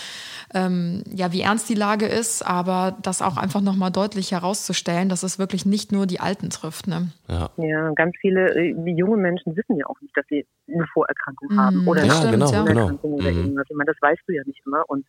ähm, 0.54 1.04
ja, 1.14 1.32
wie 1.32 1.42
ernst 1.42 1.68
die 1.68 1.74
Lage 1.74 2.06
ist, 2.06 2.44
aber 2.46 2.96
das 3.02 3.20
auch 3.22 3.36
einfach 3.38 3.60
nochmal 3.60 3.90
deutlich 3.90 4.32
herauszustellen, 4.32 5.08
dass 5.08 5.22
es 5.22 5.38
wirklich 5.38 5.64
nicht 5.66 5.92
nur 5.92 6.06
die 6.06 6.20
Alten 6.20 6.50
trifft. 6.50 6.86
Ne? 6.86 7.10
Ja. 7.28 7.48
Ja, 7.78 7.92
ganz 7.94 8.14
viele 8.20 8.54
äh, 8.54 8.74
junge 8.90 9.16
Menschen 9.16 9.56
wissen 9.56 9.76
ja 9.76 9.86
auch 9.86 10.00
nicht, 10.00 10.16
dass 10.16 10.26
sie 10.28 10.44
eine 10.72 10.86
Vorerkrankung 10.92 11.50
haben 11.56 11.78
Mhm, 11.80 11.88
oder 11.88 12.00
das 12.02 12.08
Ja, 12.08 12.14
stimmt, 12.28 12.32
genau, 12.32 12.50
genau. 12.50 12.80
Erkrankung 12.80 13.12
oder 13.14 13.30
Mhm. 13.30 13.36
irgendwas. 13.38 13.66
Ich 13.70 13.76
meine, 13.76 13.92
das 13.92 14.02
weißt 14.02 14.22
du 14.26 14.32
ja 14.34 14.42
nicht 14.46 14.60
immer. 14.66 14.82
Und 14.88 15.06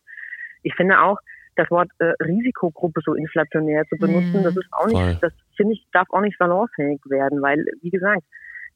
ich 0.62 0.74
finde 0.74 1.00
auch, 1.00 1.18
das 1.56 1.68
Wort 1.70 1.90
äh, 1.98 2.12
Risikogruppe 2.22 3.00
so 3.04 3.14
inflationär 3.14 3.84
zu 3.88 3.96
benutzen, 3.98 4.40
Mhm. 4.40 4.44
das 4.44 4.56
ist 4.56 4.68
auch 4.72 4.86
nicht, 4.86 4.96
Voll. 5.02 5.18
das 5.20 5.32
finde 5.56 5.72
ich, 5.74 5.84
darf 5.92 6.06
auch 6.10 6.20
nicht 6.20 6.38
salonfähig 6.38 7.00
werden, 7.06 7.42
weil, 7.42 7.64
wie 7.82 7.90
gesagt, 7.90 8.22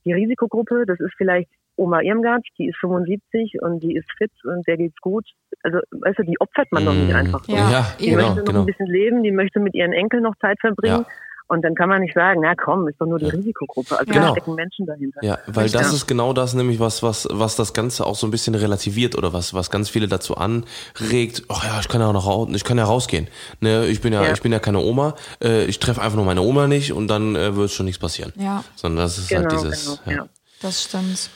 die 0.04 0.12
Risikogruppe, 0.12 0.85
das 0.87 0.98
ist 1.00 1.14
vielleicht 1.16 1.48
Oma 1.76 2.00
Irmgard, 2.02 2.44
die 2.59 2.68
ist 2.68 2.78
75 2.78 3.61
und 3.62 3.80
die 3.83 3.94
ist 3.96 4.09
fit 4.18 4.30
und 4.44 4.66
der 4.66 4.76
geht's 4.76 5.00
gut. 5.00 5.24
Also, 5.62 5.78
weißt 5.92 6.18
du, 6.18 6.22
die 6.24 6.38
opfert 6.40 6.70
man 6.72 6.85
doch 6.85 6.94
nicht 6.94 7.11
Mhm. 7.11 7.16
einfach. 7.16 7.44
so. 7.44 7.57
Ja, 7.57 7.70
Ja, 7.70 7.87
Die 7.98 8.11
genau, 8.11 8.16
möchte 8.22 8.38
noch 8.40 8.46
genau. 8.46 8.61
ein 8.61 8.66
bisschen 8.66 8.87
leben, 8.87 9.22
die 9.22 9.33
möchte 9.33 9.61
mit 9.61 9.74
ihren 9.74 9.92
Enkeln 9.92 10.22
noch 10.24 10.37
Zeit 10.37 10.59
verbringen. 10.61 11.04
Ja. 11.07 11.07
Und 11.54 11.62
dann 11.62 11.74
kann 11.74 11.88
man 11.88 12.00
nicht 12.02 12.14
sagen, 12.14 12.40
na 12.42 12.54
komm, 12.54 12.88
ist 12.88 13.00
doch 13.00 13.06
nur 13.06 13.18
die 13.18 13.26
Ja. 13.26 13.30
Risikogruppe. 13.32 13.98
Also 13.98 14.12
Genau. 14.12 14.26
da 14.26 14.32
stecken 14.32 14.54
Menschen 14.54 14.86
dahinter. 14.86 15.20
Ja, 15.22 15.38
weil 15.46 15.70
das 15.70 15.92
ist 15.92 16.06
genau 16.06 16.32
das 16.32 16.54
nämlich, 16.54 16.80
was, 16.80 17.02
was, 17.02 17.28
was 17.30 17.54
das 17.56 17.72
Ganze 17.72 18.04
auch 18.04 18.16
so 18.16 18.26
ein 18.26 18.30
bisschen 18.30 18.54
relativiert 18.54 19.16
oder 19.16 19.32
was, 19.32 19.54
was 19.54 19.70
ganz 19.70 19.88
viele 19.88 20.08
dazu 20.08 20.36
anregt, 20.36 21.42
ach 21.48 21.64
ja, 21.64 21.78
ich 21.80 21.88
kann 21.88 22.00
ja 22.00 22.08
auch 22.08 22.12
noch 22.12 22.26
raus, 22.26 22.48
ich 22.52 22.64
kann 22.64 22.76
ja 22.78 22.84
rausgehen. 22.84 23.28
Ne, 23.60 23.86
ich 23.86 24.00
bin 24.00 24.12
ja, 24.12 24.22
Ja. 24.24 24.32
ich 24.32 24.42
bin 24.42 24.52
ja 24.52 24.58
keine 24.58 24.80
Oma, 24.80 25.14
äh, 25.42 25.64
ich 25.66 25.78
treffe 25.78 26.02
einfach 26.02 26.16
nur 26.16 26.24
meine 26.26 26.40
Oma 26.42 26.66
nicht 26.66 26.92
und 26.92 27.08
dann 27.08 27.36
äh, 27.36 27.54
wird 27.56 27.70
schon 27.70 27.86
nichts 27.86 28.00
passieren. 28.00 28.32
Ja. 28.36 28.64
Sondern 28.76 29.04
das 29.04 29.18
ist 29.18 29.29
Genau, 29.29 29.42
halt 29.42 29.52
dieses. 29.52 29.85
genau, 30.04 30.16
ja. 30.18 30.24
ja. 30.24 30.29
Das 30.60 30.83
stimmt. 30.83 31.31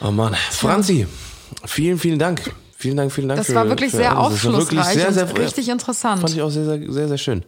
Oh 0.00 0.10
Mann. 0.10 0.34
Franzi, 0.50 1.06
vielen, 1.64 1.98
vielen 1.98 2.18
Dank. 2.18 2.52
Vielen 2.78 2.98
Dank, 2.98 3.10
vielen 3.10 3.28
Dank. 3.28 3.38
Das 3.40 3.46
für, 3.46 3.54
war 3.54 3.68
wirklich 3.68 3.90
für 3.90 3.96
sehr 3.96 4.16
alles. 4.18 4.34
Das 4.34 4.44
war 4.44 4.52
wirklich 4.58 4.78
aufschlussreich 4.78 4.94
sehr, 5.02 5.12
sehr, 5.12 5.28
und 5.30 5.38
richtig 5.40 5.68
interessant. 5.70 6.20
Fand 6.20 6.34
ich 6.34 6.42
auch 6.42 6.50
sehr, 6.50 6.64
sehr, 6.66 6.92
sehr, 6.92 7.08
sehr 7.08 7.18
schön. 7.18 7.42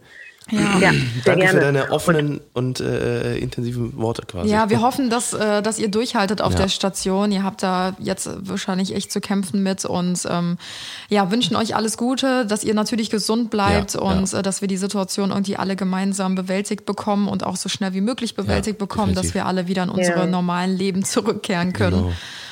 Ja. 0.51 0.79
Ja, 0.79 0.91
Danke 1.25 1.41
gerne. 1.41 1.47
für 1.47 1.59
deine 1.59 1.91
offenen 1.91 2.41
und 2.53 2.79
äh, 2.79 3.37
intensiven 3.37 3.95
Worte 3.97 4.23
quasi. 4.25 4.49
Ja, 4.49 4.69
wir 4.69 4.81
hoffen, 4.81 5.09
dass, 5.09 5.33
äh, 5.33 5.61
dass 5.61 5.79
ihr 5.79 5.89
durchhaltet 5.89 6.41
auf 6.41 6.53
Ja. 6.53 6.59
der 6.59 6.67
Station. 6.69 7.31
Ihr 7.31 7.43
habt 7.43 7.61
da 7.63 7.95
jetzt 7.99 8.29
wahrscheinlich 8.47 8.95
echt 8.95 9.11
zu 9.11 9.21
kämpfen 9.21 9.61
mit 9.63 9.85
und 9.85 10.25
ähm, 10.29 10.57
ja, 11.09 11.31
wünschen 11.31 11.55
euch 11.55 11.75
alles 11.75 11.97
Gute, 11.97 12.45
dass 12.45 12.63
ihr 12.63 12.73
natürlich 12.73 13.09
gesund 13.09 13.49
bleibt 13.49 13.93
Ja, 13.95 14.01
und 14.01 14.31
ja. 14.31 14.39
Äh, 14.39 14.41
dass 14.41 14.61
wir 14.61 14.67
die 14.67 14.77
Situation 14.77 15.29
irgendwie 15.29 15.55
alle 15.57 15.75
gemeinsam 15.75 16.35
bewältigt 16.35 16.85
bekommen 16.85 17.27
und 17.27 17.45
auch 17.45 17.55
so 17.55 17.69
schnell 17.69 17.93
wie 17.93 18.01
möglich 18.01 18.35
bewältigt 18.35 18.79
Ja, 18.79 18.85
bekommen, 18.85 19.13
dass 19.13 19.27
definitiv. 19.27 19.35
wir 19.35 19.45
alle 19.45 19.67
wieder 19.67 19.83
in 19.83 19.89
unsere 19.89 20.19
Ja. 20.21 20.25
normalen 20.25 20.75
Leben 20.77 21.03
zurückkehren 21.03 21.73
können. 21.73 21.97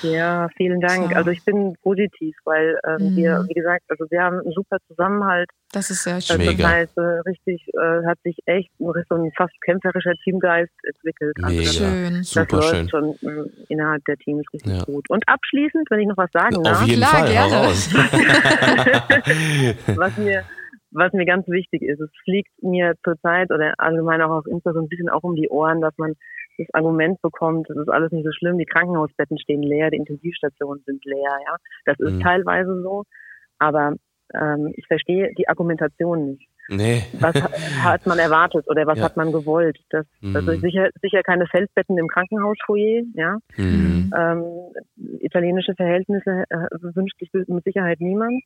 Genau. 0.04 0.14
Ja, 0.16 0.48
vielen 0.56 0.80
Dank. 0.80 1.16
Also 1.16 1.32
ich 1.32 1.44
bin 1.44 1.76
positiv, 1.82 2.36
weil 2.46 2.80
ähm, 2.88 3.12
Mhm. 3.12 3.16
wir, 3.16 3.46
wie 3.48 3.54
gesagt, 3.56 3.84
also 3.90 4.06
wir 4.12 4.22
haben 4.22 4.40
einen 4.42 4.52
super 4.54 4.78
Zusammenhalt. 4.88 5.50
Das 5.72 5.90
ist 5.90 6.04
sehr 6.04 6.22
schön. 6.22 6.38
Das 6.58 6.68
heißt, 6.68 6.98
äh, 6.98 7.02
richtig, 7.28 7.68
äh, 8.04 8.06
hat 8.06 8.20
sich 8.24 8.38
echt 8.46 8.70
so 8.80 8.92
ein 9.16 9.32
fast 9.38 9.54
kämpferischer 9.62 10.14
Teamgeist 10.24 10.74
entwickelt. 10.84 11.38
Mega. 11.40 11.62
das, 11.62 11.76
Schön. 11.76 12.14
das 12.18 12.30
Super 12.32 12.58
läuft 12.58 12.76
schön. 12.76 12.90
schon 12.90 13.16
äh, 13.22 13.50
innerhalb 13.70 14.04
der 14.06 14.18
Teams 14.18 14.46
richtig 14.54 14.74
Ja. 14.78 14.84
gut. 14.84 15.10
Und 15.10 15.24
abschließend, 15.28 15.90
wenn 15.90 16.00
ich 16.02 16.08
noch 16.08 16.18
was 16.18 16.32
sagen 16.32 16.58
Auf 16.58 16.64
darf, 16.64 16.86
jeden 16.86 17.02
klar, 17.02 17.20
Fall, 17.20 17.32
gerne. 17.32 17.54
raus. 17.56 17.90
was 19.96 20.18
mir, 20.18 20.44
was 20.92 21.14
mir 21.14 21.26
ganz 21.26 21.48
wichtig 21.48 21.82
ist, 21.82 22.00
es 22.00 22.10
fliegt 22.24 22.52
mir 22.62 22.94
zurzeit 23.04 23.52
oder 23.52 23.74
allgemein 23.78 24.22
auch 24.22 24.32
auf 24.40 24.48
Insta 24.48 24.74
so 24.74 24.80
ein 24.80 24.90
bisschen 24.90 25.10
auch 25.10 25.24
um 25.24 25.36
die 25.36 25.50
Ohren, 25.50 25.82
dass 25.82 25.98
man 25.98 26.14
das 26.58 26.68
Argument 26.74 27.22
bekommt, 27.22 27.70
es 27.70 27.78
ist 27.78 27.90
alles 27.90 28.12
nicht 28.12 28.26
so 28.26 28.32
schlimm, 28.32 28.58
die 28.58 28.66
Krankenhausbetten 28.66 29.38
stehen 29.38 29.62
leer, 29.62 29.92
die 29.92 29.98
Intensivstationen 29.98 30.82
sind 30.88 31.06
leer, 31.06 31.38
ja. 31.46 31.56
Das 31.86 32.00
ist 32.00 32.14
Mhm. 32.14 32.22
teilweise 32.22 32.82
so, 32.82 33.04
aber 33.60 33.94
ähm, 34.34 34.74
ich 34.76 34.86
verstehe 34.88 35.32
die 35.38 35.48
Argumentation 35.48 36.32
nicht. 36.32 36.50
Nee. 36.70 37.04
Was 37.20 37.36
ha- 37.36 37.84
hat 37.84 38.06
man 38.06 38.20
erwartet 38.20 38.66
oder 38.70 38.86
was 38.86 38.98
Ja. 39.00 39.06
hat 39.06 39.18
man 39.18 39.32
gewollt? 39.32 39.78
Das, 39.90 40.06
Mhm. 40.22 40.36
ist 40.50 40.62
sicher, 40.62 40.90
sicher 41.02 41.24
keine 41.24 41.48
Feldbetten 41.48 41.98
im 41.98 42.08
Krankenhausfoyer, 42.08 43.04
ja. 43.14 43.38
Mhm. 43.56 44.12
Ähm, 44.18 44.44
italienische 45.20 45.76
Verhältnisse 45.76 46.44
äh, 46.50 46.58
wünscht 46.82 47.18
sich 47.20 47.30
mit 47.48 47.64
Sicherheit 47.64 48.02
niemand. 48.02 48.44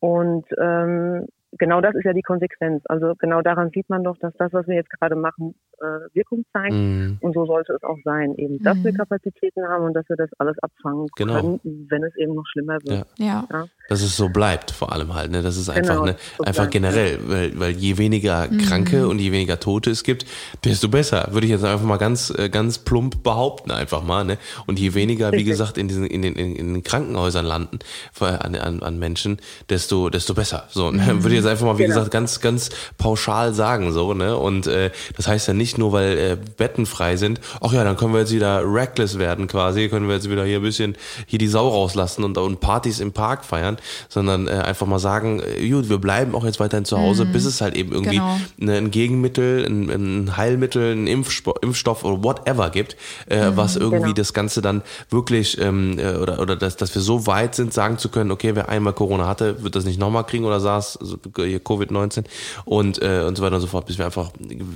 Und 0.00 0.46
ähm, 0.58 1.26
genau 1.58 1.80
das 1.80 1.94
ist 1.94 2.04
ja 2.04 2.12
die 2.12 2.22
Konsequenz. 2.22 2.82
Also 2.86 3.14
genau 3.18 3.42
daran 3.42 3.70
sieht 3.74 3.88
man 3.90 4.04
doch, 4.04 4.16
dass 4.18 4.32
das, 4.38 4.52
was 4.52 4.66
wir 4.66 4.74
jetzt 4.76 4.90
gerade 4.90 5.16
machen, 5.16 5.54
äh, 5.80 5.84
Wirkung 6.14 6.44
zeigt. 6.52 6.72
Mhm. 6.74 7.18
Und 7.20 7.34
so 7.34 7.44
sollte 7.46 7.72
es 7.72 7.82
auch 7.82 7.98
sein, 8.04 8.34
eben, 8.36 8.62
dass 8.62 8.76
Mhm. 8.78 8.84
wir 8.84 8.92
Kapazitäten 8.94 9.62
haben 9.68 9.84
und 9.84 9.94
dass 9.94 10.08
wir 10.08 10.16
das 10.16 10.30
alles 10.38 10.56
abfangen 10.62 11.08
Genau. 11.16 11.34
können, 11.40 11.86
wenn 11.90 12.02
es 12.04 12.16
eben 12.16 12.34
noch 12.34 12.46
schlimmer 12.52 12.78
wird. 12.84 13.06
Ja. 13.18 13.46
Ja. 13.50 13.66
Dass 13.88 14.02
es 14.02 14.16
so 14.16 14.28
bleibt, 14.28 14.70
vor 14.70 14.92
allem 14.92 15.12
halt. 15.14 15.30
Ne? 15.30 15.42
Das 15.42 15.56
ist 15.56 15.68
einfach, 15.68 15.94
Genau, 15.94 16.04
ne, 16.06 16.16
so 16.38 16.44
einfach 16.44 16.62
bleibt, 16.62 16.72
generell, 16.72 17.18
weil, 17.28 17.58
weil 17.60 17.70
je 17.72 17.98
weniger 17.98 18.48
Kranke 18.48 19.08
und 19.08 19.18
je 19.18 19.32
weniger 19.32 19.58
Tote 19.60 19.90
es 19.90 20.04
gibt, 20.04 20.24
desto 20.64 20.88
besser. 20.88 21.28
Würde 21.32 21.46
ich 21.46 21.52
jetzt 21.52 21.64
einfach 21.64 21.84
mal 21.84 21.98
ganz, 21.98 22.30
äh, 22.38 22.48
ganz 22.48 22.78
plump 22.78 23.22
behaupten, 23.22 23.70
einfach 23.72 24.02
mal. 24.04 24.24
Ne? 24.24 24.38
Und 24.66 24.78
je 24.78 24.94
weniger, 24.94 25.32
wie 25.32 25.44
gesagt, 25.44 25.76
in 25.78 25.88
diesen, 25.88 26.06
in 26.06 26.22
den, 26.22 26.34
in, 26.34 26.74
den 26.74 26.82
Krankenhäusern 26.82 27.44
landen 27.44 27.80
für- 28.12 28.42
an, 28.44 28.54
an, 28.54 28.82
an 28.82 28.98
Menschen, 28.98 29.38
desto, 29.68 30.08
desto 30.10 30.34
besser. 30.34 30.64
So, 30.68 30.90
ne? 30.90 31.22
würde 31.22 31.34
ich 31.36 31.41
jetzt 31.42 31.50
einfach 31.50 31.66
mal, 31.66 31.78
wie 31.78 31.82
Genau. 31.82 31.94
gesagt, 31.96 32.10
ganz, 32.10 32.40
ganz 32.40 32.70
pauschal 32.98 33.52
sagen, 33.54 33.92
so, 33.92 34.14
ne? 34.14 34.36
Und 34.36 34.66
äh, 34.66 34.90
das 35.16 35.26
heißt 35.28 35.48
ja 35.48 35.54
nicht 35.54 35.78
nur, 35.78 35.92
weil 35.92 36.18
äh, 36.18 36.36
Betten 36.56 36.86
frei 36.86 37.16
sind, 37.16 37.40
ach 37.60 37.72
ja, 37.72 37.84
dann 37.84 37.96
können 37.96 38.12
wir 38.12 38.20
jetzt 38.20 38.32
wieder 38.32 38.62
reckless 38.64 39.18
werden 39.18 39.46
quasi, 39.46 39.88
können 39.88 40.06
wir 40.08 40.14
jetzt 40.14 40.30
wieder 40.30 40.44
hier 40.44 40.58
ein 40.58 40.62
bisschen 40.62 40.96
hier 41.26 41.38
die 41.38 41.48
Sau 41.48 41.68
rauslassen 41.68 42.24
und, 42.24 42.38
und 42.38 42.60
Partys 42.60 43.00
im 43.00 43.12
Park 43.12 43.44
feiern, 43.44 43.76
sondern 44.08 44.46
äh, 44.48 44.52
einfach 44.52 44.86
mal 44.86 44.98
sagen, 44.98 45.40
äh, 45.40 45.68
gut, 45.68 45.88
wir 45.88 45.98
bleiben 45.98 46.34
auch 46.34 46.44
jetzt 46.44 46.60
weiterhin 46.60 46.84
zu 46.84 46.98
Hause, 46.98 47.26
bis 47.26 47.44
es 47.44 47.60
halt 47.60 47.74
eben 47.76 47.92
irgendwie 47.92 48.16
Genau. 48.16 48.38
ne, 48.58 48.76
ein 48.76 48.90
Gegenmittel, 48.90 49.64
ein, 49.64 49.88
ein 49.90 50.36
Heilmittel, 50.36 50.92
ein 50.94 51.06
Impfspo 51.06 51.54
Impfstoff 51.62 52.04
oder 52.04 52.22
whatever 52.22 52.70
gibt, 52.70 52.96
äh, 53.26 53.50
was 53.54 53.76
irgendwie 53.76 54.02
genau. 54.02 54.12
das 54.14 54.32
Ganze 54.34 54.62
dann 54.62 54.82
wirklich 55.10 55.58
ähm, 55.60 55.98
äh, 55.98 56.14
oder 56.16 56.40
oder 56.40 56.56
dass, 56.56 56.76
dass 56.76 56.94
wir 56.94 57.02
so 57.02 57.26
weit 57.26 57.54
sind, 57.54 57.72
sagen 57.72 57.98
zu 57.98 58.08
können, 58.08 58.30
okay, 58.30 58.54
wer 58.54 58.68
einmal 58.68 58.92
Corona 58.92 59.26
hatte, 59.26 59.62
wird 59.62 59.74
das 59.76 59.84
nicht 59.84 59.98
nochmal 59.98 60.24
kriegen 60.24 60.44
oder 60.44 60.60
SARS, 60.60 60.96
also 61.00 61.16
Covid-19 61.32 62.24
und 62.64 63.00
äh, 63.02 63.22
und 63.26 63.36
so 63.36 63.42
weiter 63.42 63.56
und 63.56 63.60
so 63.60 63.66
fort, 63.66 63.86
bis 63.86 63.98
wir 63.98 64.04
einfach 64.04 64.30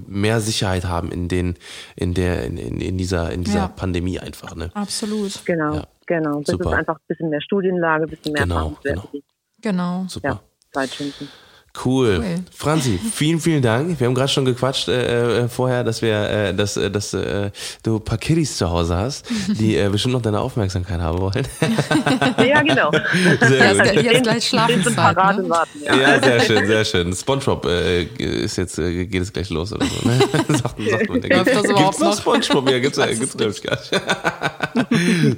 mehr 0.07 0.41
Sicherheit 0.41 0.85
haben 0.85 1.11
in 1.13 1.29
den 1.29 1.55
in 1.97 2.15
der 2.15 2.45
in, 2.45 2.57
in, 2.59 2.81
in 2.81 2.99
dieser 2.99 3.31
in 3.33 3.45
dieser 3.45 3.59
Ja. 3.59 3.69
Pandemie 3.69 4.19
einfach, 4.19 4.55
ne? 4.57 4.71
Absolut. 4.75 5.45
Genau, 5.45 5.75
Ja. 5.77 5.87
genau. 6.07 6.41
Das 6.41 6.53
Super. 6.53 6.71
ist 6.71 6.77
einfach 6.77 6.97
ein 6.97 7.05
bisschen 7.09 7.29
mehr 7.31 7.41
Studienlage, 7.41 8.05
ein 8.05 8.11
bisschen 8.11 8.33
mehr 8.33 8.43
Genau, 8.43 8.55
Erfahrungswerte, 8.57 9.09
genau. 9.13 9.23
Genau. 10.03 10.07
Super. 10.09 10.29
ja, 10.29 10.41
Zeit 10.73 10.95
schinden. 10.95 11.29
Cool. 11.85 12.19
Cool. 12.21 12.25
Franzi, 12.55 12.99
vielen, 13.13 13.41
vielen 13.41 13.63
Dank. 13.63 13.99
Wir 14.01 14.07
haben 14.07 14.15
gerade 14.15 14.29
schon 14.29 14.45
gequatscht 14.45 14.89
äh, 14.89 15.45
äh, 15.45 15.49
vorher, 15.49 15.85
dass 15.85 16.03
wir, 16.03 16.15
äh, 16.29 16.55
dass, 16.55 16.77
äh, 16.77 16.91
dass 16.91 17.13
äh, 17.15 17.51
du 17.83 17.97
ein 17.97 18.05
paar 18.05 18.19
Kiddies 18.19 18.57
zu 18.57 18.71
Hause 18.71 18.97
hast, 18.97 19.27
die 19.59 19.77
äh, 19.77 19.89
bestimmt 19.91 20.15
noch 20.15 20.23
deine 20.23 20.41
Aufmerksamkeit 20.41 21.01
haben 21.01 21.21
wollen. 21.21 21.47
Ja, 22.47 22.63
genau. 22.63 22.91
Sehr 23.41 23.75
Jetzt, 23.75 23.95
gut. 23.95 24.03
jetzt 24.05 24.23
gleich 24.23 24.45
Stehen 24.47 24.83
zum 24.83 24.93
Schlafenszeit. 24.93 24.97
Parat 25.17 25.39
und 25.39 25.45
Ne? 25.45 25.51
warten, 25.51 25.79
ja. 25.85 25.95
Ja, 25.97 26.23
sehr 26.23 26.41
schön, 26.41 26.67
sehr 26.67 26.85
schön. 26.85 27.13
SpongeBob 27.15 27.65
äh, 27.67 28.03
ist 28.05 28.57
jetzt 28.57 28.79
äh, 28.79 29.05
geht 29.07 29.23
es 29.23 29.33
gleich 29.33 29.51
los 29.51 29.73
oder 29.73 29.87
so. 29.87 30.09
Ne? 30.09 30.19
sagt, 30.49 30.81
sagt 30.91 31.09
man, 31.09 31.21
das 31.21 31.45
gibt's 31.45 31.69
noch 31.69 31.99
noch? 32.01 32.17
SpongeBob? 32.17 32.71
Ja, 32.71 32.79
gibt's, 32.79 32.99
äh, 32.99 33.07
gibt's 33.15 33.31
es 33.31 33.37
glaube 33.37 33.53
ich 33.53 33.63
gar 33.63 33.77
nicht. 33.77 33.91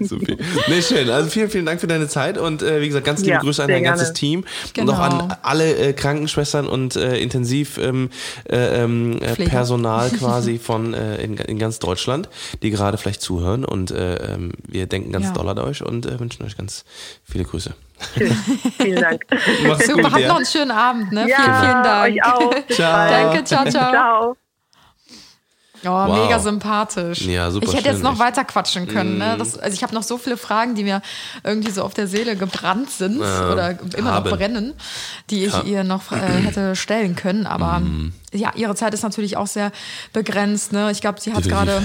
Super. 0.09 0.35
Nee, 0.69 0.83
schön. 0.83 1.09
Also 1.11 1.31
vielen, 1.31 1.51
vielen 1.51 1.67
Dank 1.67 1.81
für 1.81 1.87
deine 1.87 2.09
Zeit 2.09 2.39
und 2.39 2.63
äh, 2.63 2.81
wie 2.81 2.89
gesagt, 2.89 3.05
ganz 3.07 3.21
liebe 3.21 3.33
Ja, 3.33 3.41
Grüße 3.41 3.63
an 3.63 3.69
dein 3.69 3.83
ganzes 3.85 4.09
gerne. 4.09 4.15
Team 4.19 4.45
Genau. 4.75 4.93
und 4.93 4.99
auch 4.99 5.03
an 5.03 5.37
alle 5.43 5.77
äh, 5.77 5.93
Krankenschwestern 6.29 6.67
und 6.67 6.97
äh, 6.97 7.19
Intensiv 7.19 7.79
ähm, 7.79 8.11
äh, 8.49 8.83
ähm, 8.83 9.19
äh, 9.21 9.45
quasi 10.19 10.59
von 10.59 10.95
äh, 10.95 11.17
in, 11.23 11.37
in 11.37 11.59
ganz 11.59 11.79
Deutschland, 11.79 12.29
die 12.63 12.71
gerade 12.71 12.99
vielleicht 12.99 13.23
zuhören 13.23 13.65
und 13.65 13.91
äh, 13.91 14.17
ähm, 14.35 14.53
wir 14.67 14.87
denken 14.87 15.13
ganz 15.13 15.27
Ja. 15.27 15.33
doll 15.33 15.49
an 15.49 15.59
euch 15.59 15.83
und 15.83 16.07
äh, 16.07 16.21
wünschen 16.21 16.45
euch 16.45 16.57
ganz 16.57 16.85
viele 17.25 17.45
Grüße. 17.45 17.75
Schön. 18.17 18.37
Vielen 18.79 19.01
Dank. 19.01 19.23
Super, 19.85 20.03
gut, 20.03 20.13
habt 20.13 20.21
ja. 20.21 20.29
noch 20.29 20.37
einen 20.37 20.47
schönen 20.47 20.71
Abend. 20.71 21.13
Ne? 21.13 21.29
Ja, 21.29 21.37
vielen, 21.37 21.57
vielen 21.57 21.83
Dank. 21.83 22.13
euch 22.13 22.25
auch. 22.25 22.69
Ciao. 22.71 23.11
Danke, 23.11 23.45
ciao, 23.45 23.65
ciao. 23.71 23.91
Ciao. 23.91 24.37
Oh, 25.85 25.89
Wow. 25.89 26.25
mega 26.25 26.39
sympathisch. 26.41 27.21
Ja, 27.23 27.51
super 27.51 27.67
Ich 27.69 27.75
hätte 27.77 27.89
jetzt 27.89 28.03
noch. 28.03 28.15
Mhm. 28.15 28.19
weiter 28.19 28.45
quatschen 28.45 28.89
können. 28.89 29.19
Ne? 29.19 29.37
Das, 29.39 29.57
also 29.59 29.75
ich 29.75 29.83
habe 29.83 29.95
noch 29.95 30.03
so 30.03 30.19
viele 30.19 30.37
Fragen, 30.37 30.75
die 30.75 30.83
mir 30.83 31.03
irgendwie 31.45 31.71
so 31.71 31.83
auf 31.85 31.95
der 31.95 32.09
Seele 32.09 32.35
gebrannt 32.37 32.91
sind 32.91 33.21
Ja, 33.21 33.53
oder 33.53 33.79
immer 33.97 34.13
haben. 34.13 34.29
noch 34.29 34.37
brennen, 34.37 34.75
die 35.31 35.45
ich 35.45 35.53
Ja. 35.53 35.63
Mhm. 35.63 35.69
ihr 35.69 35.85
noch 35.85 36.11
äh, 36.11 36.17
hätte 36.43 36.75
stellen 36.75 37.15
können. 37.15 37.47
Aber 37.47 37.81
ja, 38.33 38.51
ihre 38.57 38.75
Zeit 38.75 38.93
ist 38.95 39.03
natürlich 39.03 39.37
auch 39.37 39.47
sehr 39.47 39.71
begrenzt. 40.13 40.73
Ne? 40.73 40.91
Ich 40.91 41.01
glaube, 41.01 41.21
sie 41.21 41.33
hat 41.33 41.45
gerade 41.45 41.83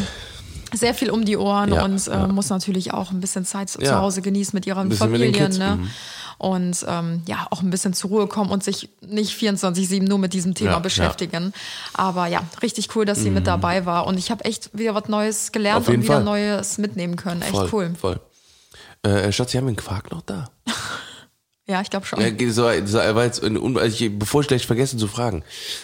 sehr 0.73 0.95
viel 0.95 1.11
um 1.11 1.23
die 1.23 1.37
Ohren 1.37 1.71
Ja, 1.73 1.83
und 1.83 2.07
äh, 2.07 2.11
ja. 2.11 2.27
muss 2.27 2.49
natürlich 2.49 2.93
auch 2.93 3.11
ein 3.11 3.21
bisschen 3.21 3.45
Zeit 3.45 3.69
zu 3.69 3.79
Hause 3.95 4.23
genießen 4.23 4.55
mit 4.57 4.65
ihren 4.65 4.87
mit 4.87 4.97
Familien. 4.97 5.33
Kids, 5.33 5.57
ne? 5.59 5.77
mhm. 5.81 5.89
Und 6.37 6.85
ähm, 6.87 7.21
ja, 7.27 7.47
auch 7.49 7.61
ein 7.61 7.69
bisschen 7.69 7.93
zur 7.93 8.09
Ruhe 8.09 8.27
kommen 8.27 8.51
und 8.51 8.63
sich 8.63 8.89
nicht 9.01 9.37
24-7 9.39 10.03
nur 10.03 10.17
mit 10.19 10.33
diesem 10.33 10.55
Thema 10.55 10.71
Ja, 10.71 10.75
ja. 10.77 10.79
beschäftigen. 10.79 11.53
Aber 11.93 12.27
ja, 12.27 12.43
richtig 12.61 12.95
cool, 12.95 13.05
dass 13.05 13.19
sie 13.19 13.29
mit 13.29 13.47
dabei 13.47 13.85
war. 13.85 14.07
Und 14.07 14.17
ich 14.17 14.31
habe 14.31 14.45
echt 14.45 14.69
wieder 14.77 14.95
was 14.95 15.07
Neues 15.07 15.51
gelernt 15.51 15.87
und 15.87 16.03
wieder 16.03 16.13
Fall. 16.15 16.23
Neues 16.23 16.77
mitnehmen 16.77 17.15
können. 17.15 17.41
Echt 17.41 17.51
Voll, 17.51 17.69
cool. 17.71 17.91
voll. 17.99 18.19
Äh, 19.03 19.31
Schatzi, 19.31 19.57
haben 19.57 19.65
wir 19.65 19.69
einen 19.69 19.75
Quark 19.77 20.11
noch 20.11 20.21
da? 20.21 20.49
Ja, 21.65 21.79
ich 21.79 21.89
glaube 21.89 22.05
schon. 22.05 22.19
Ja, 22.19 22.27
so, 22.51 22.69
so, 22.85 22.97
weil 22.97 23.25
jetzt, 23.27 23.41
also 23.41 24.03
ich, 24.05 24.19
bevor 24.19 24.41
ich 24.41 24.47
gleich 24.47 24.67
vergesse 24.67 24.97
zu 24.97 25.07
fragen, 25.07 25.43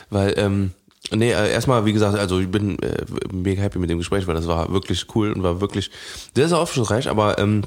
weil 0.09 0.33
ähm, 0.37 0.71
nee, 1.11 1.31
äh, 1.31 1.51
erstmal 1.51 1.85
wie 1.85 1.93
gesagt, 1.93 2.17
also 2.17 2.37
ich 2.41 2.51
bin 2.51 2.77
äh, 2.79 3.05
mega 3.31 3.61
happy 3.61 3.79
mit 3.79 3.89
dem 3.89 3.97
Gespräch, 3.97 4.27
weil 4.27 4.35
das 4.35 4.45
war 4.45 4.71
wirklich 4.73 5.05
cool 5.15 5.31
und 5.31 5.41
war 5.41 5.61
wirklich 5.61 5.89
sehr 6.35 6.49
sehr 6.49 6.57
aufschlussreich. 6.57 7.07
Aber 7.09 7.37
ähm, 7.39 7.63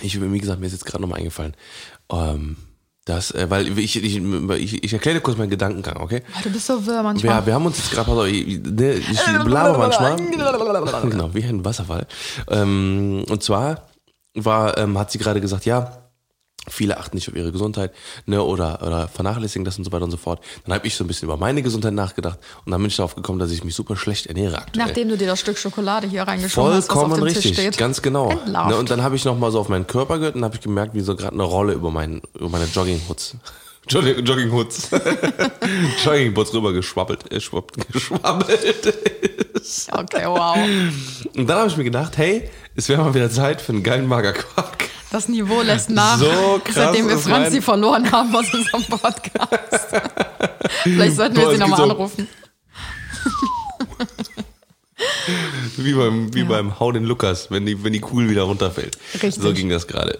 ich 0.00 0.20
wie 0.20 0.38
gesagt, 0.38 0.60
mir 0.60 0.66
ist 0.66 0.72
jetzt 0.72 0.86
gerade 0.86 1.02
nochmal 1.02 1.18
eingefallen, 1.18 1.54
ähm, 2.12 2.56
dass, 3.04 3.32
äh, 3.32 3.48
weil 3.50 3.66
ich 3.78 3.96
ich, 3.96 4.16
ich, 4.16 4.84
ich 4.84 4.92
erkläre 4.92 5.18
dir 5.18 5.22
kurz 5.22 5.38
meinen 5.38 5.50
Gedankengang, 5.50 5.96
okay? 5.96 6.22
Du 6.42 6.50
bist 6.50 6.66
so 6.66 6.86
wirr 6.86 7.02
manchmal. 7.02 7.34
Ja, 7.34 7.46
wir 7.46 7.54
haben 7.54 7.66
uns 7.66 7.78
jetzt 7.78 7.90
gerade, 7.90 8.08
pass 8.08 8.18
auf, 8.18 8.26
ich, 8.26 8.60
ne, 8.62 8.94
ich 8.94 9.26
laber 9.44 9.78
manchmal. 9.78 10.16
genau, 11.10 11.34
wie 11.34 11.42
ein 11.42 11.64
Wasserfall. 11.64 12.06
Ähm, 12.48 13.24
und 13.28 13.42
zwar 13.42 13.88
war, 14.34 14.78
ähm, 14.78 14.98
hat 14.98 15.10
sie 15.10 15.18
gerade 15.18 15.40
gesagt, 15.40 15.64
ja, 15.64 16.09
viele 16.68 16.98
achten 16.98 17.16
nicht 17.16 17.28
auf 17.28 17.34
ihre 17.34 17.52
Gesundheit, 17.52 17.92
ne, 18.26 18.42
oder, 18.42 18.82
oder 18.82 19.08
vernachlässigen 19.08 19.64
das 19.64 19.78
und 19.78 19.84
so 19.84 19.92
weiter 19.92 20.04
und 20.04 20.10
so 20.10 20.16
fort. 20.16 20.44
Dann 20.64 20.74
habe 20.74 20.86
ich 20.86 20.94
so 20.94 21.04
ein 21.04 21.06
bisschen 21.06 21.26
über 21.26 21.36
meine 21.36 21.62
Gesundheit 21.62 21.94
nachgedacht 21.94 22.38
und 22.64 22.72
dann 22.72 22.80
bin 22.80 22.88
ich 22.88 22.96
darauf 22.96 23.14
gekommen, 23.14 23.38
dass 23.38 23.50
ich 23.50 23.64
mich 23.64 23.74
super 23.74 23.96
schlecht 23.96 24.26
ernähre 24.26 24.58
aktuell. 24.58 24.86
Nachdem 24.86 25.08
du 25.08 25.16
dir 25.16 25.26
das 25.26 25.40
Stück 25.40 25.58
Schokolade 25.58 26.06
hier 26.06 26.22
reingeschoben 26.22 26.74
hast, 26.74 26.88
was 26.88 26.96
auf 26.96 27.14
dem 27.14 27.26
Tisch 27.26 27.36
richtig, 27.36 27.54
steht. 27.54 27.78
ganz 27.78 28.02
genau. 28.02 28.32
Ne, 28.46 28.76
und 28.76 28.90
dann 28.90 29.02
habe 29.02 29.16
ich 29.16 29.24
noch 29.24 29.38
mal 29.38 29.50
so 29.50 29.60
auf 29.60 29.68
meinen 29.68 29.86
Körper 29.86 30.18
gehört 30.18 30.34
und 30.34 30.44
habe 30.44 30.54
ich 30.54 30.60
gemerkt, 30.60 30.94
wie 30.94 31.00
so 31.00 31.16
gerade 31.16 31.34
eine 31.34 31.44
Rolle 31.44 31.72
über, 31.72 31.90
meinen, 31.90 32.20
über 32.34 32.48
meine 32.48 32.66
Jogginghoods, 32.66 33.36
Jogging- 33.90 34.24
Jogginghoods, 34.24 34.88
Jogginghoods 36.04 36.54
rüber 36.54 36.72
geschwabbelt, 36.72 37.30
äh, 37.32 37.40
schwabb, 37.40 37.72
geschwabbelt 37.92 38.62
ist. 39.54 39.90
Okay, 39.92 40.24
wow. 40.26 40.56
Und 41.36 41.46
dann 41.46 41.58
habe 41.58 41.68
ich 41.68 41.76
mir 41.76 41.84
gedacht, 41.84 42.16
hey, 42.16 42.48
es 42.76 42.88
wäre 42.88 43.02
mal 43.02 43.14
wieder 43.14 43.30
Zeit 43.30 43.60
für 43.60 43.72
einen 43.72 43.82
geilen 43.82 44.06
Magerquark. 44.06 44.88
Das 45.10 45.28
Niveau 45.28 45.60
lässt 45.62 45.90
nach, 45.90 46.18
So 46.18 46.60
krass 46.64 46.74
seitdem 46.74 47.08
wir 47.08 47.18
Franzi 47.18 47.54
mein- 47.56 47.62
verloren 47.62 48.12
haben 48.12 48.34
aus 48.36 48.46
unserem 48.54 48.84
Podcast. 48.84 49.86
Vielleicht 50.84 51.16
sollten 51.16 51.36
wir 51.36 51.42
Boah, 51.44 51.52
sie 51.52 51.58
nochmal 51.58 51.82
anrufen. 51.82 52.28
wie 55.76 55.94
beim, 55.94 56.34
wie 56.34 56.40
ja. 56.40 56.46
beim 56.46 56.78
Hau 56.78 56.92
den 56.92 57.04
Lukas, 57.04 57.50
wenn 57.50 57.66
die, 57.66 57.82
wenn 57.84 57.92
die 57.92 58.00
Kugel 58.00 58.30
wieder 58.30 58.42
runterfällt. 58.42 58.98
Richtig. 59.14 59.42
So 59.42 59.52
ging 59.52 59.68
das 59.68 59.86
gerade. 59.86 60.18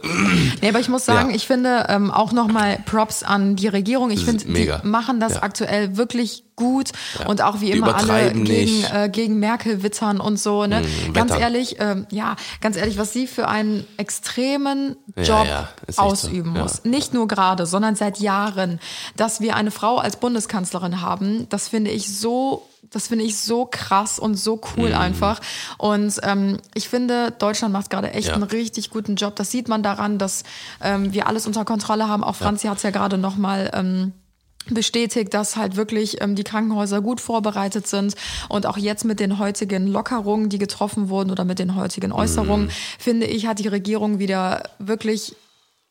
Nee, 0.61 0.68
aber 0.68 0.81
ich 0.81 0.89
muss 0.89 1.05
sagen, 1.05 1.31
ja. 1.31 1.37
ich 1.37 1.47
finde 1.47 1.87
ähm, 1.89 2.11
auch 2.11 2.33
nochmal 2.33 2.78
Props 2.87 3.22
an 3.22 3.57
die 3.57 3.68
Regierung. 3.68 4.11
Ich 4.11 4.24
finde, 4.24 4.45
die 4.45 4.72
machen 4.83 5.20
das 5.20 5.35
ja. 5.35 5.43
aktuell 5.43 5.97
wirklich 5.97 6.45
gut 6.57 6.91
und 7.26 7.41
auch 7.41 7.62
wie 7.62 7.70
immer 7.70 7.97
alle 7.97 8.33
gegen, 8.33 8.85
äh, 8.93 9.09
gegen 9.11 9.39
Merkel 9.39 9.83
wittern 9.83 10.20
und 10.20 10.39
so. 10.39 10.66
Ne? 10.66 10.83
Mm, 10.83 11.12
ganz 11.14 11.33
ehrlich, 11.33 11.76
ähm, 11.78 12.07
ja, 12.11 12.37
ganz 12.61 12.76
ehrlich, 12.76 12.99
was 12.99 13.14
sie 13.14 13.26
für 13.26 13.49
einen 13.49 13.87
extremen 13.97 14.97
Job 15.16 15.47
ausüben 15.97 16.55
so. 16.55 16.61
muss. 16.61 16.85
Nicht 16.85 17.14
nur 17.14 17.26
gerade, 17.26 17.64
sondern 17.64 17.97
seit 17.97 18.18
Jahren. 18.18 18.78
Dass 19.16 19.41
wir 19.41 19.57
eine 19.57 19.70
Frau 19.70 19.97
als 19.97 20.16
Bundeskanzlerin 20.16 21.01
haben, 21.01 21.49
das 21.49 21.68
finde 21.68 21.91
ich 21.91 22.14
so 22.14 22.70
das 22.91 23.09
finde 23.09 23.24
ich 23.24 23.38
so 23.38 23.66
krass 23.70 24.18
und 24.18 24.34
so 24.34 24.61
cool 24.76 24.91
mm. 24.91 24.95
einfach. 24.95 25.41
Und 25.78 26.18
ähm, 26.22 26.59
ich 26.74 26.88
finde, 26.88 27.32
Deutschland 27.38 27.72
macht 27.72 27.91
gerade 27.91 28.12
echt 28.12 28.28
ja. 28.28 28.34
einen 28.34 28.43
richtig 28.43 28.91
guten 28.91 29.16
Job. 29.16 29.36
Das 29.36 29.51
sieht 29.51 29.68
man 29.68 29.82
daran, 29.82 30.18
dass 30.18 30.43
ähm, 30.82 31.12
wir 31.12 31.26
alles 31.26 31.47
unter 31.47 31.64
Kontrolle 31.64 32.09
haben. 32.09 32.24
Auch 32.24 32.36
Franzi 32.36 32.66
ja. 32.66 32.72
hat 32.72 32.78
es 32.78 32.82
ja 32.82 32.91
gerade 32.91 33.16
nochmal 33.16 33.70
ähm, 33.72 34.12
bestätigt, 34.68 35.32
dass 35.34 35.57
halt 35.57 35.76
wirklich 35.76 36.20
ähm, 36.20 36.34
die 36.34 36.45
Krankenhäuser 36.45 37.01
gut 37.01 37.20
vorbereitet 37.20 37.86
sind 37.86 38.14
und 38.49 38.66
auch 38.66 38.76
jetzt 38.76 39.05
mit 39.05 39.20
den 39.20 39.38
heutigen 39.38 39.86
Lockerungen, 39.86 40.49
die 40.49 40.59
getroffen 40.59 41.09
wurden 41.09 41.30
oder 41.30 41.45
mit 41.45 41.59
den 41.59 41.76
heutigen 41.76 42.12
Äußerungen, 42.12 42.66
mhm. 42.66 42.70
finde 42.99 43.26
ich, 43.26 43.47
hat 43.47 43.59
die 43.59 43.68
Regierung 43.68 44.18
wieder 44.18 44.64
wirklich 44.78 45.34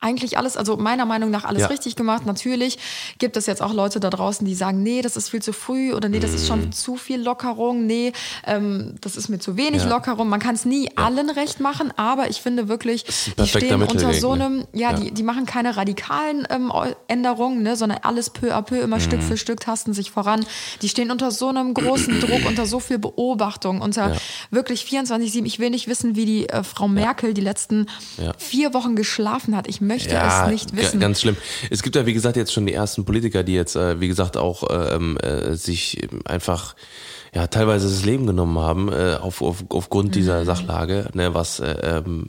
eigentlich 0.02 0.38
alles, 0.38 0.56
also 0.56 0.78
meiner 0.78 1.06
Meinung 1.06 1.30
nach 1.30 1.44
alles 1.44 1.64
ja. 1.64 1.68
richtig 1.68 1.96
gemacht. 1.96 2.26
Natürlich 2.26 2.80
gibt 3.18 3.36
es 3.36 3.46
jetzt 3.48 3.62
auch 3.62 3.74
Leute 3.74 4.00
da 4.00 4.10
draußen, 4.10 4.46
die 4.46 4.56
sagen, 4.56 4.82
nee, 4.82 5.02
das 5.02 5.18
ist 5.18 5.30
viel 5.30 5.42
zu 5.42 5.52
früh 5.52 5.94
oder 5.94 6.08
nee, 6.08 6.20
das 6.20 6.34
ist 6.34 6.48
schon 6.48 6.66
mhm. 6.66 6.72
zu 6.72 6.96
viel 6.96 7.22
Lockerung, 7.22 7.86
nee, 7.86 8.14
ähm, 8.46 8.96
das 9.02 9.18
ist 9.18 9.28
mir 9.28 9.40
zu 9.40 9.58
wenig 9.58 9.84
ja. 9.84 9.90
Lockerung. 9.90 10.30
Man 10.30 10.40
kann 10.40 10.56
es 10.56 10.64
nie 10.64 10.86
ja. 10.86 10.92
allen 10.96 11.30
recht 11.30 11.60
machen, 11.60 11.94
aber 11.98 12.30
ich 12.30 12.42
finde 12.42 12.70
wirklich, 12.70 13.04
die 13.38 13.48
stehen 13.48 13.82
unter 13.82 14.14
so 14.14 14.36
ne? 14.36 14.46
einem, 14.46 14.68
ja, 14.74 14.94
Die, 14.94 15.12
die 15.12 15.24
machen 15.24 15.46
keine 15.46 15.76
radikalen 15.76 16.48
ähm, 16.50 16.72
Änderungen, 17.08 17.62
ne, 17.62 17.76
sondern 17.76 18.00
alles 18.04 18.30
peu 18.30 18.56
à 18.56 18.62
peu, 18.62 18.80
immer 18.80 18.98
mhm. 18.98 19.02
Stück 19.02 19.22
für 19.22 19.38
Stück 19.38 19.60
tasten 19.60 19.94
sich 19.94 20.12
voran. 20.12 20.46
Die 20.82 20.88
stehen 20.88 21.12
unter 21.12 21.32
so 21.32 21.50
einem 21.50 21.74
großen 21.74 22.20
Druck, 22.22 22.46
unter 22.48 22.66
so 22.66 22.80
viel 22.80 23.00
Beobachtung, 23.00 23.82
unter 23.82 24.16
wirklich 24.50 24.84
24-7. 24.84 25.46
Ich 25.46 25.60
will 25.60 25.72
nicht 25.72 25.88
wissen, 25.88 26.16
wie 26.16 26.26
die 26.26 26.50
äh, 26.50 26.64
Frau 26.64 26.88
Merkel 26.88 27.34
die 27.34 27.42
letzten 27.42 27.88
vier 28.38 28.74
Wochen 28.74 28.96
geschlafen 28.96 29.56
hat. 29.56 29.68
Ich 29.68 29.82
möchte 29.90 30.14
ja, 30.14 30.46
es 30.46 30.52
nicht 30.52 30.76
wissen. 30.76 31.02
Ganz 31.02 31.20
schlimm. 31.20 31.36
Es 31.70 31.84
gibt 31.84 31.98
ja, 31.98 32.06
wie 32.06 32.14
gesagt, 32.14 32.38
jetzt 32.38 32.54
schon 32.54 32.66
die 32.66 32.74
ersten 32.74 33.04
Politiker, 33.04 33.44
die 33.44 33.56
jetzt, 33.56 33.76
äh, 33.76 34.00
wie 34.00 34.08
gesagt, 34.08 34.38
auch 34.38 34.64
ähm, 34.72 35.18
äh, 35.18 35.56
sich 35.56 36.08
einfach 36.24 36.76
ja 37.34 37.48
teilweise 37.48 37.88
das 37.88 38.06
Leben 38.06 38.28
genommen 38.28 38.58
haben 38.60 38.92
äh, 38.92 39.18
auf, 39.22 39.42
auf, 39.42 39.64
aufgrund 39.70 40.16
dieser 40.16 40.42
mhm. 40.42 40.46
Sachlage, 40.46 41.10
ne, 41.14 41.34
was 41.34 41.60
äh, 41.60 42.02
ähm, 42.04 42.28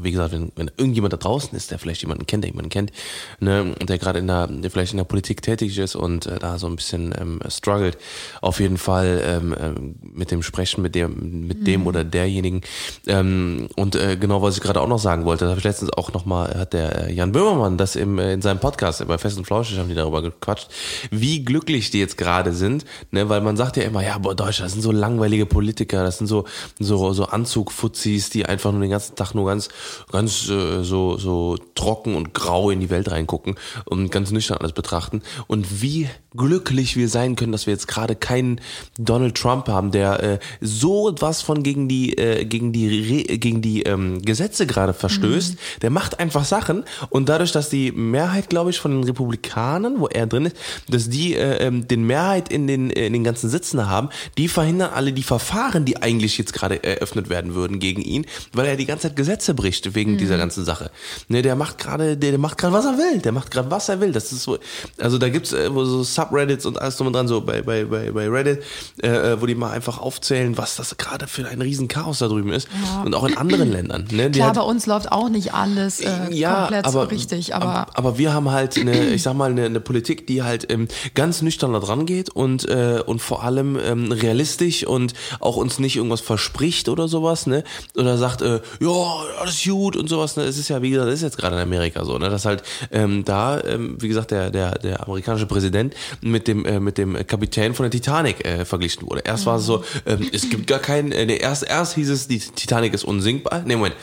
wie 0.00 0.10
gesagt, 0.10 0.32
wenn, 0.32 0.52
wenn 0.56 0.70
irgendjemand 0.76 1.12
da 1.12 1.16
draußen 1.16 1.56
ist, 1.56 1.70
der 1.70 1.78
vielleicht 1.78 2.02
jemanden 2.02 2.26
kennt, 2.26 2.44
der 2.44 2.50
jemanden 2.50 2.70
kennt, 2.70 2.92
ne, 3.40 3.74
der 3.82 3.98
gerade 3.98 4.18
in 4.18 4.26
der 4.26 4.46
der 4.46 4.70
vielleicht 4.70 4.92
in 4.92 4.98
der 4.98 5.04
Politik 5.04 5.42
tätig 5.42 5.78
ist 5.78 5.94
und 5.94 6.26
äh, 6.26 6.38
da 6.38 6.58
so 6.58 6.66
ein 6.66 6.76
bisschen 6.76 7.14
ähm, 7.18 7.40
struggelt, 7.48 7.98
auf 8.40 8.60
jeden 8.60 8.78
Fall 8.78 9.22
ähm, 9.24 9.52
äh, 9.52 9.72
mit 10.02 10.30
dem 10.30 10.42
Sprechen 10.42 10.82
mit 10.82 10.94
dem 10.94 11.46
mit 11.46 11.60
mhm. 11.60 11.64
dem 11.64 11.86
oder 11.86 12.04
derjenigen 12.04 12.62
ähm, 13.06 13.68
und 13.76 13.96
äh, 13.96 14.16
genau 14.16 14.42
was 14.42 14.56
ich 14.56 14.62
gerade 14.62 14.80
auch 14.80 14.88
noch 14.88 14.98
sagen 14.98 15.24
wollte, 15.24 15.44
das 15.44 15.50
habe 15.50 15.58
ich 15.58 15.64
letztens 15.64 15.92
auch 15.92 16.12
noch 16.12 16.24
mal 16.26 16.52
hat 16.58 16.72
der 16.72 17.10
Jan 17.12 17.32
Böhmermann 17.32 17.76
das 17.76 17.96
im 17.96 18.18
äh, 18.18 18.32
in 18.32 18.42
seinem 18.42 18.60
Podcast 18.60 19.06
bei 19.06 19.18
Fest 19.18 19.38
und 19.38 19.44
Flauschig 19.44 19.78
haben 19.78 19.88
die 19.88 19.94
darüber 19.94 20.22
gequatscht, 20.22 20.68
wie 21.10 21.44
glücklich 21.44 21.90
die 21.90 21.98
jetzt 21.98 22.16
gerade 22.16 22.52
sind, 22.52 22.84
ne, 23.10 23.28
weil 23.28 23.40
man 23.40 23.56
sagt 23.56 23.76
ja 23.76 23.84
immer, 23.84 24.02
ja, 24.02 24.18
boah, 24.18 24.31
Deutschland, 24.34 24.66
das 24.66 24.72
sind 24.72 24.82
so 24.82 24.92
langweilige 24.92 25.46
Politiker, 25.46 26.02
das 26.02 26.18
sind 26.18 26.26
so 26.26 26.44
so 26.78 27.12
so 27.12 27.26
Anzugfuzis, 27.26 28.30
die 28.30 28.46
einfach 28.46 28.72
nur 28.72 28.80
den 28.80 28.90
ganzen 28.90 29.16
Tag 29.16 29.34
nur 29.34 29.46
ganz 29.46 29.68
ganz 30.10 30.48
äh, 30.48 30.82
so 30.82 31.16
so 31.18 31.56
trocken 31.74 32.14
und 32.14 32.34
grau 32.34 32.70
in 32.70 32.80
die 32.80 32.90
Welt 32.90 33.10
reingucken 33.10 33.56
und 33.84 34.10
ganz 34.10 34.30
nüchtern 34.30 34.58
alles 34.58 34.72
betrachten. 34.72 35.22
Und 35.46 35.82
wie 35.82 36.08
glücklich 36.36 36.96
wir 36.96 37.08
sein 37.08 37.36
können, 37.36 37.52
dass 37.52 37.66
wir 37.66 37.72
jetzt 37.72 37.88
gerade 37.88 38.16
keinen 38.16 38.60
Donald 38.98 39.34
Trump 39.34 39.68
haben, 39.68 39.90
der 39.90 40.22
äh, 40.22 40.38
so 40.60 41.14
was 41.20 41.42
von 41.42 41.62
gegen 41.62 41.88
die 41.88 42.16
äh, 42.16 42.44
gegen 42.44 42.72
die 42.72 43.24
Re 43.28 43.38
gegen 43.38 43.62
die 43.62 43.82
ähm, 43.82 44.22
Gesetze 44.22 44.66
gerade 44.66 44.94
verstößt. 44.94 45.54
Mhm. 45.54 45.80
Der 45.82 45.90
macht 45.90 46.20
einfach 46.20 46.44
Sachen 46.44 46.84
und 47.10 47.28
dadurch, 47.28 47.52
dass 47.52 47.68
die 47.68 47.92
Mehrheit, 47.92 48.48
glaube 48.50 48.70
ich, 48.70 48.78
von 48.78 48.92
den 48.92 49.04
Republikanern, 49.04 50.00
wo 50.00 50.08
er 50.08 50.26
drin 50.26 50.46
ist, 50.46 50.56
dass 50.88 51.08
die 51.08 51.34
äh, 51.34 51.66
ähm, 51.66 51.86
den 51.88 52.04
Mehrheit 52.04 52.50
in 52.50 52.66
den 52.66 52.90
äh, 52.90 53.06
in 53.06 53.12
den 53.12 53.24
ganzen 53.24 53.50
Sitzen 53.50 53.88
haben, 53.88 54.08
die 54.38 54.48
verhindern 54.48 54.90
alle 54.94 55.12
die 55.12 55.22
Verfahren, 55.22 55.84
die 55.84 55.98
eigentlich 55.98 56.38
jetzt 56.38 56.52
gerade 56.52 56.82
eröffnet 56.82 57.28
werden 57.28 57.54
würden 57.54 57.78
gegen 57.78 58.02
ihn, 58.02 58.26
weil 58.52 58.66
er 58.66 58.76
die 58.76 58.86
ganze 58.86 59.08
Zeit 59.08 59.16
Gesetze 59.16 59.54
bricht 59.54 59.94
wegen 59.94 60.12
mhm. 60.12 60.18
dieser 60.18 60.38
ganzen 60.38 60.64
Sache. 60.64 60.90
Ne, 61.28 61.42
der 61.42 61.56
macht 61.56 61.78
gerade, 61.78 62.16
der, 62.16 62.30
der 62.30 62.38
macht 62.38 62.58
gerade 62.58 62.72
was 62.72 62.84
er 62.84 62.98
will, 62.98 63.20
der 63.20 63.32
macht 63.32 63.50
gerade 63.50 63.70
was 63.70 63.88
er 63.88 64.00
will. 64.00 64.12
Das 64.12 64.32
ist 64.32 64.42
so, 64.42 64.58
also 64.98 65.18
da 65.18 65.28
gibt's 65.28 65.52
äh, 65.52 65.70
so 65.72 66.04
Subreddits 66.22 66.66
und 66.66 66.80
alles 66.80 66.96
drum 66.96 67.08
und 67.08 67.14
dran 67.14 67.28
so 67.28 67.40
bei 67.40 67.62
bei 67.62 67.84
bei, 67.84 68.10
bei 68.10 68.28
Reddit, 68.28 68.62
äh, 69.02 69.08
äh, 69.08 69.40
wo 69.40 69.46
die 69.46 69.54
mal 69.54 69.70
einfach 69.70 69.98
aufzählen, 69.98 70.56
was 70.58 70.76
das 70.76 70.96
gerade 70.96 71.26
für 71.26 71.46
ein 71.48 71.60
riesen 71.60 71.88
Chaos 71.88 72.18
da 72.18 72.28
drüben 72.28 72.52
ist 72.52 72.68
ja. 72.68 73.02
und 73.02 73.14
auch 73.14 73.24
in 73.24 73.36
anderen 73.36 73.70
Ländern. 73.72 74.06
Ne, 74.10 74.30
Klar, 74.30 74.48
halt, 74.48 74.56
bei 74.56 74.62
uns 74.62 74.86
läuft 74.86 75.10
auch 75.10 75.28
nicht 75.28 75.54
alles 75.54 76.00
äh, 76.00 76.10
ja, 76.30 76.62
komplett 76.62 76.84
aber, 76.84 77.10
richtig, 77.10 77.54
aber, 77.54 77.88
aber 77.94 78.12
aber 78.12 78.18
wir 78.18 78.34
haben 78.34 78.50
halt 78.50 78.76
eine, 78.76 79.10
ich 79.10 79.22
sag 79.22 79.34
mal 79.34 79.50
eine, 79.50 79.64
eine 79.64 79.80
Politik, 79.80 80.26
die 80.26 80.42
halt 80.42 80.70
ähm, 80.70 80.88
ganz 81.14 81.40
nüchtern 81.40 81.72
da 81.72 81.78
dran 81.78 82.04
geht 82.04 82.30
und 82.30 82.68
äh, 82.68 83.02
und 83.04 83.20
vor 83.20 83.42
allem 83.42 83.78
ähm, 83.82 84.12
realistisch 84.12 84.86
und 84.86 85.14
auch 85.40 85.56
uns 85.56 85.78
nicht 85.78 85.96
irgendwas 85.96 86.20
verspricht 86.20 86.88
oder 86.88 87.08
sowas, 87.08 87.46
ne? 87.46 87.64
Oder 87.96 88.18
sagt, 88.18 88.42
äh, 88.42 88.60
ja, 88.80 89.14
alles 89.40 89.62
gut 89.64 89.96
und 89.96 90.08
sowas, 90.08 90.36
ne? 90.36 90.44
Es 90.44 90.58
ist 90.58 90.68
ja, 90.68 90.82
wie 90.82 90.90
gesagt, 90.90 91.08
das 91.08 91.16
ist 91.16 91.22
jetzt 91.22 91.38
gerade 91.38 91.56
in 91.56 91.62
Amerika 91.62 92.04
so, 92.04 92.18
ne? 92.18 92.28
Dass 92.28 92.44
halt 92.44 92.62
ähm, 92.90 93.24
da, 93.24 93.60
ähm, 93.62 93.96
wie 94.00 94.08
gesagt, 94.08 94.30
der, 94.30 94.50
der, 94.50 94.78
der 94.78 95.02
amerikanische 95.02 95.46
Präsident 95.46 95.94
mit 96.20 96.48
dem, 96.48 96.64
äh, 96.64 96.80
mit 96.80 96.98
dem 96.98 97.14
Kapitän 97.26 97.74
von 97.74 97.84
der 97.84 97.90
Titanic 97.90 98.44
äh, 98.44 98.64
verglichen 98.64 99.08
wurde. 99.08 99.22
Erst 99.24 99.46
war 99.46 99.56
es 99.56 99.66
so, 99.66 99.84
ähm, 100.06 100.28
es 100.32 100.48
gibt 100.50 100.66
gar 100.66 100.78
keinen, 100.78 101.12
äh, 101.12 101.36
erst, 101.36 101.64
erst 101.64 101.94
hieß 101.94 102.10
es, 102.10 102.28
die 102.28 102.38
Titanic 102.38 102.94
ist 102.94 103.04
unsinkbar. 103.04 103.62
Ne, 103.64 103.76
Moment, 103.76 103.96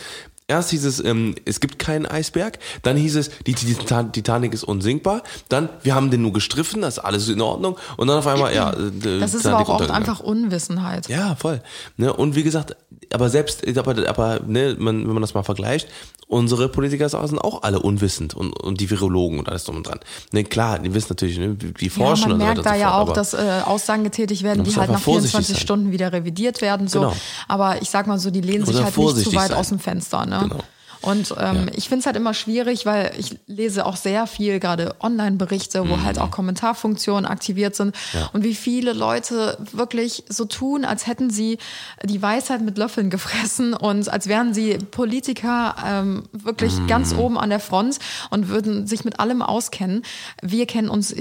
Erst 0.50 0.72
hieß 0.72 0.84
es, 0.86 1.04
ähm, 1.06 1.36
es 1.46 1.60
gibt 1.60 1.78
keinen 1.78 2.08
Eisberg. 2.08 2.58
Dann 2.82 2.98
hieß 2.98 3.18
es, 3.18 3.30
die 3.46 3.54
Titanic 3.54 4.52
ist 4.52 4.64
unsinkbar. 4.64 5.22
Dann, 5.48 5.70
wir 5.84 5.94
haben 5.94 6.10
den 6.10 6.24
nur 6.24 6.34
gestriffen, 6.34 6.82
das 6.82 6.98
ist 6.98 7.04
alles 7.04 7.30
in 7.30 7.40
Ordnung. 7.40 7.78
Und 7.98 8.08
dann 8.08 8.18
auf 8.18 8.26
einmal, 8.26 8.56
ja. 8.56 8.74
Äh, 8.74 9.20
das 9.20 9.36
ist 9.36 9.46
aber 9.46 9.60
auch 9.60 9.70
oft 9.70 9.92
einfach 9.92 10.20
Unwissenheit. 10.22 11.08
Ja, 11.08 11.36
voll. 11.36 11.62
Ne? 11.98 12.12
Und 12.12 12.36
wie 12.36 12.42
gesagt, 12.42 12.76
aber 13.14 13.30
selbst, 13.30 13.66
aber, 13.78 14.08
aber 14.08 14.40
ne, 14.46 14.76
man, 14.78 15.06
wenn 15.06 15.14
man 15.14 15.22
das 15.22 15.34
mal 15.34 15.44
vergleicht, 15.44 15.88
unsere 16.28 16.70
Politiker 16.70 17.10
sind 17.10 17.40
auch 17.40 17.64
alle 17.64 17.80
unwissend 17.80 18.36
und, 18.36 18.54
und 18.54 18.80
die 18.80 18.90
Virologen 18.90 19.40
und 19.40 19.50
alles 19.50 19.64
drum 19.64 19.78
und 19.78 19.88
dran. 19.88 20.00
Ne, 20.32 20.44
klar, 20.44 20.80
die 20.80 20.94
wissen 20.94 21.08
natürlich, 21.10 21.40
ne, 21.40 21.56
die 21.56 21.90
forschen 21.90 22.30
ja, 22.30 22.38
man 22.38 22.38
merkt 22.38 22.66
da 22.66 22.76
ja 22.76 23.00
auch, 23.00 23.14
dass 23.14 23.34
äh, 23.34 23.62
Aussagen 23.66 24.04
getätigt 24.04 24.44
werden, 24.44 24.64
die 24.64 24.76
halt 24.76 24.92
nach 24.92 25.02
24 25.02 25.56
sein. 25.56 25.62
Stunden 25.62 25.92
wieder 25.92 26.14
revidiert 26.14 26.62
werden. 26.62 26.88
So. 26.88 27.02
Genau. 27.02 27.16
Aber 27.48 27.82
ich 27.82 27.90
sag 27.90 28.06
mal 28.06 28.20
so, 28.20 28.30
die 28.30 28.42
lehnen 28.42 28.66
sich 28.66 28.76
halt 28.76 28.96
nicht 28.96 29.30
zu 29.30 29.36
weit 29.36 29.50
sein. 29.50 29.58
aus 29.58 29.70
dem 29.70 29.80
Fenster. 29.80 30.26
Ne? 30.26 30.40
Genau. 30.44 30.64
Und 31.02 31.34
ähm, 31.40 31.68
ja. 31.68 31.74
ich 31.76 31.88
finde 31.88 32.02
es 32.02 32.06
halt 32.06 32.18
immer 32.18 32.34
schwierig, 32.34 32.86
weil 32.86 33.12
ich 33.18 33.38
lese 33.48 33.86
auch 33.86 33.96
sehr 33.96 34.28
viel, 34.28 34.60
gerade 34.60 34.96
Online-Berichte, 35.00 35.88
wo 35.90 35.96
mhm. 35.96 36.04
halt 36.04 36.20
auch 36.20 36.30
Kommentarfunktionen 36.30 37.26
aktiviert 37.26 37.76
sind 37.76 37.96
ja. 38.14 38.30
und 38.34 38.44
wie 38.44 38.56
viele 38.56 38.94
Leute 38.94 39.58
wirklich 39.72 40.26
so 40.28 40.46
tun, 40.46 40.84
als 40.84 41.08
hätten 41.08 41.30
sie 41.30 41.58
die 42.04 42.22
Weisheit 42.22 42.62
mit 42.62 42.78
Löffeln 42.78 43.10
gefressen 43.10 43.74
und 43.74 44.10
als 44.10 44.28
wären 44.28 44.54
sie 44.54 44.78
Politiker 44.78 45.76
ähm, 45.86 46.24
wirklich 46.32 46.78
mhm. 46.78 46.88
ganz 46.88 47.14
oben 47.14 47.38
an 47.38 47.50
der 47.50 47.60
Front 47.60 48.00
und 48.30 48.50
würden 48.50 48.86
sich 48.88 49.06
mit 49.06 49.20
allem 49.20 49.42
auskennen. 49.42 50.04
Wir 50.42 50.66
kennen 50.66 50.90
uns 50.90 51.14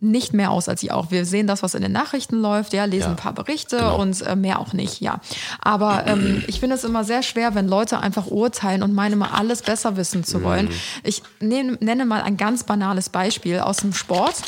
nicht 0.00 0.32
mehr 0.32 0.50
aus 0.50 0.68
als 0.68 0.80
sie 0.80 0.90
auch. 0.90 1.10
Wir 1.10 1.24
sehen 1.24 1.46
das, 1.46 1.62
was 1.62 1.74
in 1.74 1.82
den 1.82 1.92
Nachrichten 1.92 2.36
läuft, 2.40 2.72
ja, 2.72 2.84
lesen 2.84 3.02
ja, 3.04 3.10
ein 3.10 3.16
paar 3.16 3.34
Berichte 3.34 3.76
genau. 3.76 4.00
und 4.00 4.20
äh, 4.22 4.34
mehr 4.34 4.58
auch 4.58 4.72
nicht, 4.72 5.00
ja. 5.00 5.20
Aber 5.60 6.06
ähm, 6.06 6.42
ich 6.46 6.60
finde 6.60 6.76
es 6.76 6.84
immer 6.84 7.04
sehr 7.04 7.22
schwer, 7.22 7.54
wenn 7.54 7.68
Leute 7.68 7.98
einfach 8.00 8.26
urteilen 8.26 8.82
und 8.82 8.94
meinen 8.94 9.14
immer 9.14 9.34
alles 9.34 9.62
besser 9.62 9.96
wissen 9.96 10.24
zu 10.24 10.42
wollen. 10.42 10.66
Mhm. 10.66 10.72
Ich 11.04 11.22
nehm, 11.40 11.76
nenne 11.80 12.06
mal 12.06 12.22
ein 12.22 12.36
ganz 12.36 12.64
banales 12.64 13.10
Beispiel 13.10 13.60
aus 13.60 13.78
dem 13.78 13.92
Sport. 13.92 14.42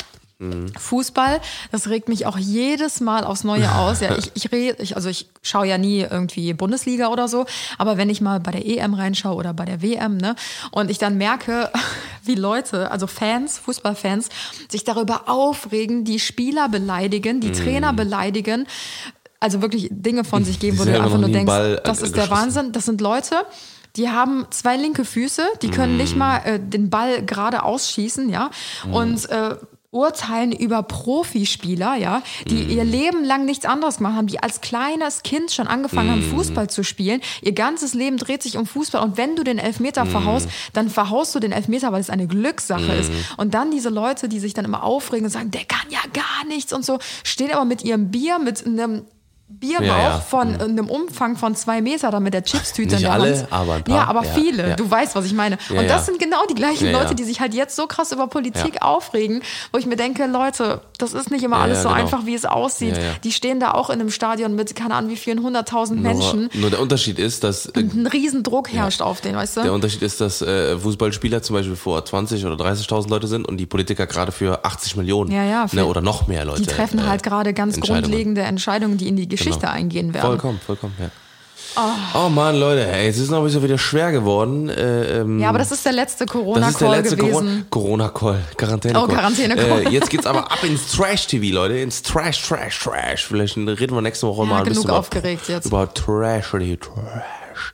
Fußball, 0.77 1.39
das 1.71 1.89
regt 1.89 2.09
mich 2.09 2.25
auch 2.25 2.37
jedes 2.37 3.01
Mal 3.01 3.23
aufs 3.23 3.43
Neue 3.43 3.73
aus. 3.75 4.01
Ja, 4.01 4.17
ich, 4.17 4.31
ich, 4.33 4.51
rede, 4.51 4.81
ich, 4.81 4.95
also 4.95 5.09
ich 5.09 5.27
schaue 5.41 5.67
ja 5.67 5.77
nie 5.77 6.01
irgendwie 6.01 6.53
Bundesliga 6.53 7.07
oder 7.07 7.27
so, 7.27 7.45
aber 7.77 7.97
wenn 7.97 8.09
ich 8.09 8.21
mal 8.21 8.39
bei 8.39 8.51
der 8.51 8.65
EM 8.65 8.93
reinschaue 8.93 9.35
oder 9.35 9.53
bei 9.53 9.65
der 9.65 9.81
WM, 9.81 10.17
ne, 10.17 10.35
und 10.71 10.89
ich 10.89 10.97
dann 10.97 11.17
merke, 11.17 11.71
wie 12.23 12.35
Leute, 12.35 12.91
also 12.91 13.07
Fans, 13.07 13.57
Fußballfans, 13.59 14.29
sich 14.69 14.83
darüber 14.83 15.29
aufregen, 15.29 16.03
die 16.05 16.19
Spieler 16.19 16.69
beleidigen, 16.69 17.39
die 17.39 17.49
mm. 17.49 17.53
Trainer 17.53 17.93
beleidigen, 17.93 18.67
also 19.39 19.61
wirklich 19.61 19.89
Dinge 19.91 20.23
von 20.23 20.45
sich 20.45 20.59
geben, 20.59 20.79
wo 20.79 20.85
du 20.85 20.95
einfach 20.95 21.17
nur 21.17 21.29
denkst, 21.29 21.47
Ball, 21.47 21.81
das 21.83 22.01
ist 22.01 22.15
der 22.15 22.29
Wahnsinn. 22.29 22.71
Das 22.71 22.85
sind 22.85 23.01
Leute, 23.01 23.35
die 23.97 24.09
haben 24.09 24.47
zwei 24.51 24.77
linke 24.77 25.03
Füße, 25.03 25.43
die 25.61 25.69
können 25.69 25.95
mm. 25.95 25.97
nicht 25.97 26.15
mal 26.15 26.37
äh, 26.45 26.59
den 26.59 26.89
Ball 26.89 27.23
gerade 27.23 27.63
ausschießen, 27.63 28.29
ja. 28.29 28.51
Mm. 28.87 28.93
Und 28.93 29.29
äh, 29.29 29.55
urteilen 29.93 30.51
über 30.51 30.83
Profispieler, 30.83 31.95
ja, 31.95 32.21
die 32.47 32.55
Mhm. 32.63 32.69
ihr 32.69 32.83
Leben 32.83 33.23
lang 33.23 33.45
nichts 33.45 33.65
anderes 33.65 33.97
gemacht 33.97 34.15
haben, 34.15 34.27
die 34.27 34.39
als 34.41 34.59
kleines 34.61 35.23
Kind 35.23 35.51
schon 35.51 35.67
angefangen 35.67 36.09
haben, 36.11 36.25
Mhm. 36.27 36.31
Fußball 36.35 36.69
zu 36.69 36.83
spielen. 36.83 37.21
Ihr 37.41 37.53
ganzes 37.53 37.93
Leben 37.93 38.17
dreht 38.17 38.43
sich 38.43 38.57
um 38.57 38.65
Fußball 38.65 39.01
und 39.03 39.17
wenn 39.17 39.35
du 39.35 39.43
den 39.43 39.57
Mhm. 39.57 39.63
Elfmeter 39.63 40.05
verhaust, 40.05 40.49
dann 40.73 40.89
verhaust 40.89 41.33
du 41.35 41.39
den 41.39 41.51
Elfmeter, 41.51 41.91
weil 41.91 42.01
es 42.01 42.09
eine 42.09 42.27
Glückssache 42.27 42.91
ist. 42.93 43.11
Und 43.37 43.53
dann 43.53 43.71
diese 43.71 43.89
Leute, 43.89 44.27
die 44.27 44.39
sich 44.39 44.53
dann 44.53 44.65
immer 44.65 44.83
aufregen 44.83 45.25
und 45.25 45.31
sagen, 45.31 45.51
der 45.51 45.65
kann 45.65 45.87
ja 45.89 45.99
gar 46.13 46.45
nichts 46.47 46.73
und 46.73 46.83
so, 46.83 46.99
stehen 47.23 47.51
aber 47.51 47.65
mit 47.65 47.83
ihrem 47.83 48.09
Bier, 48.11 48.39
mit 48.39 48.65
einem 48.65 49.03
Bierbauch 49.47 49.85
Ja, 49.85 49.97
ja. 49.97 50.19
von 50.19 50.59
einem 50.59 50.89
Umfang 50.89 51.35
von 51.35 51.53
zwei 51.55 51.81
Meter, 51.81 52.09
da 52.11 52.19
mit 52.19 52.33
der 52.33 52.43
Chipstüte 52.43 52.95
Nicht 52.95 52.99
in 52.99 53.01
der 53.03 53.11
alle, 53.13 53.37
Hand. 53.37 53.47
aber 53.51 53.73
ein 53.75 53.83
paar. 53.83 53.95
Ja, 53.95 54.03
aber 54.05 54.23
Ja, 54.23 54.31
viele. 54.33 54.75
Du 54.75 54.89
weißt, 54.89 55.15
was 55.15 55.25
ich 55.25 55.33
meine. 55.33 55.57
Und 55.69 55.87
das 55.89 56.05
sind 56.05 56.17
genau 56.17 56.45
die 56.49 56.55
gleichen 56.55 56.91
Leute, 56.91 57.13
die 57.13 57.23
sich 57.23 57.39
halt 57.39 57.53
jetzt 57.53 57.75
so 57.75 57.85
krass 57.85 58.11
über 58.11 58.27
Politik 58.27 58.81
aufregen, 58.81 59.43
wo 59.71 59.77
ich 59.77 59.85
mir 59.85 59.95
denke, 59.97 60.25
Leute, 60.27 60.81
das 61.03 61.13
ist 61.13 61.29
nicht 61.31 61.43
immer 61.43 61.57
Ja, 61.57 61.63
alles 61.63 61.77
ja, 61.77 61.83
so 61.83 61.89
genau. 61.89 62.01
einfach, 62.01 62.25
wie 62.25 62.33
es 62.33 62.45
aussieht. 62.45 62.97
Ja. 62.97 63.03
Die 63.23 63.31
stehen 63.31 63.59
da 63.59 63.71
auch 63.71 63.89
in 63.89 63.99
einem 63.99 64.09
Stadion 64.09 64.55
mit, 64.55 64.75
keine 64.75 64.95
Ahnung, 64.95 65.11
wie 65.11 65.15
vielen 65.15 65.43
hunderttausend 65.43 66.01
Menschen. 66.01 66.49
Nur, 66.53 66.69
der 66.69 66.79
Unterschied 66.81 67.19
ist, 67.19 67.43
dass 67.43 67.67
äh, 67.67 67.79
Ein 67.79 68.07
Riesendruck 68.07 68.71
herrscht 68.71 69.01
auf 69.01 69.21
den, 69.21 69.35
weißt 69.35 69.57
der 69.57 69.63
du? 69.65 69.73
Unterschied 69.73 70.01
ist, 70.01 70.19
dass 70.21 70.41
äh, 70.41 70.77
Fußballspieler 70.77 71.41
zum 71.43 71.55
Beispiel 71.55 71.75
vor 71.75 72.03
20 72.03 72.45
oder 72.45 72.55
30.000 72.63 73.09
Leute 73.09 73.27
sind 73.27 73.47
und 73.47 73.57
die 73.57 73.65
Politiker 73.65 74.07
gerade 74.07 74.31
für 74.31 74.65
80 74.65 74.95
Millionen 74.95 75.31
Ja, 75.31 75.43
ja, 75.43 75.65
ne, 75.71 75.85
oder 75.85 76.01
noch 76.01 76.27
mehr 76.27 76.45
Leute. 76.45 76.61
Die 76.61 76.67
treffen 76.67 76.99
äh, 76.99 77.03
halt 77.03 77.23
gerade 77.23 77.53
ganz 77.53 77.75
Entscheidungen. 77.75 78.03
grundlegende 78.03 78.41
Entscheidungen, 78.41 78.97
die 78.97 79.07
in 79.07 79.15
die 79.15 79.27
Geschichte 79.27 79.61
Genau. 79.61 79.73
eingehen 79.73 80.13
werden. 80.13 80.25
Vollkommen, 80.27 80.59
vollkommen, 80.65 80.93
ja. 80.99 81.09
Oh. 81.75 82.29
Mann, 82.29 82.55
Leute, 82.59 82.85
ey, 82.87 83.07
es 83.07 83.17
ist 83.17 83.29
noch 83.29 83.39
ein 83.39 83.43
bisschen 83.45 83.63
wieder 83.63 83.77
schwer 83.77 84.11
geworden. 84.11 84.69
Äh, 84.69 85.21
ähm, 85.21 85.39
Ja, 85.39 85.49
aber 85.49 85.57
das 85.57 85.71
ist 85.71 85.83
der 85.85 85.91
letzte 85.93 86.25
das 86.25 86.35
ist 86.35 86.35
der 86.35 86.43
Corona-Call 86.43 86.95
letzte 86.97 87.17
gewesen. 87.17 87.65
Corona-Call, 87.69 88.39
Quarantäne-Call. 88.57 89.03
Oh, 89.03 89.07
Quarantäne-Call. 89.07 89.87
Äh, 89.87 89.89
jetzt 89.89 90.09
geht's 90.09 90.25
aber 90.25 90.51
ab 90.51 90.63
ins 90.63 90.91
Trash-TV, 90.91 91.53
Leute, 91.53 91.77
ins 91.77 92.01
Trash, 92.03 92.47
Trash, 92.47 92.79
Trash. 92.79 93.25
Vielleicht 93.25 93.57
reden 93.57 93.95
wir 93.95 94.01
nächste 94.01 94.27
Woche 94.27 94.45
mal 94.45 94.57
ein 94.59 94.63
genug 94.65 94.75
bisschen 94.75 94.89
über, 94.89 94.99
aufgeregt 94.99 95.47
jetzt. 95.49 95.65
über 95.65 95.91
Trash, 95.93 96.51
Trash. 96.51 97.73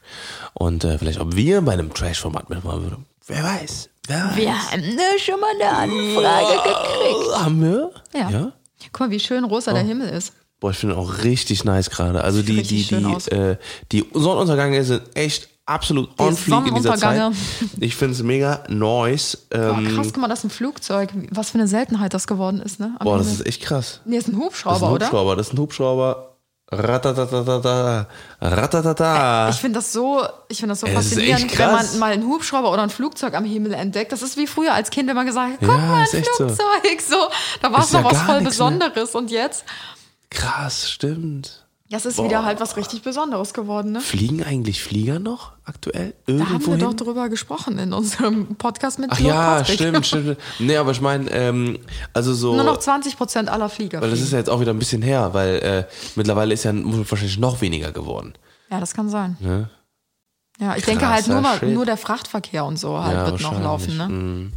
Und 0.54 0.84
äh, 0.84 0.98
vielleicht, 0.98 1.20
ob 1.20 1.36
wir 1.36 1.62
bei 1.62 1.74
einem 1.74 1.94
Trash-Format 1.94 2.50
mitmachen 2.50 2.84
würden. 2.84 3.06
Wer 3.28 3.44
weiß. 3.44 3.90
Wer 4.08 4.26
weiß. 4.30 4.36
Wir 4.38 4.54
haben 4.72 4.82
ne, 4.82 5.02
schon 5.24 5.40
mal 5.40 5.52
eine 5.60 5.70
Anfrage 5.78 6.56
gekriegt. 6.64 7.36
Haben 7.38 7.62
wir? 7.62 7.92
Ja. 8.14 8.30
ja? 8.30 8.52
Guck 8.92 9.00
mal, 9.02 9.12
wie 9.12 9.20
schön 9.20 9.44
rosa 9.44 9.72
Oh. 9.72 9.74
der 9.74 9.84
Himmel 9.84 10.10
ist. 10.10 10.34
Boah, 10.60 10.72
ich 10.72 10.78
finde 10.78 10.98
auch 10.98 11.24
richtig 11.24 11.64
nice 11.64 11.90
gerade. 11.90 12.24
Also 12.24 12.42
die, 12.42 12.62
die, 12.64 12.84
die, 12.84 12.96
äh, 13.36 13.58
die 13.92 14.06
Sonnenuntergänge 14.14 14.84
sind 14.84 15.04
echt 15.16 15.48
absolut 15.66 16.10
on 16.20 16.36
fleek 16.36 16.68
in 16.68 16.76
dieser 16.76 16.96
Zeit. 16.98 17.32
Ich 17.80 17.96
finde 17.96 18.16
es 18.16 18.24
mega 18.24 18.64
nice. 18.68 19.38
Boah, 19.50 19.78
Ähm, 19.78 19.96
krass, 19.96 20.08
guck 20.08 20.18
mal, 20.18 20.28
das 20.28 20.40
ist 20.40 20.46
ein 20.46 20.50
Flugzeug. 20.50 21.10
Was 21.32 21.52
für 21.52 21.60
eine 21.60 21.68
Seltenheit 21.68 22.14
das 22.14 22.28
geworden 22.28 22.60
ist, 22.62 22.80
ne? 22.80 22.96
Am 23.00 23.06
boah, 23.06 23.18
das 23.20 23.28
Himmel. 23.28 23.42
ist 23.42 23.48
echt 23.48 23.62
krass. 23.62 24.02
nee, 24.06 24.18
ist 24.18 24.28
ein 24.28 24.32
Das 24.34 24.40
ist 24.40 24.46
Hubschrauber, 24.46 24.88
ein 24.88 24.94
oder? 24.94 25.06
Hubschrauber, 25.06 25.36
das 25.38 25.48
ist 25.48 25.54
ein 25.54 25.60
Hubschrauber. 25.60 26.26
Ratatatata, 26.72 28.08
ratatata. 28.42 29.50
Ich 29.50 29.56
finde 29.56 29.80
das 29.80 29.92
so, 29.94 30.22
ich 30.50 30.60
finde 30.60 30.74
das 30.74 30.82
so 30.82 30.88
das 30.88 30.96
faszinierend, 30.96 31.58
wenn 31.58 31.72
man 31.72 32.00
mal 32.00 32.12
einen 32.12 32.28
Hubschrauber 32.28 32.72
oder 32.72 32.84
ein 32.84 32.90
Flugzeug 32.90 33.34
am 33.34 33.46
Himmel 33.46 33.74
entdeckt. 33.74 34.12
Das 34.12 34.22
ist 34.22 34.38
wie 34.38 34.46
früher 34.48 34.74
als 34.74 34.90
Kind, 34.90 35.08
wenn 35.10 35.16
man 35.16 35.26
gesagt 35.26 35.54
hat, 35.54 35.60
guck 35.62 35.70
Ja, 35.70 35.78
mal, 35.78 36.02
ein 36.02 36.04
echt 36.14 36.26
so. 36.38 36.46
Flugzeug. 36.48 36.66
So. 37.10 37.16
Da 37.62 37.72
war 37.72 37.80
es 37.82 37.92
noch 37.92 38.04
was 38.04 38.22
voll 38.22 38.42
mehr. 38.42 38.50
Besonderes. 38.50 39.16
Und 39.16 39.32
jetzt, 39.32 39.64
Krass, 40.30 40.90
stimmt. 40.92 41.66
das 41.90 42.06
ist 42.06 42.18
Boah. 42.18 42.26
wieder 42.26 42.46
halt 42.46 42.60
was 42.60 42.78
richtig 42.78 43.02
Besonderes 43.02 43.54
geworden, 43.54 43.92
ne? 43.94 44.00
Fliegen 44.02 44.44
eigentlich 44.44 44.84
Flieger 44.84 45.18
noch 45.20 45.54
aktuell? 45.66 46.14
Da 46.28 46.34
haben 46.34 46.40
Irgendwo 46.40 46.68
wir 46.72 46.78
hin? 46.78 46.86
doch 46.86 46.94
drüber 46.94 47.30
gesprochen 47.30 47.80
in 47.80 47.94
unserem 47.94 48.56
Podcast 48.56 49.00
mit 49.00 49.10
Ach 49.12 49.20
ja, 49.20 49.58
Kostic. 49.60 49.76
stimmt, 49.76 50.06
stimmt. 50.06 50.38
Nee, 50.60 50.78
aber 50.78 50.92
ich 50.92 51.02
meine, 51.02 51.30
ähm, 51.32 51.80
also 52.14 52.34
so. 52.34 52.54
Nur 52.56 52.64
noch 52.64 52.78
20 52.78 53.18
Prozent 53.18 53.50
aller 53.50 53.70
Flieger. 53.70 54.02
Weil 54.02 54.12
das 54.12 54.22
ist 54.22 54.32
ja 54.32 54.38
jetzt 54.38 54.50
auch 54.50 54.60
wieder 54.62 54.72
ein 54.74 54.80
bisschen 54.80 55.02
her, 55.02 55.34
weil 55.34 55.56
äh, 55.60 55.84
mittlerweile 56.16 56.54
ist 56.54 56.64
ja 56.64 56.72
wahrscheinlich 56.76 57.40
noch 57.40 57.60
weniger 57.62 57.92
geworden. 57.92 58.34
Ja, 58.70 58.80
das 58.80 58.94
kann 58.94 59.10
sein. 59.10 59.36
Ne? 59.40 59.70
Ja, 60.60 60.76
ich 60.76 60.84
denke 60.86 61.08
halt 61.08 61.26
Krasser 61.26 61.34
nur, 61.34 61.42
mal, 61.42 61.60
nur 61.66 61.86
der 61.86 61.98
Frachtverkehr 61.98 62.66
und 62.66 62.78
so 62.78 63.02
halt 63.02 63.16
Ja, 63.16 63.26
wird 63.26 63.42
noch 63.42 63.60
laufen, 63.62 63.98
ne? 63.98 64.08
Mm. 64.10 64.54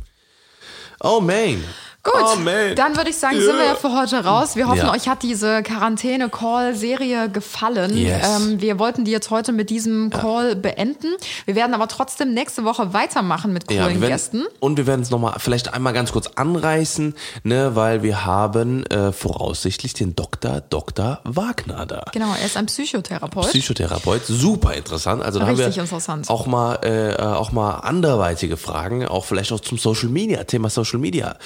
Oh 1.01 1.21
man. 1.21 1.63
Gut, 2.05 2.45
man. 2.45 2.75
dann 2.75 2.97
würde 2.97 3.11
ich 3.11 3.17
sagen, 3.17 3.39
sind 3.41 3.57
wir 3.57 3.65
ja 3.65 3.75
für 3.77 3.93
heute 3.97 4.25
raus. 4.25 4.57
Wir 4.57 4.67
hoffen, 4.67 4.79
Ja. 4.87 4.93
euch 4.93 5.09
hat 5.09 5.23
diese 5.23 5.63
Quarantäne-Call-Serie 5.63 7.29
gefallen. 7.31 7.97
Yes. 7.97 8.27
Ähm, 8.41 8.61
wir 8.61 8.79
wollten 8.81 9.05
die 9.05 9.13
jetzt 9.13 9.31
heute 9.31 9.53
mit 9.53 9.71
diesem 9.71 10.11
Call 10.11 10.57
beenden. 10.57 11.07
Wir 11.45 11.55
werden 11.55 11.75
aber 11.75 11.87
trotzdem 11.89 12.35
nächste 12.35 12.65
Woche 12.65 12.93
weitermachen 12.93 13.53
mit 13.53 13.71
Ja, 13.71 13.83
coolen 13.85 13.97
wir 13.97 14.01
werden, 14.03 14.13
Gästen. 14.13 14.43
und 14.59 14.77
wir 14.79 14.87
werden 14.89 15.03
es 15.03 15.11
nochmal 15.11 15.35
vielleicht 15.39 15.75
einmal 15.75 15.93
ganz 15.93 16.11
kurz 16.13 16.27
anreißen, 16.35 17.15
ne, 17.45 17.77
weil 17.77 18.03
wir 18.03 18.25
haben 18.25 18.85
äh, 18.87 19.13
voraussichtlich 19.13 19.95
den 19.95 20.17
Dr. 20.17 20.61
Dr. 20.61 21.21
Wagner 21.25 21.87
da. 21.87 22.05
Genau, 22.13 22.33
er 22.39 22.45
ist 22.47 22.57
ein 22.57 22.67
Psychotherapeut. 22.67 23.47
Psychotherapeut, 23.49 24.23
super 24.27 24.75
interessant. 24.75 25.23
Also 25.23 25.39
da 25.39 25.47
haben 25.47 25.59
wir 25.59 25.67
interessant. 25.67 26.29
auch 26.31 26.47
mal 26.47 26.81
äh, 26.83 27.13
äh, 27.15 27.23
auch 27.23 27.53
mal 27.53 27.77
anderweitige 27.77 28.57
Fragen, 28.57 29.07
auch 29.07 29.25
vielleicht 29.25 29.53
auch 29.53 29.61
zum 29.61 29.79
Social 29.79 30.09
Media, 30.09 30.43
Thema 30.45 30.69
Social 30.69 30.99
Media, 30.99 31.37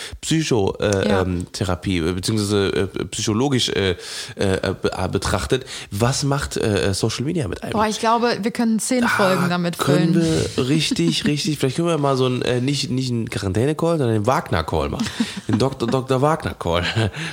Psychotherapie 0.46 1.08
Ja. 1.08 1.22
ähm, 1.22 1.46
Therapie, 1.52 1.98
äh, 1.98 2.12
beziehungsweise 2.12 2.68
äh, 2.68 3.04
psychologisch 3.06 3.68
äh, 3.70 3.96
be 4.36 5.08
betrachtet. 5.10 5.64
Was 5.90 6.22
macht 6.24 6.58
Social 6.92 7.24
Media 7.24 7.48
mit 7.48 7.62
einem? 7.62 7.72
Boah, 7.72 7.86
ich 7.86 7.98
glaube, 8.00 8.38
wir 8.42 8.50
können 8.50 8.78
zehn 8.78 9.02
Da 9.02 9.08
Folgen 9.08 9.48
damit 9.48 9.78
können 9.78 10.14
füllen. 10.14 10.46
wir 10.56 10.68
richtig, 10.68 11.24
richtig, 11.24 11.58
vielleicht 11.58 11.76
können 11.76 11.88
wir 11.88 11.98
mal 11.98 12.16
so 12.16 12.26
einen, 12.26 12.64
nicht, 12.64 12.90
nicht 12.90 13.10
einen 13.10 13.28
Quarantäne-Call, 13.28 13.98
sondern 13.98 14.14
den 14.16 14.26
Wagner-Call 14.26 14.88
machen. 14.88 15.06
Den 15.48 15.58
Dr. 15.58 15.88
Dr. 15.90 16.20
Wagner-Call. 16.22 16.84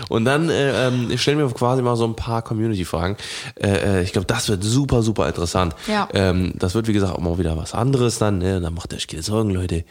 Und 0.10 0.26
dann 0.26 0.50
äh, 0.50 0.88
ähm, 0.88 1.18
stellen 1.18 1.38
wir 1.38 1.48
quasi 1.50 1.82
mal 1.82 1.96
so 1.96 2.06
ein 2.06 2.16
paar 2.16 2.42
Community-Fragen. 2.42 3.18
Äh, 3.62 4.04
ich 4.04 4.12
glaube, 4.14 4.28
das 4.28 4.50
wird 4.50 4.64
super, 4.64 5.02
super 5.04 5.28
interessant. 5.28 5.76
Ja. 5.88 6.08
Ähm, 6.14 6.54
das 6.56 6.76
wird, 6.76 6.88
wie 6.88 6.94
gesagt, 6.94 7.14
auch 7.14 7.20
mal 7.20 7.38
wieder 7.38 7.58
was 7.58 7.74
anderes 7.74 8.20
dann. 8.20 8.38
Ne? 8.40 8.60
Dann 8.62 8.74
macht 8.74 8.94
euch 8.94 9.08
keine 9.08 9.24
Sorgen, 9.24 9.50
Leute. 9.50 9.86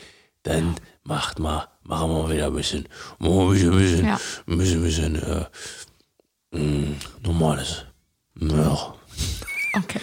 Dann 0.45 0.75
macht 1.05 1.39
mal, 1.39 1.69
machen 1.85 2.11
wir 2.13 2.31
wieder 2.31 2.47
ein 2.47 2.55
bisschen, 2.55 2.89
machen 3.19 3.35
wir 3.35 3.43
ein 3.43 3.51
bisschen, 3.51 3.73
ein 3.73 3.79
bisschen, 3.79 4.07
Ja. 4.07 4.21
ein 4.47 4.59
bisschen, 4.59 4.79
ein 4.79 4.83
bisschen 4.85 5.17
äh, 5.17 5.45
mh, 6.59 6.97
normales. 7.23 7.85
Ja. 8.41 8.95
Okay. 9.75 10.01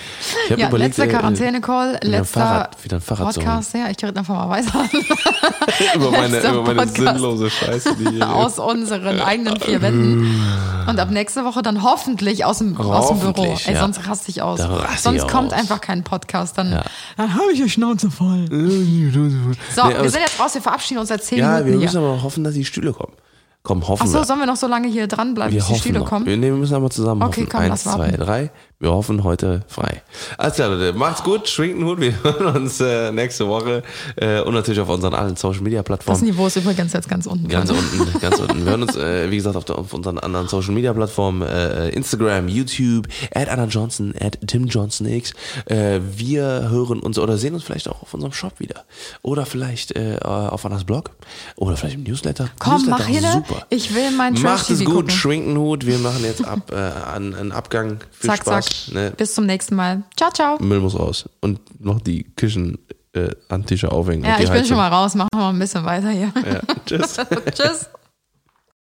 Ich 0.50 0.58
Ja, 0.58 0.68
überlegt, 0.68 0.98
letzter 0.98 1.04
äh, 1.04 1.08
Quarantäne-Call, 1.16 2.00
letzter 2.02 2.40
Fahrrad- 2.40 2.84
wieder 2.84 2.98
ein 2.98 3.02
Fahrrad. 3.02 3.36
Podcast. 3.36 3.74
Ja, 3.76 3.88
ich 3.90 4.04
rede 4.04 4.18
einfach 4.20 4.34
mal 4.34 4.50
weiter. 4.50 4.84
über 5.96 6.10
meine, 6.12 6.40
über 6.40 6.74
meine 6.74 6.88
sinnlose 6.88 7.50
Scheiße, 7.52 7.96
die 7.96 8.10
hier 8.10 8.30
aus 8.36 8.58
unseren 8.58 9.22
eigenen 9.22 9.60
vier 9.60 9.82
Wänden. 9.82 10.42
Und 10.88 11.00
ab 11.00 11.12
nächste 11.12 11.46
Woche 11.46 11.62
dann 11.62 11.84
hoffentlich 11.84 12.46
aus 12.46 12.58
dem, 12.58 12.76
aus 12.78 13.10
dem 13.10 13.20
Büro. 13.20 13.44
Ey, 13.66 13.74
ja. 13.76 13.80
sonst 13.82 14.08
raste 14.08 14.32
ich 14.32 14.42
aus. 14.42 14.60
Sonst 14.98 15.22
ich 15.24 15.28
kommt 15.28 15.54
aus. 15.54 15.60
einfach 15.60 15.82
kein 15.82 16.04
Podcast. 16.04 16.58
Dann, 16.58 16.72
Ja. 16.72 16.84
dann 17.18 17.34
habe 17.36 17.52
ich 17.54 17.62
die 17.62 17.70
Schnauze 17.70 18.10
voll. 18.10 18.48
So, 18.50 18.56
Nee, 18.56 19.94
aber 19.94 20.02
wir 20.04 20.10
sind 20.10 20.22
jetzt 20.22 20.40
raus, 20.40 20.56
wir 20.56 20.62
verabschieden 20.62 21.00
uns 21.00 21.10
seit 21.10 21.24
zehn 21.24 21.38
Ja, 21.40 21.64
wir 21.64 21.76
müssen 21.76 21.90
hier. 21.92 22.00
aber 22.00 22.24
hoffen, 22.24 22.44
dass 22.44 22.56
die 22.56 22.66
Stühle 22.66 22.92
kommen. 22.92 23.14
Komm, 23.62 23.86
hoffen 23.88 24.04
Achso, 24.04 24.20
wir. 24.20 24.24
sollen 24.24 24.40
wir 24.40 24.46
noch 24.46 24.56
so 24.56 24.68
lange 24.68 24.88
hier 24.88 25.06
dranbleiben, 25.08 25.52
wir 25.54 25.60
bis 25.60 25.68
die 25.68 25.76
Stühle 25.80 26.00
noch. 26.00 26.08
kommen? 26.10 26.26
Wir, 26.26 26.38
nee, 26.38 26.48
wir 26.48 26.54
müssen 26.54 26.76
aber 26.76 26.90
zusammen 26.90 27.22
Okay, 27.24 27.42
hoffen. 27.42 27.50
komm, 27.52 27.60
Eins, 27.62 27.84
lass 27.86 27.94
zwei, 27.96 28.12
drei. 28.12 28.52
Wir 28.82 28.92
hoffen 28.94 29.26
heute 29.26 29.66
frei. 29.68 30.04
Alles 30.38 30.54
klar, 30.56 30.70
Leute. 30.70 30.98
Macht's 30.98 31.22
gut. 31.22 31.50
Schwingt 31.50 31.80
den 31.80 31.86
Hut. 31.86 32.00
Wir 32.00 32.14
hören 32.24 32.56
uns 32.56 32.80
äh, 32.80 33.12
nächste 33.12 33.46
Woche. 33.46 33.84
Äh, 34.16 34.40
und 34.40 34.54
natürlich 34.54 34.80
auf 34.80 34.88
unseren 34.88 35.14
allen 35.14 35.36
Social 35.36 35.60
Media 35.60 35.80
Das 35.80 35.86
Plattformen. 35.86 36.24
Niveau 36.24 36.48
ist 36.48 36.56
übrigens 36.56 36.94
jetzt 36.94 37.10
ganz 37.10 37.26
unten. 37.26 37.50
Ganz 37.50 37.70
unten, 37.72 38.20
ganz 38.22 38.40
unten. 38.40 38.64
Wir 38.64 38.72
hören 38.72 38.84
uns, 38.84 38.96
äh, 38.96 39.30
wie 39.30 39.36
gesagt, 39.36 39.58
auf, 39.58 39.66
der, 39.66 39.80
auf 39.80 39.94
unseren 39.94 40.18
anderen 40.18 40.48
Social 40.48 40.74
Media 40.74 40.94
Plattformen, 40.94 41.42
äh, 41.42 41.90
Instagram, 41.90 42.48
YouTube, 42.48 43.10
at 43.36 43.50
Anna 43.50 43.66
Johnson, 43.66 44.14
at 44.18 44.38
Tim 44.48 44.68
Johnson 44.68 45.08
X. 45.08 45.34
Äh, 45.66 46.00
wir 46.16 46.70
hören 46.70 47.02
uns 47.02 47.20
oder 47.20 47.38
sehen 47.38 47.56
uns 47.56 47.66
vielleicht 47.66 47.90
auch 47.90 48.02
auf 48.02 48.14
unserem 48.14 48.32
Shop 48.32 48.62
wieder. 48.62 48.86
Oder 49.24 49.46
vielleicht 49.46 49.94
äh, 49.98 50.20
auf 50.22 50.66
Annas 50.66 50.86
Blog. 50.86 51.12
Oder 51.58 51.76
vielleicht 51.76 51.96
im 51.96 52.04
Newsletter. 52.04 52.50
Komm, 52.60 52.76
Newsletter 52.76 52.98
mach 52.98 53.08
hier? 53.08 53.22
Super. 53.30 53.66
Ich 53.72 53.94
will 53.94 54.12
mein 54.12 54.36
Macht 54.36 54.70
es 54.70 54.80
gut, 54.80 54.88
gucken. 54.96 55.10
Schwinkenhut. 55.10 55.86
Wir 55.86 55.98
machen 55.98 56.24
jetzt 56.24 56.46
ab 56.46 56.72
äh, 56.72 56.76
an, 56.76 57.36
einen 57.36 57.52
Abgang. 57.52 58.00
Viel 58.12 58.30
Zack, 58.30 58.40
Spaß. 58.44 58.66
zack. 58.68 58.69
Ne? 58.92 59.14
Bis 59.18 59.36
zum 59.36 59.46
nächsten 59.46 59.76
Mal. 59.76 60.04
Ciao, 60.16 60.32
ciao. 60.32 60.58
Müll 60.60 60.80
muss 60.80 60.98
raus. 60.98 61.30
Und 61.42 61.60
noch 61.84 62.00
die 62.02 62.24
Küchen 62.36 62.78
äh, 63.14 63.30
an 63.50 63.66
Tische 63.66 63.92
aufhängen. 63.92 64.24
Ja, 64.24 64.34
ich 64.34 64.46
bin 64.46 64.50
Heizung. 64.52 64.68
schon 64.68 64.78
mal 64.78 64.90
raus. 64.90 65.16
Machen 65.16 65.30
wir 65.34 65.40
mal 65.40 65.50
ein 65.50 65.60
bisschen 65.60 65.86
weiter 65.86 66.10
hier. 66.10 66.32
Ja. 66.36 66.62
Tschüss. 66.86 67.18
Tschüss. 67.54 67.90